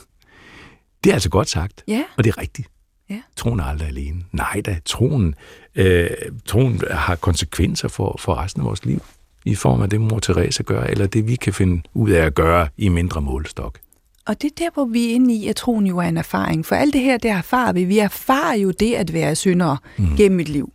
det 1.04 1.10
er 1.10 1.14
altså 1.14 1.30
godt 1.30 1.48
sagt, 1.48 1.84
ja. 1.88 2.04
og 2.16 2.24
det 2.24 2.30
er 2.30 2.38
rigtigt. 2.38 2.68
Ja. 3.10 3.22
Troen 3.36 3.60
er 3.60 3.64
aldrig 3.64 3.88
alene. 3.88 4.24
Nej 4.32 4.62
da, 4.66 4.80
troen, 4.84 5.34
øh, 5.74 6.10
troen 6.46 6.80
har 6.90 7.16
konsekvenser 7.16 7.88
for, 7.88 8.16
for 8.20 8.34
resten 8.34 8.62
af 8.62 8.66
vores 8.66 8.84
liv, 8.84 9.02
i 9.44 9.54
form 9.54 9.82
af 9.82 9.90
det, 9.90 10.00
mor 10.00 10.18
Teresa 10.18 10.62
gør, 10.62 10.82
eller 10.82 11.06
det, 11.06 11.28
vi 11.28 11.36
kan 11.36 11.52
finde 11.52 11.82
ud 11.94 12.10
af 12.10 12.26
at 12.26 12.34
gøre 12.34 12.68
i 12.76 12.88
mindre 12.88 13.20
målestok. 13.20 13.78
Og 14.26 14.42
det 14.42 14.50
er 14.50 14.64
der, 14.64 14.70
hvor 14.74 14.84
vi 14.84 15.10
er 15.10 15.14
inde 15.14 15.34
i, 15.34 15.48
at 15.48 15.56
troen 15.56 15.86
jo 15.86 15.98
er 15.98 16.02
en 16.02 16.16
erfaring. 16.16 16.66
For 16.66 16.74
alt 16.74 16.92
det 16.92 17.00
her, 17.00 17.16
det 17.16 17.30
erfarer 17.30 17.72
vi. 17.72 17.84
Vi 17.84 17.98
erfarer 17.98 18.54
jo 18.54 18.70
det 18.70 18.94
at 18.94 19.12
være 19.12 19.34
syndere 19.34 19.76
mm. 19.98 20.16
gennem 20.16 20.40
et 20.40 20.48
liv. 20.48 20.72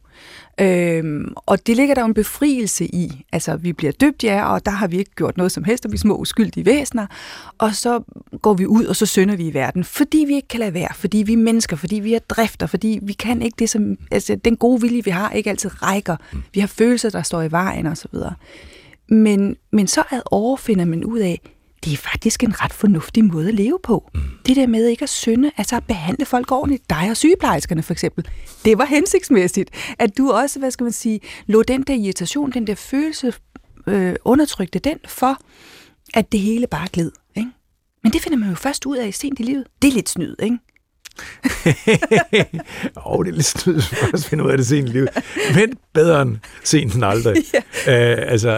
Øhm, 0.61 1.33
og 1.35 1.67
det 1.67 1.75
ligger 1.75 1.95
der 1.95 2.05
en 2.05 2.13
befrielse 2.13 2.85
i. 2.85 3.25
Altså, 3.31 3.55
vi 3.55 3.73
bliver 3.73 3.91
døbt, 3.91 4.23
ja, 4.23 4.53
og 4.53 4.65
der 4.65 4.71
har 4.71 4.87
vi 4.87 4.97
ikke 4.97 5.11
gjort 5.15 5.37
noget 5.37 5.51
som 5.51 5.63
helst, 5.63 5.85
og 5.85 5.91
vi 5.91 5.95
er 5.95 5.99
små 5.99 6.15
uskyldige 6.15 6.65
væsener. 6.65 7.07
Og 7.57 7.75
så 7.75 8.03
går 8.41 8.53
vi 8.53 8.65
ud, 8.65 8.85
og 8.85 8.95
så 8.95 9.05
synder 9.05 9.35
vi 9.35 9.47
i 9.47 9.53
verden, 9.53 9.83
fordi 9.83 10.25
vi 10.27 10.35
ikke 10.35 10.47
kan 10.47 10.59
lade 10.59 10.73
være, 10.73 10.93
fordi 10.95 11.17
vi 11.17 11.33
er 11.33 11.37
mennesker, 11.37 11.75
fordi 11.75 11.95
vi 11.95 12.13
er 12.13 12.19
drifter, 12.19 12.67
fordi 12.67 12.99
vi 13.01 13.13
kan 13.13 13.41
ikke 13.41 13.55
det, 13.59 13.69
som... 13.69 13.97
Altså, 14.11 14.35
den 14.35 14.57
gode 14.57 14.81
vilje, 14.81 15.03
vi 15.03 15.11
har, 15.11 15.29
ikke 15.31 15.49
altid 15.49 15.83
rækker. 15.83 16.15
Mm. 16.33 16.43
Vi 16.53 16.59
har 16.59 16.67
følelser, 16.67 17.09
der 17.09 17.21
står 17.21 17.41
i 17.41 17.51
vejen, 17.51 17.85
og 17.85 17.97
så 17.97 18.07
videre. 18.11 18.33
Men, 19.09 19.55
men 19.71 19.87
så 19.87 20.03
ad 20.11 20.21
overfinder 20.25 20.85
man 20.85 21.05
ud 21.05 21.19
af, 21.19 21.41
det 21.87 21.93
er 21.93 21.97
faktisk 21.97 22.43
en 22.43 22.61
ret 22.61 22.73
fornuftig 22.73 23.25
måde 23.25 23.47
at 23.47 23.53
leve 23.53 23.79
på. 23.83 24.09
Mm. 24.13 24.21
Det 24.45 24.55
der 24.55 24.67
med 24.67 24.87
ikke 24.87 25.03
at 25.03 25.09
synde, 25.09 25.51
altså 25.57 25.75
at 25.75 25.83
behandle 25.83 26.25
folk 26.25 26.51
ordentligt, 26.51 26.89
dig 26.89 27.07
og 27.09 27.17
sygeplejerskerne 27.17 27.83
for 27.83 27.93
eksempel, 27.93 28.27
det 28.65 28.77
var 28.77 28.85
hensigtsmæssigt, 28.85 29.69
at 29.99 30.17
du 30.17 30.31
også, 30.31 30.59
hvad 30.59 30.71
skal 30.71 30.83
man 30.83 30.93
sige, 30.93 31.19
lå 31.45 31.63
den 31.63 31.83
der 31.83 31.93
irritation, 31.93 32.51
den 32.51 32.67
der 32.67 32.75
følelse, 32.75 33.33
øh, 33.87 34.15
undertrykte 34.25 34.79
den 34.79 34.97
for, 35.07 35.37
at 36.13 36.31
det 36.31 36.39
hele 36.39 36.67
bare 36.67 36.87
gled. 36.93 37.11
Ikke? 37.35 37.49
Men 38.03 38.13
det 38.13 38.21
finder 38.21 38.37
man 38.37 38.49
jo 38.49 38.55
først 38.55 38.85
ud 38.85 38.97
af 38.97 39.13
sent 39.13 39.39
i 39.39 39.43
livet. 39.43 39.65
Det 39.81 39.87
er 39.87 39.93
lidt 39.93 40.09
snyd, 40.09 40.35
ikke? 40.39 40.57
oh, 43.05 43.25
det 43.25 43.31
er 43.31 43.35
lidt 43.35 43.45
snyd 43.45 43.81
at 44.13 44.23
finde 44.23 44.43
ud 44.43 44.51
af 44.51 44.57
det 44.57 44.67
sent 44.67 44.89
i 44.89 44.91
livet. 44.91 45.09
Men 45.55 45.73
bedre 45.93 46.21
end 46.21 46.37
sent 46.63 46.95
end 46.95 47.05
aldrig. 47.05 47.35
ja. 47.87 48.21
uh, 48.21 48.31
altså, 48.31 48.49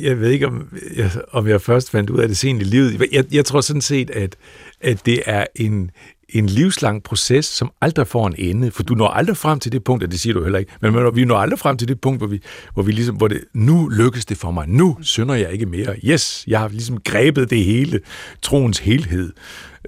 jeg 0.00 0.20
ved 0.20 0.30
ikke, 0.30 0.46
om 0.46 0.68
jeg, 0.96 1.10
om 1.32 1.48
jeg 1.48 1.60
først 1.60 1.90
fandt 1.90 2.10
ud 2.10 2.18
af 2.18 2.28
det 2.28 2.36
sent 2.36 2.62
i 2.62 2.64
livet. 2.64 3.12
Jeg, 3.12 3.24
jeg 3.34 3.44
tror 3.44 3.60
sådan 3.60 3.82
set, 3.82 4.10
at, 4.10 4.36
at 4.80 5.06
det 5.06 5.22
er 5.26 5.46
en, 5.54 5.90
en 6.28 6.46
livslang 6.46 7.02
proces, 7.02 7.46
som 7.46 7.70
aldrig 7.80 8.06
får 8.06 8.26
en 8.26 8.34
ende, 8.38 8.70
for 8.70 8.82
du 8.82 8.94
når 8.94 9.08
aldrig 9.08 9.36
frem 9.36 9.60
til 9.60 9.72
det 9.72 9.84
punkt, 9.84 10.04
og 10.04 10.10
det 10.10 10.20
siger 10.20 10.34
du 10.34 10.42
heller 10.42 10.58
ikke, 10.58 10.72
men 10.80 11.16
vi 11.16 11.24
når 11.24 11.36
aldrig 11.36 11.58
frem 11.58 11.76
til 11.76 11.88
det 11.88 12.00
punkt, 12.00 12.20
hvor 12.20 12.26
vi, 12.26 12.40
hvor 12.74 12.82
vi 12.82 12.92
ligesom, 12.92 13.16
hvor 13.16 13.28
det, 13.28 13.44
nu 13.54 13.88
lykkes 13.88 14.24
det 14.24 14.36
for 14.36 14.50
mig, 14.50 14.68
nu 14.68 14.96
synder 15.02 15.34
jeg 15.34 15.52
ikke 15.52 15.66
mere, 15.66 15.96
yes, 16.04 16.44
jeg 16.46 16.60
har 16.60 16.68
ligesom 16.68 17.00
grebet 17.00 17.50
det 17.50 17.64
hele, 17.64 18.00
troens 18.42 18.78
helhed. 18.78 19.32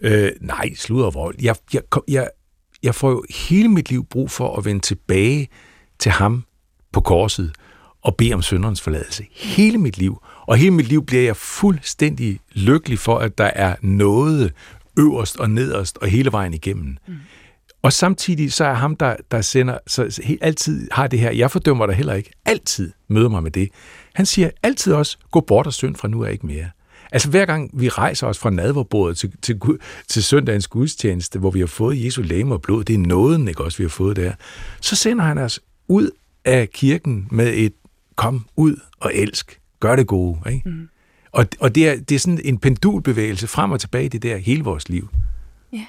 Øh, 0.03 0.33
nej, 0.41 0.75
sludder 0.75 1.11
vold. 1.11 1.37
Jeg, 1.43 1.57
jeg, 1.75 1.83
jeg, 2.09 2.29
jeg 2.83 2.95
får 2.95 3.11
jo 3.11 3.25
hele 3.49 3.69
mit 3.69 3.91
liv 3.91 4.07
brug 4.07 4.31
for 4.31 4.57
at 4.57 4.65
vende 4.65 4.81
tilbage 4.81 5.49
til 5.99 6.13
ham 6.13 6.45
på 6.93 7.01
korset 7.01 7.53
og 8.03 8.17
bede 8.17 8.35
om 8.35 8.43
synderens 8.43 8.81
forladelse. 8.81 9.27
Hele 9.33 9.79
mit 9.79 9.99
liv. 9.99 10.23
Og 10.47 10.57
hele 10.57 10.71
mit 10.71 10.89
liv 10.89 11.07
bliver 11.07 11.23
jeg 11.23 11.37
fuldstændig 11.37 12.41
lykkelig 12.53 12.99
for, 12.99 13.19
at 13.19 13.39
der 13.39 13.51
er 13.55 13.77
noget 13.83 14.53
øverst 14.99 15.37
og 15.37 15.51
nederst 15.51 15.99
og 15.99 16.09
hele 16.09 16.33
vejen 16.33 16.55
igennem. 16.55 16.97
Mm. 17.09 17.15
Og 17.83 17.93
samtidig 17.93 18.53
så 18.53 18.65
er 18.65 18.75
ham, 18.75 18.97
der, 18.97 19.17
der 19.31 19.41
sender, 19.41 19.79
så, 19.87 20.11
så 20.11 20.23
helt, 20.23 20.45
altid 20.45 20.89
har 20.93 21.07
det 21.07 21.19
her, 21.19 21.31
jeg 21.31 21.51
fordømmer 21.51 21.87
dig 21.87 21.95
heller 21.95 22.15
ikke, 22.15 22.31
altid 22.45 22.93
møder 23.09 23.29
mig 23.29 23.43
med 23.43 23.51
det. 23.51 23.69
Han 24.15 24.27
siger 24.27 24.51
altid 24.63 24.93
også, 24.93 25.19
gå 25.31 25.41
bort 25.41 25.67
og 25.67 25.73
synd 25.73 25.97
fra 25.97 26.09
nu 26.09 26.21
er 26.21 26.29
ikke 26.29 26.47
mere. 26.47 26.71
Altså 27.17 27.31
hver 27.31 27.47
gang 27.47 27.71
vi 27.73 27.89
rejser 27.89 28.27
os 28.27 28.39
fra 28.39 28.51
nadverbordet 28.51 29.19
til, 29.19 29.33
til, 29.43 29.61
til 30.09 30.25
søndagens 30.25 30.69
gudstjeneste, 30.69 31.39
hvor 31.39 31.51
vi 31.51 31.61
har 31.61 31.67
fået 31.67 32.05
Jesu 32.05 32.23
læme 32.23 32.55
og 32.55 32.63
blod, 32.63 32.85
det 32.85 32.95
er 32.95 32.99
nåden, 32.99 33.49
ikke 33.49 33.65
også, 33.65 33.79
vi 33.79 33.85
har 33.85 33.89
fået 33.89 34.17
der, 34.17 34.33
så 34.81 34.97
sender 34.97 35.25
han 35.25 35.39
os 35.39 35.61
ud 35.89 36.11
af 36.45 36.71
kirken 36.71 37.29
med 37.31 37.55
et 37.55 37.73
kom 38.17 38.47
ud 38.57 38.81
og 39.01 39.15
elsk, 39.15 39.61
gør 39.81 39.97
det 39.97 40.07
gode. 40.07 40.39
Ikke? 40.51 40.69
Mm. 40.69 40.89
Og, 41.33 41.47
og 41.61 41.75
det, 41.75 41.89
er, 41.89 41.97
det 41.97 42.15
er 42.15 42.19
sådan 42.19 42.41
en 42.45 42.59
pendulbevægelse 42.59 43.47
frem 43.47 43.71
og 43.71 43.81
tilbage, 43.81 44.09
det 44.09 44.23
der 44.23 44.37
hele 44.37 44.65
vores 44.65 44.89
liv. 44.89 45.09
Ja, 45.73 45.87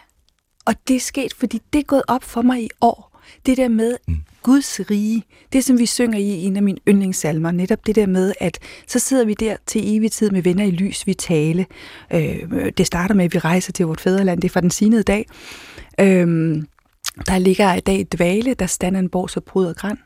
og 0.66 0.74
det 0.88 0.96
er 0.96 1.00
sket, 1.00 1.34
fordi 1.34 1.62
det 1.74 1.80
er 1.80 1.84
gået 1.84 2.04
op 2.08 2.24
for 2.24 2.42
mig 2.42 2.64
i 2.64 2.70
år. 2.82 3.17
Det 3.46 3.58
der 3.58 3.68
med 3.68 3.98
mm. 4.08 4.18
Guds 4.44 4.80
rige, 4.90 5.24
det 5.54 5.64
som 5.64 5.80
vi 5.80 5.86
synger 5.86 6.20
i 6.20 6.46
en 6.46 6.56
af 6.56 6.64
mine 6.64 6.78
yndlingssalmer, 6.88 7.52
netop 7.52 7.86
det 7.86 7.96
der 7.96 8.06
med, 8.06 8.34
at 8.40 8.60
så 8.88 9.00
sidder 9.00 9.26
vi 9.26 9.34
der 9.34 9.56
til 9.66 9.96
evig 9.96 10.12
tid 10.12 10.32
med 10.32 10.42
venner 10.42 10.66
i 10.66 10.72
lys, 10.72 11.08
vi 11.08 11.14
tale. 11.14 11.66
Øh, 12.14 12.72
det 12.78 12.88
starter 12.88 13.16
med, 13.16 13.26
at 13.26 13.34
vi 13.34 13.40
rejser 13.40 13.74
til 13.74 13.86
vort 13.86 14.02
fædreland, 14.02 14.42
det 14.42 14.50
er 14.50 14.54
fra 14.54 14.62
den 14.62 14.72
sinede 14.72 15.04
dag. 15.04 15.26
Øh, 16.00 16.28
der 17.28 17.38
ligger 17.38 17.74
i 17.74 17.80
dag 17.80 18.02
et 18.02 18.14
dvale, 18.14 18.54
der 18.54 18.66
stander 18.66 19.00
en 19.00 19.10
borg 19.10 19.30
så 19.30 19.42
brud 19.42 19.66
og 19.66 19.76
græn 19.76 19.98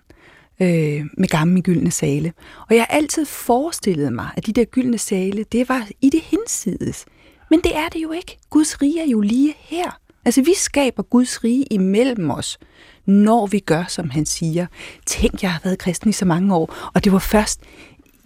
øh, 0.62 1.06
med 1.18 1.28
gamle 1.28 1.62
gyldne 1.62 1.92
sale. 1.92 2.34
Og 2.70 2.76
jeg 2.76 2.86
har 2.90 2.98
altid 2.98 3.26
forestillet 3.26 4.14
mig, 4.14 4.30
at 4.38 4.46
de 4.46 4.54
der 4.54 4.66
gyldne 4.66 4.98
sale, 4.98 5.46
det 5.52 5.70
var 5.70 5.88
i 6.02 6.10
det 6.10 6.22
hinsides. 6.22 7.06
Men 7.50 7.60
det 7.64 7.78
er 7.78 7.90
det 7.90 8.04
jo 8.04 8.12
ikke. 8.12 8.38
Guds 8.50 8.82
rige 8.82 9.02
er 9.02 9.08
jo 9.08 9.22
lige 9.22 9.54
her. 9.60 10.00
Altså, 10.26 10.42
vi 10.42 10.54
skaber 10.56 11.04
Guds 11.04 11.44
rige 11.44 11.66
imellem 11.72 12.30
os, 12.30 12.58
når 13.06 13.48
vi 13.48 13.60
gør, 13.60 13.86
som 13.88 14.10
han 14.10 14.26
siger. 14.26 14.68
Tænk, 15.06 15.44
jeg 15.44 15.52
har 15.52 15.62
været 15.64 15.80
kristen 15.80 16.10
i 16.10 16.14
så 16.14 16.26
mange 16.26 16.56
år, 16.56 16.92
og 16.94 17.04
det 17.04 17.12
var 17.12 17.20
først 17.20 17.62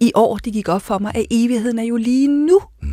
i 0.00 0.12
år, 0.14 0.36
det 0.36 0.52
gik 0.52 0.68
op 0.68 0.82
for 0.82 0.98
mig, 0.98 1.12
at 1.14 1.26
evigheden 1.30 1.78
er 1.78 1.82
jo 1.82 1.96
lige 1.96 2.28
nu. 2.28 2.60
Mm. 2.82 2.88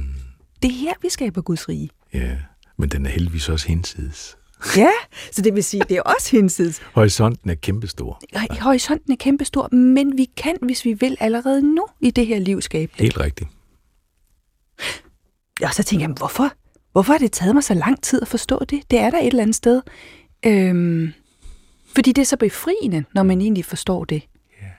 Det 0.61 0.71
er 0.71 0.75
her, 0.75 0.93
vi 1.01 1.09
skaber 1.09 1.41
Guds 1.41 1.69
rige. 1.69 1.89
Ja, 2.13 2.37
men 2.77 2.89
den 2.89 3.05
er 3.05 3.09
heldigvis 3.09 3.49
også 3.49 3.67
hinsides. 3.67 4.37
Ja, 4.77 4.89
så 5.31 5.41
det 5.41 5.55
vil 5.55 5.63
sige, 5.63 5.83
det 5.89 5.97
er 5.97 6.01
også 6.01 6.31
hinsides. 6.31 6.81
Horisonten 6.93 7.49
er 7.49 7.55
kæmpestor. 7.55 8.21
Horisonten 8.61 9.11
er 9.11 9.15
kæmpestor, 9.15 9.75
men 9.75 10.17
vi 10.17 10.25
kan, 10.37 10.57
hvis 10.61 10.85
vi 10.85 10.93
vil, 10.93 11.17
allerede 11.19 11.75
nu 11.75 11.87
i 12.01 12.11
det 12.11 12.27
her 12.27 12.39
liv 12.39 12.61
skabe 12.61 12.91
det. 12.95 13.01
Helt 13.01 13.19
rigtigt. 13.19 13.49
Og 15.63 15.73
så 15.73 15.83
tænker 15.83 16.07
jeg, 16.07 16.15
hvorfor? 16.17 16.53
Hvorfor 16.93 17.13
har 17.13 17.17
det 17.17 17.31
taget 17.31 17.55
mig 17.55 17.63
så 17.63 17.73
lang 17.73 18.03
tid 18.03 18.21
at 18.21 18.27
forstå 18.27 18.65
det? 18.65 18.91
Det 18.91 18.99
er 18.99 19.09
der 19.09 19.17
et 19.17 19.27
eller 19.27 19.41
andet 19.41 19.55
sted. 19.55 19.81
Øhm, 20.45 21.13
fordi 21.95 22.11
det 22.11 22.21
er 22.21 22.25
så 22.25 22.37
befriende, 22.37 23.05
når 23.13 23.23
man 23.23 23.41
egentlig 23.41 23.65
forstår 23.65 24.05
det. 24.05 24.23
Yeah. 24.63 24.71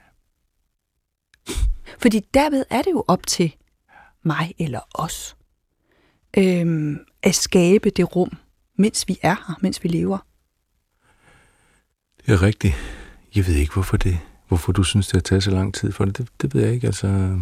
Fordi 1.99 2.21
derved 2.35 2.65
er 2.71 2.83
det 2.83 2.91
jo 2.91 3.05
op 3.09 3.27
til 3.27 3.57
mig 4.23 4.55
eller 4.59 4.81
os 4.95 5.37
øhm, 6.37 6.99
at 7.23 7.35
skabe 7.35 7.91
det 7.91 8.17
rum, 8.17 8.31
mens 8.77 9.09
vi 9.09 9.19
er 9.23 9.35
her, 9.49 9.59
mens 9.61 9.85
vi 9.85 9.89
lever. 9.89 10.19
Det 12.27 12.33
er 12.33 12.43
rigtigt. 12.43 12.75
Jeg 13.35 13.47
ved 13.47 13.55
ikke, 13.55 13.73
hvorfor 13.73 13.97
det 13.97 14.19
hvorfor 14.49 14.73
du 14.73 14.83
synes, 14.83 15.07
det 15.07 15.13
har 15.13 15.21
taget 15.21 15.43
så 15.43 15.51
lang 15.51 15.75
tid 15.75 15.93
for 15.93 16.05
det. 16.05 16.19
Det, 16.19 16.29
det 16.43 16.55
ved 16.55 16.63
jeg 16.63 16.73
ikke, 16.75 16.87
altså... 16.87 17.39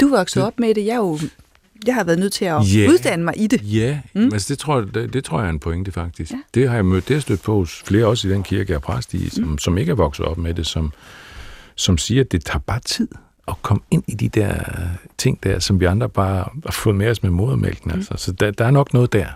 Du 0.00 0.08
voksede 0.08 0.42
det... 0.42 0.46
op 0.46 0.58
med 0.58 0.74
det. 0.74 0.86
Jeg, 0.86 0.92
er 0.92 0.96
jo, 0.96 1.18
jeg 1.86 1.94
har 1.94 2.04
været 2.04 2.18
nødt 2.18 2.32
til 2.32 2.44
at 2.44 2.62
yeah. 2.76 2.90
uddanne 2.90 3.24
mig 3.24 3.34
i 3.36 3.46
det. 3.46 3.60
Ja, 3.62 4.00
mm. 4.14 4.24
altså 4.32 4.46
det 4.48 4.58
tror, 4.58 4.80
det, 4.80 5.12
det 5.12 5.24
tror 5.24 5.38
jeg 5.38 5.46
er 5.46 5.50
en 5.50 5.58
pointe, 5.58 5.92
faktisk. 5.92 6.32
Ja. 6.32 6.38
Det 6.54 6.68
har 6.68 6.74
jeg 6.74 6.84
mødt, 6.84 7.08
det 7.08 7.16
har 7.16 7.20
stødt 7.20 7.42
på 7.42 7.54
hos 7.54 7.82
flere 7.86 8.06
også 8.06 8.28
i 8.28 8.30
den 8.30 8.42
kirke, 8.42 8.70
jeg 8.70 8.76
er 8.76 8.80
præst 8.80 9.14
i, 9.14 9.30
som, 9.30 9.44
mm. 9.44 9.58
som 9.58 9.78
ikke 9.78 9.90
er 9.90 9.96
vokset 9.96 10.26
op 10.26 10.38
med 10.38 10.54
det, 10.54 10.66
som, 10.66 10.92
som 11.74 11.98
siger, 11.98 12.24
at 12.24 12.32
det 12.32 12.44
tager 12.44 12.58
bare 12.58 12.80
tid 12.80 13.08
at 13.48 13.54
komme 13.62 13.82
ind 13.90 14.04
i 14.06 14.14
de 14.14 14.28
der 14.28 14.54
ting 15.18 15.42
der, 15.42 15.58
som 15.58 15.80
vi 15.80 15.84
andre 15.84 16.08
bare 16.08 16.48
har 16.64 16.72
fået 16.72 16.96
med 16.96 17.10
os 17.10 17.22
med 17.22 17.30
modermælken. 17.30 17.90
Mm. 17.90 17.98
Altså. 17.98 18.14
Så 18.16 18.32
der, 18.32 18.50
der 18.50 18.64
er 18.64 18.70
nok 18.70 18.94
noget 18.94 19.12
der. 19.12 19.26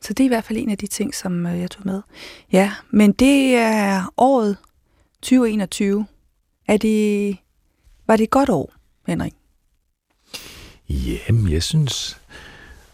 Så 0.00 0.12
det 0.12 0.20
er 0.20 0.24
i 0.24 0.28
hvert 0.28 0.44
fald 0.44 0.58
en 0.58 0.70
af 0.70 0.78
de 0.78 0.86
ting, 0.86 1.14
som 1.14 1.46
øh, 1.46 1.60
jeg 1.60 1.70
tog 1.70 1.82
med. 1.84 2.02
Ja, 2.52 2.72
men 2.90 3.12
det 3.12 3.54
er 3.54 4.12
året 4.16 4.56
2021. 5.22 6.06
Er 6.68 6.76
det, 6.76 7.36
var 8.06 8.16
det 8.16 8.24
et 8.24 8.30
godt 8.30 8.48
år, 8.48 8.72
Henrik? 9.06 9.32
Jamen, 10.92 11.52
jeg 11.52 11.62
synes... 11.62 12.18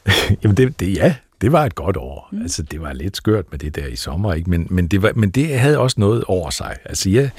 Jamen, 0.43 0.57
det, 0.57 0.81
det, 0.81 0.97
ja, 0.97 1.15
det 1.41 1.53
var 1.53 1.65
et 1.65 1.75
godt 1.75 1.97
år. 1.97 2.29
Mm. 2.33 2.43
Altså, 2.43 2.63
det 2.63 2.81
var 2.81 2.93
lidt 2.93 3.17
skørt 3.17 3.45
med 3.51 3.59
det 3.59 3.77
der 3.77 3.87
i 3.87 3.97
sommer, 3.97 4.35
ikke? 4.35 4.51
Men, 4.51 4.67
men, 4.71 4.89
det, 4.89 5.03
var, 5.03 5.13
men 5.15 5.31
det 5.31 5.59
havde 5.59 5.79
også 5.79 6.01
noget 6.01 6.25
over 6.25 6.51
sig. 6.51 6.77
Altså, 6.85 7.11
jeg... 7.11 7.31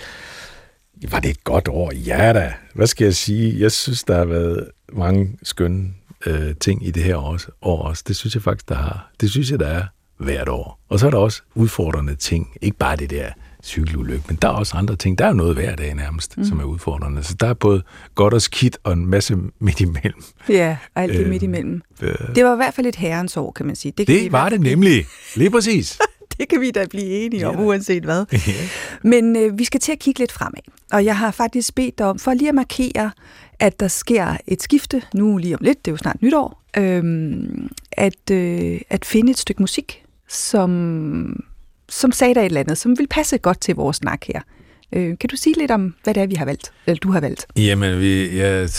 Var 1.12 1.20
det 1.20 1.30
et 1.30 1.44
godt 1.44 1.68
år? 1.68 1.92
Ja 1.94 2.34
da. 2.34 2.54
Hvad 2.76 2.88
skal 2.88 3.06
jeg 3.06 3.16
sige? 3.16 3.60
Jeg 3.60 3.72
synes, 3.72 4.04
der 4.04 4.18
har 4.18 4.26
været 4.26 4.68
mange 4.94 5.38
skønne 5.44 5.94
øh, 6.26 6.56
ting 6.56 6.88
i 6.88 6.92
det 6.92 7.04
her 7.04 7.16
år, 7.16 7.40
år 7.62 7.84
også. 7.84 8.04
Det 8.08 8.16
synes 8.16 8.36
jeg 8.36 8.44
faktisk, 8.44 8.70
der 8.70 8.76
har. 8.76 9.12
Det 9.22 9.32
synes 9.32 9.52
jeg, 9.52 9.60
der 9.60 9.68
er 9.68 9.84
hvert 10.18 10.50
år. 10.50 10.80
Og 10.90 11.00
så 11.00 11.08
er 11.08 11.12
der 11.12 11.18
også 11.18 11.42
udfordrende 11.56 12.16
ting. 12.16 12.48
Ikke 12.62 12.78
bare 12.78 12.96
det 12.96 13.10
der 13.10 13.32
cykelulykke, 13.64 14.24
men 14.28 14.38
der 14.42 14.48
er 14.48 14.52
også 14.52 14.78
andre 14.78 14.96
ting. 14.96 15.18
Der 15.18 15.26
er 15.26 15.30
jo 15.30 15.36
noget 15.36 15.56
hver 15.56 15.76
dag 15.76 15.96
nærmest, 15.96 16.38
mm. 16.38 16.44
som 16.44 16.60
er 16.60 16.64
udfordrende. 16.64 17.24
Så 17.24 17.34
der 17.40 17.48
er 17.48 17.54
både 17.54 17.84
godt 18.16 18.34
og 18.34 18.42
skidt 18.42 18.78
og 18.84 18.94
en 18.94 19.06
masse 19.06 19.38
midt 19.60 19.80
imellem. 19.80 20.24
Ja, 20.50 20.78
alt 20.96 21.14
det 21.14 21.20
øh, 21.20 21.30
midt 21.30 21.44
imellem. 21.44 21.82
Øh, 22.02 22.16
det 22.36 22.46
var 22.46 22.54
i 22.54 22.56
hvert 22.56 22.74
fald 22.74 22.88
et 22.88 22.96
herrens 22.96 23.38
år, 23.38 23.52
kan 23.52 23.66
man 23.66 23.76
sige. 23.76 23.94
Det, 23.98 24.08
kan 24.08 24.16
det 24.16 24.32
var 24.32 24.50
det 24.50 24.62
nemlig. 24.62 25.06
Lige 25.36 25.52
præcis. 25.52 26.00
det 26.40 26.50
kan 26.50 26.62
vi 26.62 26.72
da 26.72 26.86
blive 26.90 27.06
enige 27.06 27.48
om, 27.48 27.56
ja. 27.56 27.62
uanset 27.62 28.04
hvad. 28.04 28.26
Ja. 28.32 28.54
Men 29.04 29.36
øh, 29.36 29.60
vi 29.60 29.64
skal 29.64 29.80
til 29.80 29.92
at 29.92 30.00
kigge 30.00 30.20
lidt 30.20 30.32
fremad. 30.32 30.62
Og 30.92 31.06
jeg 31.06 31.18
har 31.18 31.32
faktisk 31.32 31.76
bedt 31.76 31.98
dig 31.98 32.06
om, 32.06 32.20
for 32.20 32.34
lige 32.34 32.50
at 32.50 32.56
markere, 32.56 33.12
at 33.60 33.80
der 33.80 33.88
sker 33.88 34.38
et 34.48 34.64
skifte, 34.64 35.02
nu 35.14 35.38
lige 35.38 35.56
om 35.56 35.62
lidt, 35.64 35.86
det 35.86 35.92
er 35.92 35.94
jo 35.94 35.98
snart 35.98 36.22
nytår, 36.22 36.64
øh, 36.78 37.04
at, 37.92 38.32
øh, 38.32 38.82
at 38.90 39.06
finde 39.06 39.32
et 39.32 39.38
stykke 39.38 39.62
musik, 39.62 40.04
som 40.28 41.44
som 41.90 42.12
sagde 42.12 42.36
der 42.36 42.42
et 42.42 42.46
eller 42.46 42.60
andet, 42.60 42.78
som 42.78 43.00
vil 43.00 43.08
passe 43.08 43.38
godt 43.38 43.62
til 43.62 43.76
vores 43.76 43.98
snak 43.98 44.26
her. 44.26 44.42
Øh, 44.94 45.18
kan 45.18 45.30
du 45.30 45.36
sige 45.36 45.56
lidt 45.58 45.72
om, 45.72 45.96
hvad 46.04 46.14
det 46.14 46.24
er, 46.24 46.28
vi 46.28 46.36
har 46.36 46.46
valgt, 46.46 46.72
eller 46.88 47.00
du 47.00 47.12
har 47.12 47.20
valgt? 47.20 47.48
Jamen, 47.56 48.00
vi, 48.00 48.38
jeg 48.38 48.70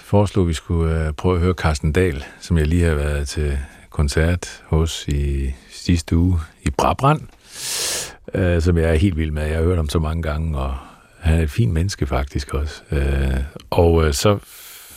foreslog, 0.00 0.42
at 0.44 0.48
vi 0.48 0.54
skulle 0.54 1.08
uh, 1.08 1.14
prøve 1.14 1.34
at 1.34 1.40
høre 1.40 1.54
Carsten 1.54 1.92
Dahl, 1.92 2.24
som 2.40 2.58
jeg 2.58 2.66
lige 2.66 2.84
har 2.84 2.94
været 2.94 3.28
til 3.28 3.58
koncert 3.90 4.62
hos 4.66 5.08
i 5.08 5.54
sidste 5.70 6.16
uge 6.16 6.38
i 6.62 6.70
Brabrand, 6.70 7.20
uh, 8.34 8.62
som 8.62 8.78
jeg 8.78 8.90
er 8.90 8.94
helt 8.94 9.16
vild 9.16 9.30
med. 9.30 9.46
Jeg 9.46 9.56
har 9.56 9.64
hørt 9.64 9.76
ham 9.76 9.88
så 9.88 9.98
mange 9.98 10.22
gange, 10.22 10.58
og 10.58 10.74
han 11.20 11.38
er 11.38 11.42
et 11.42 11.50
fint 11.50 11.72
menneske 11.72 12.06
faktisk 12.06 12.54
også. 12.54 12.82
Uh, 12.92 12.98
og 13.70 13.92
uh, 13.92 14.12
så, 14.12 14.38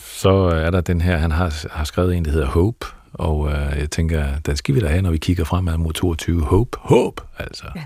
så 0.04 0.30
er 0.38 0.70
der 0.70 0.80
den 0.80 1.00
her, 1.00 1.16
han 1.16 1.30
har, 1.30 1.66
har 1.70 1.84
skrevet 1.84 2.14
en, 2.14 2.24
der 2.24 2.30
hedder 2.30 2.46
Hope, 2.46 2.86
og 3.14 3.48
øh, 3.48 3.78
jeg 3.78 3.90
tænker, 3.90 4.38
den 4.46 4.56
skal 4.56 4.74
vi 4.74 4.80
da 4.80 4.86
have, 4.88 5.02
når 5.02 5.10
vi 5.10 5.18
kigger 5.18 5.44
fremad 5.44 5.76
mod 5.76 5.92
22. 5.92 6.42
Håb, 6.42 6.76
håb, 6.78 7.20
altså. 7.38 7.64
Ja, 7.76 7.84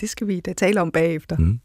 det 0.00 0.10
skal 0.10 0.26
vi 0.26 0.40
da 0.40 0.52
tale 0.52 0.80
om 0.80 0.90
bagefter. 0.90 1.36
Mm. 1.36 1.60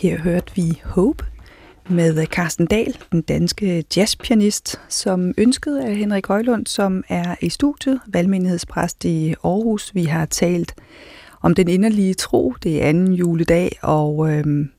Her 0.00 0.18
hørte 0.18 0.52
vi 0.54 0.80
Hope 0.84 1.24
med 1.88 2.26
Carsten 2.26 2.66
Dahl, 2.66 2.96
den 3.12 3.22
danske 3.22 3.84
jazzpianist, 3.96 4.80
som 4.88 5.34
ønskede 5.38 5.84
af 5.84 5.96
Henrik 5.96 6.26
Højlund, 6.26 6.66
som 6.66 7.04
er 7.08 7.34
i 7.40 7.48
studiet, 7.48 8.00
valgmenighedspræst 8.06 9.04
i 9.04 9.34
Aarhus. 9.44 9.94
Vi 9.94 10.04
har 10.04 10.26
talt 10.26 10.74
om 11.40 11.54
den 11.54 11.68
inderlige 11.68 12.14
tro, 12.14 12.54
det 12.62 12.82
er 12.82 12.88
anden 12.88 13.12
juledag, 13.12 13.78
og, 13.82 14.32
øhm, 14.32 14.70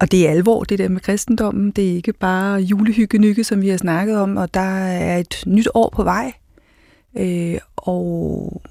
og 0.00 0.12
det 0.12 0.26
er 0.26 0.30
alvor, 0.30 0.64
det 0.64 0.78
der 0.78 0.88
med 0.88 1.00
kristendommen. 1.00 1.70
Det 1.70 1.90
er 1.90 1.94
ikke 1.94 2.12
bare 2.12 2.60
julehyggenykke, 2.60 3.44
som 3.44 3.62
vi 3.62 3.68
har 3.68 3.76
snakket 3.76 4.16
om, 4.16 4.36
og 4.36 4.54
der 4.54 4.86
er 4.86 5.18
et 5.18 5.42
nyt 5.46 5.68
år 5.74 5.90
på 5.96 6.02
vej. 6.02 6.32
Øh, 7.18 7.58
og 7.76 8.62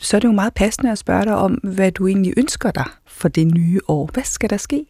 så 0.00 0.16
er 0.16 0.20
det 0.20 0.28
jo 0.28 0.32
meget 0.32 0.54
passende 0.54 0.92
at 0.92 0.98
spørge 0.98 1.24
dig 1.24 1.36
om, 1.36 1.52
hvad 1.52 1.92
du 1.92 2.06
egentlig 2.06 2.34
ønsker 2.36 2.70
dig 2.70 2.86
for 3.06 3.28
det 3.28 3.46
nye 3.46 3.80
år. 3.88 4.10
Hvad 4.12 4.24
skal 4.24 4.50
der 4.50 4.56
ske? 4.56 4.86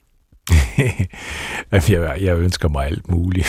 jeg, 1.89 2.17
jeg 2.21 2.39
ønsker 2.39 2.69
mig 2.69 2.87
alt 2.87 3.11
muligt. 3.11 3.47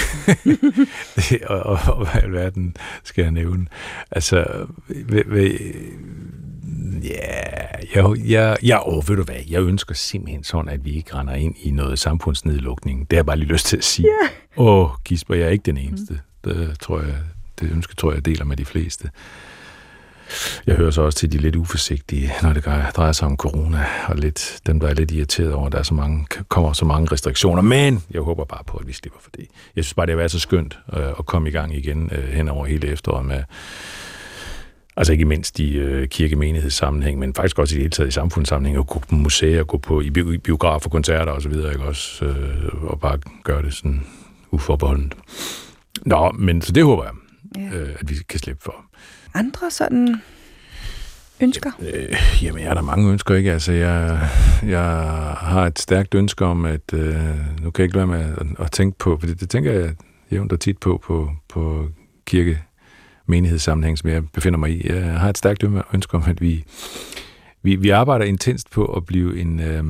og, 1.50 1.60
og, 1.60 1.80
og 1.88 2.12
hvad 2.12 2.24
alverden 2.24 2.76
skal 3.04 3.22
jeg 3.22 3.32
nævne? 3.32 3.68
Altså, 4.12 4.46
ved, 4.88 5.24
ved, 5.26 5.60
ja, 7.04 7.66
jeg, 7.96 8.30
jeg, 8.30 8.58
jeg, 8.64 8.82
åh, 8.86 9.10
ved 9.10 9.16
du 9.16 9.24
hvad, 9.24 9.36
jeg 9.50 9.62
ønsker 9.62 9.96
simpelthen 9.96 10.44
sådan, 10.44 10.70
at 10.70 10.86
vi 10.86 10.92
ikke 10.92 11.16
render 11.16 11.34
ind 11.34 11.56
i 11.64 11.72
noget 11.72 12.00
samfundsnedlukning. 12.00 13.00
Det 13.00 13.18
har 13.18 13.18
jeg 13.18 13.26
bare 13.26 13.38
lige 13.38 13.50
lyst 13.50 13.66
til 13.66 13.78
at 13.78 13.84
sige. 13.84 14.08
Åh, 14.58 14.66
yeah. 14.68 14.84
oh, 14.84 14.90
Gisper, 15.06 15.36
jeg 15.36 15.46
er 15.46 15.50
ikke 15.50 15.64
den 15.64 15.78
eneste. 15.78 16.14
Mm. 16.14 16.52
Det 16.52 16.80
tror 16.80 17.02
jeg, 17.02 17.16
det 17.60 17.72
ønske 17.72 17.96
tror 17.96 18.12
jeg, 18.12 18.16
jeg 18.16 18.26
deler 18.26 18.46
med 18.46 18.58
de 18.58 18.66
fleste. 18.66 19.10
Jeg 20.68 20.76
hører 20.76 20.92
så 20.92 21.02
også 21.02 21.20
til 21.20 21.32
de 21.32 21.38
lidt 21.38 21.56
uforsigtige, 21.56 22.32
når 22.44 22.54
det 22.54 22.66
drejer 22.96 23.12
sig 23.12 23.28
om 23.28 23.38
corona, 23.38 23.86
og 24.08 24.16
lidt 24.16 24.60
dem, 24.68 24.80
der 24.80 24.88
er 24.88 24.94
lidt 24.94 25.12
irriteret 25.12 25.54
over, 25.54 25.66
at 25.66 25.72
der 25.72 25.80
er 25.80 25.84
så 25.84 25.94
mange, 25.94 26.26
kommer 26.48 26.74
så 26.74 26.86
mange 26.86 27.12
restriktioner. 27.12 27.62
Men 27.62 28.04
jeg 28.12 28.22
håber 28.22 28.46
bare 28.46 28.64
på, 28.68 28.78
at 28.78 28.88
vi 28.88 28.94
slipper 28.94 29.20
for 29.22 29.30
det. 29.38 29.46
Jeg 29.76 29.84
synes 29.84 29.94
bare, 29.94 30.06
det 30.06 30.14
har 30.14 30.18
været 30.18 30.32
så 30.32 30.40
skønt 30.40 30.80
øh, 30.94 31.10
at 31.20 31.26
komme 31.26 31.50
i 31.50 31.52
gang 31.52 31.76
igen 31.76 32.10
øh, 32.14 32.30
hen 32.30 32.50
over 32.50 32.66
hele 32.66 32.88
efteråret 32.88 33.26
med 33.26 33.44
Altså 34.98 35.14
ikke 35.14 35.26
mindst 35.26 35.60
i 35.60 35.78
øh, 35.78 36.08
kirkemenighedssammenhæng, 36.08 37.20
men 37.20 37.34
faktisk 37.34 37.60
også 37.60 37.76
i 37.76 37.76
det 37.76 37.82
hele 37.82 37.92
taget 37.92 38.08
i 38.08 38.12
samfundssammenhæng, 38.12 38.80
at 38.80 38.88
gå 38.88 39.00
på 39.00 39.16
museer, 39.16 39.64
gå 39.64 39.78
på 39.78 40.02
i 40.02 40.10
biografer, 40.38 40.90
koncerter 40.90 41.32
osv., 41.32 41.52
ikke 41.52 41.84
også? 41.84 42.26
Øh, 42.26 42.84
og 42.84 43.00
bare 43.00 43.18
gøre 43.44 43.62
det 43.62 43.74
sådan 43.74 44.06
uforbeholdent. 44.52 45.16
Nå, 46.06 46.32
men 46.32 46.62
så 46.62 46.72
det 46.72 46.84
håber 46.84 47.04
jeg, 47.04 47.14
ja. 47.58 47.78
øh, 47.78 47.90
at 48.00 48.10
vi 48.10 48.16
kan 48.30 48.40
slippe 48.40 48.64
for 48.64 48.76
andre 49.34 49.72
sådan 49.72 50.16
ønsker? 51.42 51.72
Øh, 51.80 52.44
jamen, 52.44 52.62
jeg 52.62 52.70
har 52.70 52.76
da 52.76 52.82
mange 52.82 53.12
ønsker, 53.12 53.36
ikke? 53.36 53.52
Altså, 53.52 53.72
jeg, 53.72 54.30
jeg 54.64 54.82
har 55.38 55.66
et 55.66 55.80
stærkt 55.80 56.16
ønske 56.16 56.46
om, 56.46 56.66
at 56.66 56.94
øh, 56.94 57.16
nu 57.62 57.72
kan 57.72 57.84
jeg 57.84 57.86
ikke 57.86 57.96
lade 57.96 58.08
med 58.08 58.20
at, 58.20 58.66
at 58.66 58.72
tænke 58.72 58.98
på, 58.98 59.18
for 59.20 59.28
det, 59.28 59.40
det 59.40 59.50
tænker 59.50 59.72
jeg 59.72 59.96
jævnt 60.32 60.52
og 60.52 60.60
tit 60.60 60.78
på, 60.78 61.02
på, 61.04 61.32
på 61.50 61.88
kirke 62.26 62.64
menighedssammenhæng, 63.26 63.98
som 63.98 64.10
jeg 64.10 64.30
befinder 64.30 64.60
mig 64.60 64.72
i. 64.72 64.88
Jeg 64.88 65.20
har 65.20 65.30
et 65.30 65.38
stærkt 65.38 65.64
ønske 65.94 66.18
om, 66.18 66.24
at 66.28 66.42
vi, 66.42 66.64
vi, 67.64 67.76
vi 67.76 67.90
arbejder 67.90 68.26
intenst 68.26 68.72
på 68.72 68.86
at 68.86 69.06
blive 69.06 69.40
en, 69.40 69.60
øh, 69.60 69.84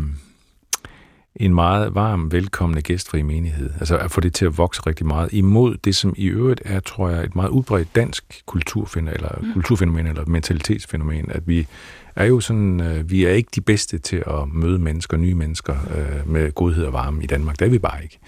en 1.36 1.54
meget 1.54 1.96
varm, 1.96 2.32
velkommende 2.32 2.82
gæstfri 2.82 3.22
menighed. 3.22 3.70
Altså 3.80 3.98
at 3.98 4.12
få 4.12 4.22
det 4.22 4.34
til 4.34 4.46
at 4.46 4.58
vokse 4.58 4.82
rigtig 4.88 5.06
meget 5.06 5.34
imod 5.34 5.78
det, 5.84 5.96
som 5.96 6.14
i 6.18 6.26
øvrigt 6.26 6.62
er, 6.66 6.80
tror 6.80 7.10
jeg, 7.10 7.24
et 7.24 7.36
meget 7.36 7.50
udbredt 7.50 7.96
dansk 7.96 8.42
kulturfænomen, 8.46 9.14
eller 9.14 9.40
mm. 9.42 9.54
kulturfænomen, 9.54 10.08
eller 10.08 10.26
mentalitetsfænomen, 10.26 11.32
at 11.32 11.48
vi 11.48 11.68
er 12.16 12.26
jo 12.26 12.40
sådan, 12.40 12.82
øh, 12.82 13.10
vi 13.10 13.26
er 13.26 13.32
ikke 13.32 13.50
de 13.56 13.62
bedste 13.62 13.98
til 13.98 14.24
at 14.28 14.50
møde 14.54 14.80
mennesker, 14.80 15.18
nye 15.18 15.36
mennesker, 15.36 15.76
øh, 15.98 16.32
med 16.32 16.52
godhed 16.52 16.86
og 16.86 16.94
varme 16.94 17.24
i 17.24 17.28
Danmark. 17.28 17.60
Det 17.60 17.66
er 17.66 17.70
vi 17.70 17.80
bare 17.80 18.04
ikke. 18.04 18.20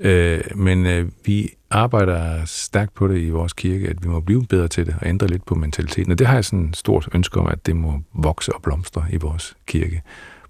Øh, 0.00 0.40
men 0.54 0.86
øh, 0.86 1.08
vi 1.24 1.50
arbejder 1.70 2.44
stærkt 2.44 2.94
på 2.94 3.08
det 3.08 3.20
i 3.20 3.30
vores 3.30 3.52
kirke, 3.52 3.88
at 3.88 4.02
vi 4.02 4.08
må 4.08 4.20
blive 4.20 4.46
bedre 4.46 4.68
til 4.68 4.86
det 4.86 4.94
og 5.00 5.08
ændre 5.08 5.26
lidt 5.26 5.46
på 5.46 5.54
mentaliteten. 5.54 6.12
Og 6.12 6.18
det 6.18 6.26
har 6.26 6.34
jeg 6.34 6.44
sådan 6.44 6.64
et 6.64 6.76
stort 6.76 7.08
ønske 7.14 7.40
om, 7.40 7.46
at 7.46 7.66
det 7.66 7.76
må 7.76 8.02
vokse 8.14 8.52
og 8.52 8.62
blomstre 8.62 9.04
i 9.10 9.16
vores 9.16 9.56
kirke. 9.66 10.02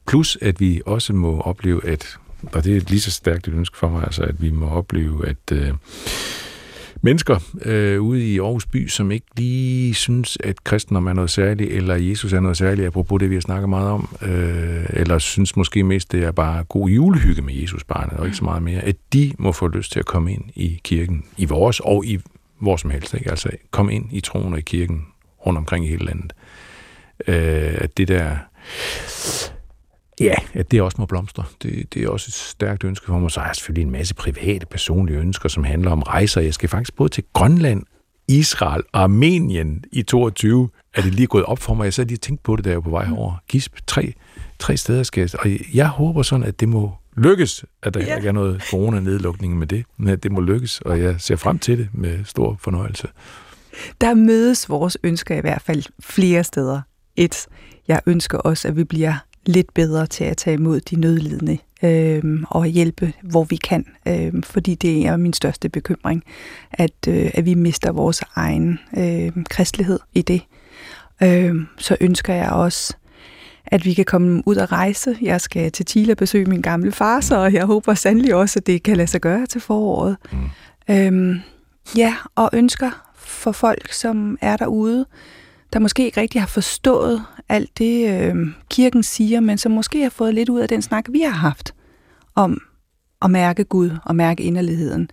Plus, 0.07 0.39
at 0.41 0.61
vi 0.61 0.83
også 0.87 1.13
må 1.13 1.41
opleve, 1.41 1.87
at, 1.87 2.19
og 2.53 2.65
det 2.65 2.77
er 2.77 2.81
lige 2.89 3.01
så 3.01 3.11
stærkt 3.11 3.49
et 3.49 3.55
ønske 3.55 3.79
for 3.79 3.89
mig, 3.89 4.03
altså, 4.03 4.23
at 4.23 4.43
vi 4.43 4.51
må 4.51 4.69
opleve, 4.69 5.29
at 5.29 5.53
øh, 5.53 5.73
mennesker 7.03 7.39
øh, 7.63 8.01
ude 8.01 8.33
i 8.33 8.39
Aarhus 8.39 8.67
by, 8.67 8.89
som 8.89 9.11
ikke 9.11 9.27
lige 9.37 9.95
synes, 9.95 10.39
at 10.45 10.65
kristendom 10.65 11.07
er 11.07 11.13
noget 11.13 11.31
særligt, 11.31 11.73
eller 11.73 11.95
Jesus 11.95 12.33
er 12.33 12.41
noget 12.41 12.57
særligt, 12.57 12.87
apropos 12.87 13.21
det, 13.21 13.31
vi 13.31 13.35
har 13.35 13.41
snakket 13.41 13.69
meget 13.69 13.91
om, 13.91 14.17
øh, 14.23 14.87
eller 14.91 15.19
synes 15.19 15.57
måske 15.57 15.85
mest, 15.85 16.13
det 16.13 16.25
er 16.25 16.33
bare 16.33 16.65
god 16.65 16.89
julehygge 16.89 17.43
med 17.43 17.55
Jesus 17.55 17.85
barnet, 17.85 18.19
og 18.19 18.27
ikke 18.27 18.37
så 18.37 18.45
meget 18.45 18.63
mere, 18.63 18.81
at 18.81 18.97
de 19.13 19.33
må 19.39 19.53
få 19.53 19.69
lyst 19.69 19.93
til 19.93 19.99
at 19.99 20.07
komme 20.07 20.33
ind 20.33 20.45
i 20.55 20.81
kirken, 20.85 21.25
i 21.37 21.45
vores 21.45 21.81
og 21.81 22.05
i 22.07 22.19
hvor 22.63 22.77
som 22.77 22.91
helst, 22.91 23.15
ikke? 23.15 23.31
altså 23.31 23.51
komme 23.71 23.95
ind 23.95 24.05
i 24.13 24.21
troen 24.21 24.53
og 24.53 24.59
i 24.59 24.63
kirken 24.63 25.07
rundt 25.47 25.59
omkring 25.59 25.85
i 25.85 25.89
hele 25.89 26.05
landet. 26.05 26.33
Øh, 27.27 27.75
at 27.75 27.97
det 27.97 28.09
der 28.09 28.37
Ja, 30.23 30.35
at 30.55 30.71
det 30.71 30.83
også 30.83 30.97
må 30.99 31.07
blomstre. 31.07 31.45
Det, 31.63 31.95
det 31.95 32.05
er 32.05 32.09
også 32.09 32.27
et 32.29 32.35
stærkt 32.35 32.85
ønske 32.85 33.07
for 33.07 33.19
mig. 33.19 33.31
Så 33.31 33.41
har 33.41 33.47
jeg 33.47 33.57
selvfølgelig 33.57 33.83
en 33.87 33.91
masse 33.91 34.15
private, 34.15 34.67
personlige 34.67 35.19
ønsker, 35.19 35.49
som 35.49 35.65
handler 35.65 35.91
om 35.91 36.03
rejser. 36.03 36.41
Jeg 36.41 36.55
skal 36.55 36.69
faktisk 36.69 36.97
både 36.97 37.09
til 37.09 37.25
Grønland, 37.33 37.83
Israel 38.29 38.83
og 38.93 39.03
Armenien 39.03 39.85
i 39.93 40.03
22. 40.03 40.71
Er 40.95 41.03
det 41.03 41.15
lige 41.15 41.27
gået 41.27 41.45
op 41.45 41.59
for 41.59 41.75
mig? 41.75 41.85
Jeg 41.85 41.95
så 41.95 42.05
lige 42.05 42.17
tænkt 42.17 42.43
på 42.43 42.57
det, 42.57 42.65
da 42.65 42.71
jeg 42.71 42.77
var 42.77 42.83
på 42.83 42.91
vej 42.91 43.07
mm. 43.07 43.13
over. 43.13 43.35
Gisp, 43.49 43.77
tre, 43.87 44.13
tre 44.59 44.77
steder 44.77 45.03
skal 45.03 45.21
jeg... 45.21 45.41
Og 45.41 45.75
jeg 45.75 45.89
håber 45.89 46.23
sådan, 46.23 46.47
at 46.47 46.61
det 46.61 46.69
må 46.69 46.93
lykkes, 47.17 47.65
at 47.83 47.95
der 47.95 48.01
ja. 48.01 48.17
ikke 48.17 48.29
er 48.29 48.33
noget 48.33 48.63
corona-nedlukning 48.71 49.59
med 49.59 49.67
det, 49.67 49.85
men 49.97 50.09
at 50.09 50.23
det 50.23 50.33
må 50.33 50.41
lykkes, 50.41 50.81
og 50.81 51.01
jeg 51.01 51.15
ser 51.19 51.37
frem 51.37 51.59
til 51.59 51.79
det 51.79 51.89
med 51.93 52.25
stor 52.25 52.57
fornøjelse. 52.61 53.09
Der 54.01 54.15
mødes 54.15 54.69
vores 54.69 54.99
ønsker 55.03 55.37
i 55.37 55.41
hvert 55.41 55.63
fald 55.63 55.85
flere 56.01 56.45
steder. 56.45 56.81
Et, 57.17 57.47
jeg 57.89 58.01
ønsker 58.07 58.39
også, 58.39 58.69
at 58.69 58.77
vi 58.77 58.85
bliver 58.85 59.15
lidt 59.47 59.75
bedre 59.75 60.07
til 60.07 60.25
at 60.25 60.37
tage 60.37 60.55
imod 60.55 60.81
de 60.81 60.97
nødlidende 60.97 61.59
øh, 61.83 62.43
og 62.51 62.67
hjælpe, 62.67 63.13
hvor 63.23 63.45
vi 63.45 63.57
kan. 63.57 63.87
Øh, 64.09 64.33
fordi 64.43 64.75
det 64.75 65.07
er 65.07 65.17
min 65.17 65.33
største 65.33 65.69
bekymring, 65.69 66.25
at, 66.71 67.09
øh, 67.09 67.31
at 67.35 67.45
vi 67.45 67.55
mister 67.55 67.93
vores 67.93 68.23
egen 68.35 68.79
øh, 68.97 69.33
kristelighed 69.51 70.01
i 70.13 70.23
det. 70.23 70.43
Øh, 71.23 71.55
så 71.79 71.97
ønsker 72.01 72.35
jeg 72.35 72.51
også, 72.51 72.97
at 73.67 73.85
vi 73.85 73.95
kan 73.95 74.05
komme 74.05 74.43
ud 74.47 74.57
og 74.57 74.73
rejse. 74.73 75.17
Jeg 75.23 75.41
skal 75.41 75.73
til 75.73 75.87
Chile 75.87 76.13
og 76.13 76.17
besøge 76.17 76.45
min 76.45 76.63
gamle 76.63 76.93
far, 76.93 77.21
så 77.21 77.39
jeg 77.45 77.65
håber 77.65 77.95
sandelig 77.95 78.35
også, 78.35 78.59
at 78.59 78.67
det 78.67 78.83
kan 78.83 78.97
lade 78.97 79.09
sig 79.09 79.21
gøre 79.21 79.47
til 79.47 79.61
foråret. 79.61 80.17
Mm. 80.33 80.95
Øh, 80.95 81.37
ja, 81.97 82.15
og 82.35 82.51
ønsker 82.53 83.13
for 83.17 83.53
folk, 83.53 83.93
som 83.93 84.39
er 84.41 84.57
derude, 84.57 85.07
der 85.73 85.79
måske 85.79 86.05
ikke 86.05 86.21
rigtig 86.21 86.41
har 86.41 86.49
forstået 86.49 87.25
alt 87.49 87.79
det, 87.79 88.11
øh, 88.11 88.37
kirken 88.71 89.03
siger, 89.03 89.41
men 89.41 89.59
som 89.59 89.73
måske 89.73 90.03
har 90.03 90.11
fået 90.11 90.35
lidt 90.35 90.49
ud 90.49 90.61
af 90.61 90.69
den 90.69 90.83
snak, 90.83 91.05
vi 91.11 91.21
har 91.21 91.31
haft 91.31 91.75
om 92.35 92.61
at 93.23 93.31
mærke 93.31 93.65
Gud 93.65 93.91
og 94.05 94.17
mærke 94.17 94.43
inderligheden. 94.43 95.11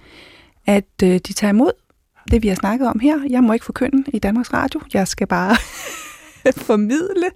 At 0.66 1.04
øh, 1.04 1.14
de 1.14 1.34
tager 1.34 1.50
imod 1.52 1.72
det, 2.32 2.44
vi 2.44 2.48
har 2.48 2.56
snakket 2.56 2.88
om 2.88 3.00
her. 3.00 3.20
Jeg 3.30 3.44
må 3.44 3.54
ikke 3.54 3.66
forkynde 3.66 4.04
i 4.14 4.20
Danmarks 4.20 4.54
Radio. 4.54 4.82
Jeg 4.94 5.08
skal 5.08 5.28
bare 5.28 5.56
formidle, 6.68 7.30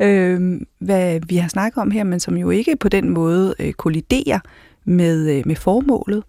øh, 0.00 0.60
hvad 0.78 1.20
vi 1.28 1.36
har 1.36 1.48
snakket 1.48 1.80
om 1.80 1.90
her, 1.90 2.04
men 2.04 2.20
som 2.20 2.36
jo 2.36 2.50
ikke 2.50 2.76
på 2.76 2.88
den 2.88 3.08
måde 3.08 3.54
øh, 3.58 3.72
kolliderer 3.72 4.38
med, 4.84 5.36
øh, 5.36 5.42
med 5.46 5.56
formålet. 5.56 6.24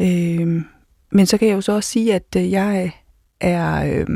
Øh, 0.00 0.62
men 1.12 1.26
så 1.26 1.38
kan 1.38 1.48
jeg 1.48 1.54
jo 1.54 1.60
så 1.60 1.72
også 1.72 1.90
sige, 1.90 2.14
at 2.14 2.36
øh, 2.36 2.50
jeg 2.50 2.92
er, 3.40 3.84
øh, 3.84 4.06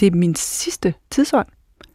det 0.00 0.06
er 0.06 0.16
min 0.16 0.34
sidste 0.34 0.94
tidsånd. 1.10 1.46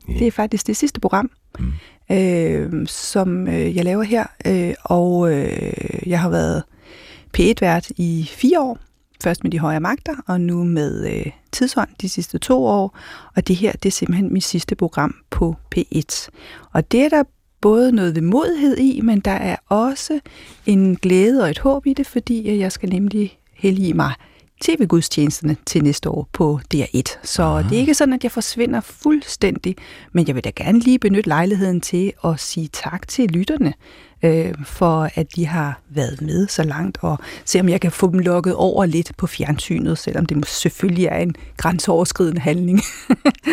Yeah. 0.09 0.19
Det 0.19 0.27
er 0.27 0.31
faktisk 0.31 0.67
det 0.67 0.77
sidste 0.77 0.99
program, 0.99 1.31
mm. 1.59 1.73
øh, 2.15 2.87
som 2.87 3.47
øh, 3.47 3.75
jeg 3.75 3.85
laver 3.85 4.03
her. 4.03 4.25
Øh, 4.47 4.73
og 4.83 5.33
øh, 5.33 6.09
jeg 6.09 6.21
har 6.21 6.29
været 6.29 6.63
P1-vært 7.37 7.91
i 7.97 8.29
fire 8.31 8.61
år. 8.61 8.77
Først 9.23 9.43
med 9.43 9.51
de 9.51 9.59
højere 9.59 9.79
magter, 9.79 10.15
og 10.27 10.41
nu 10.41 10.63
med 10.63 11.13
øh, 11.13 11.31
Tidshånd 11.51 11.89
de 12.01 12.09
sidste 12.09 12.37
to 12.37 12.65
år. 12.65 12.97
Og 13.35 13.47
det 13.47 13.55
her, 13.55 13.71
det 13.71 13.85
er 13.85 13.91
simpelthen 13.91 14.33
mit 14.33 14.43
sidste 14.43 14.75
program 14.75 15.15
på 15.29 15.55
P1. 15.75 16.29
Og 16.71 16.91
det 16.91 17.01
er 17.01 17.09
der 17.09 17.23
både 17.61 17.91
noget 17.91 18.15
vemodighed 18.15 18.77
i, 18.77 19.01
men 19.01 19.19
der 19.19 19.31
er 19.31 19.55
også 19.69 20.19
en 20.65 20.95
glæde 20.95 21.43
og 21.43 21.49
et 21.49 21.59
håb 21.59 21.85
i 21.85 21.93
det, 21.93 22.07
fordi 22.07 22.59
jeg 22.59 22.71
skal 22.71 22.89
nemlig 22.89 23.39
hellige 23.53 23.93
mig 23.93 24.13
tv-gudstjenesterne 24.61 25.57
til 25.65 25.83
næste 25.83 26.09
år 26.09 26.27
på 26.33 26.59
DR1. 26.73 27.17
Så 27.23 27.43
Aha. 27.43 27.69
det 27.69 27.75
er 27.75 27.79
ikke 27.79 27.93
sådan, 27.93 28.13
at 28.13 28.23
jeg 28.23 28.31
forsvinder 28.31 28.81
fuldstændig, 28.81 29.75
men 30.11 30.27
jeg 30.27 30.35
vil 30.35 30.43
da 30.43 30.51
gerne 30.55 30.79
lige 30.79 30.99
benytte 30.99 31.29
lejligheden 31.29 31.81
til 31.81 32.13
at 32.23 32.39
sige 32.39 32.69
tak 32.73 33.07
til 33.07 33.29
lytterne 33.29 33.73
øh, 34.23 34.53
for, 34.65 35.09
at 35.15 35.35
de 35.35 35.45
har 35.45 35.81
været 35.89 36.21
med 36.21 36.47
så 36.47 36.63
langt, 36.63 36.97
og 37.01 37.17
se 37.45 37.59
om 37.59 37.69
jeg 37.69 37.81
kan 37.81 37.91
få 37.91 38.11
dem 38.11 38.19
lukket 38.19 38.55
over 38.55 38.85
lidt 38.85 39.11
på 39.17 39.27
fjernsynet, 39.27 39.97
selvom 39.97 40.25
det 40.25 40.47
selvfølgelig 40.47 41.05
er 41.05 41.17
en 41.17 41.35
grænseoverskridende 41.57 42.41
handling. 42.41 42.81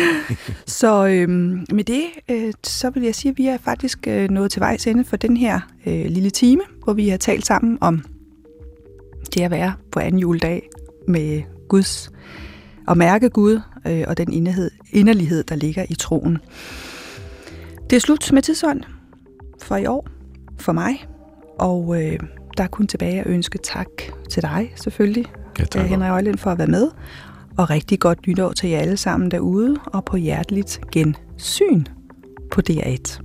så 0.65 1.05
øh, 1.07 1.29
med 1.71 1.83
det, 1.83 2.03
øh, 2.29 2.53
så 2.63 2.89
vil 2.89 3.03
jeg 3.03 3.15
sige, 3.15 3.29
at 3.31 3.37
vi 3.37 3.47
er 3.47 3.57
faktisk 3.57 4.07
øh, 4.07 4.29
nået 4.29 4.51
til 4.51 4.59
vejs 4.59 4.87
ende 4.87 5.05
for 5.05 5.17
den 5.17 5.37
her 5.37 5.59
øh, 5.85 6.05
lille 6.05 6.29
time, 6.29 6.61
hvor 6.83 6.93
vi 6.93 7.09
har 7.09 7.17
talt 7.17 7.45
sammen 7.45 7.77
om 7.81 8.03
det 9.33 9.41
at 9.41 9.51
være 9.51 9.73
på 9.91 9.99
anden 9.99 10.19
juledag 10.19 10.69
med 11.07 11.41
Guds 11.69 12.11
og 12.87 12.97
mærke 12.97 13.29
Gud 13.29 13.59
øh, 13.87 14.03
og 14.07 14.17
den 14.17 14.33
inderlighed, 14.33 14.71
inderlighed, 14.91 15.43
der 15.43 15.55
ligger 15.55 15.85
i 15.89 15.95
troen. 15.95 16.37
Det 17.89 17.95
er 17.95 17.99
slut 17.99 18.31
med 18.33 18.41
tidsånd 18.41 18.81
for 19.61 19.75
i 19.75 19.85
år, 19.85 20.07
for 20.57 20.71
mig, 20.71 21.05
og 21.59 22.03
øh, 22.03 22.19
der 22.57 22.63
er 22.63 22.67
kun 22.67 22.87
tilbage 22.87 23.19
at 23.19 23.27
ønske 23.27 23.57
tak 23.63 23.87
til 24.29 24.43
dig 24.43 24.73
selvfølgelig, 24.75 25.25
Ja, 25.59 25.63
tak. 25.65 25.83
øh, 25.83 25.89
Henrik 25.89 26.11
Øjlind, 26.11 26.37
for 26.37 26.51
at 26.51 26.57
være 26.57 26.67
med, 26.67 26.87
og 27.57 27.69
rigtig 27.69 27.99
godt 27.99 28.27
nytår 28.27 28.51
til 28.51 28.69
jer 28.69 28.79
alle 28.79 28.97
sammen 28.97 29.31
derude, 29.31 29.77
og 29.85 30.05
på 30.05 30.17
hjerteligt 30.17 30.81
gensyn 30.91 31.85
på 32.51 32.61
DR1. 32.69 33.24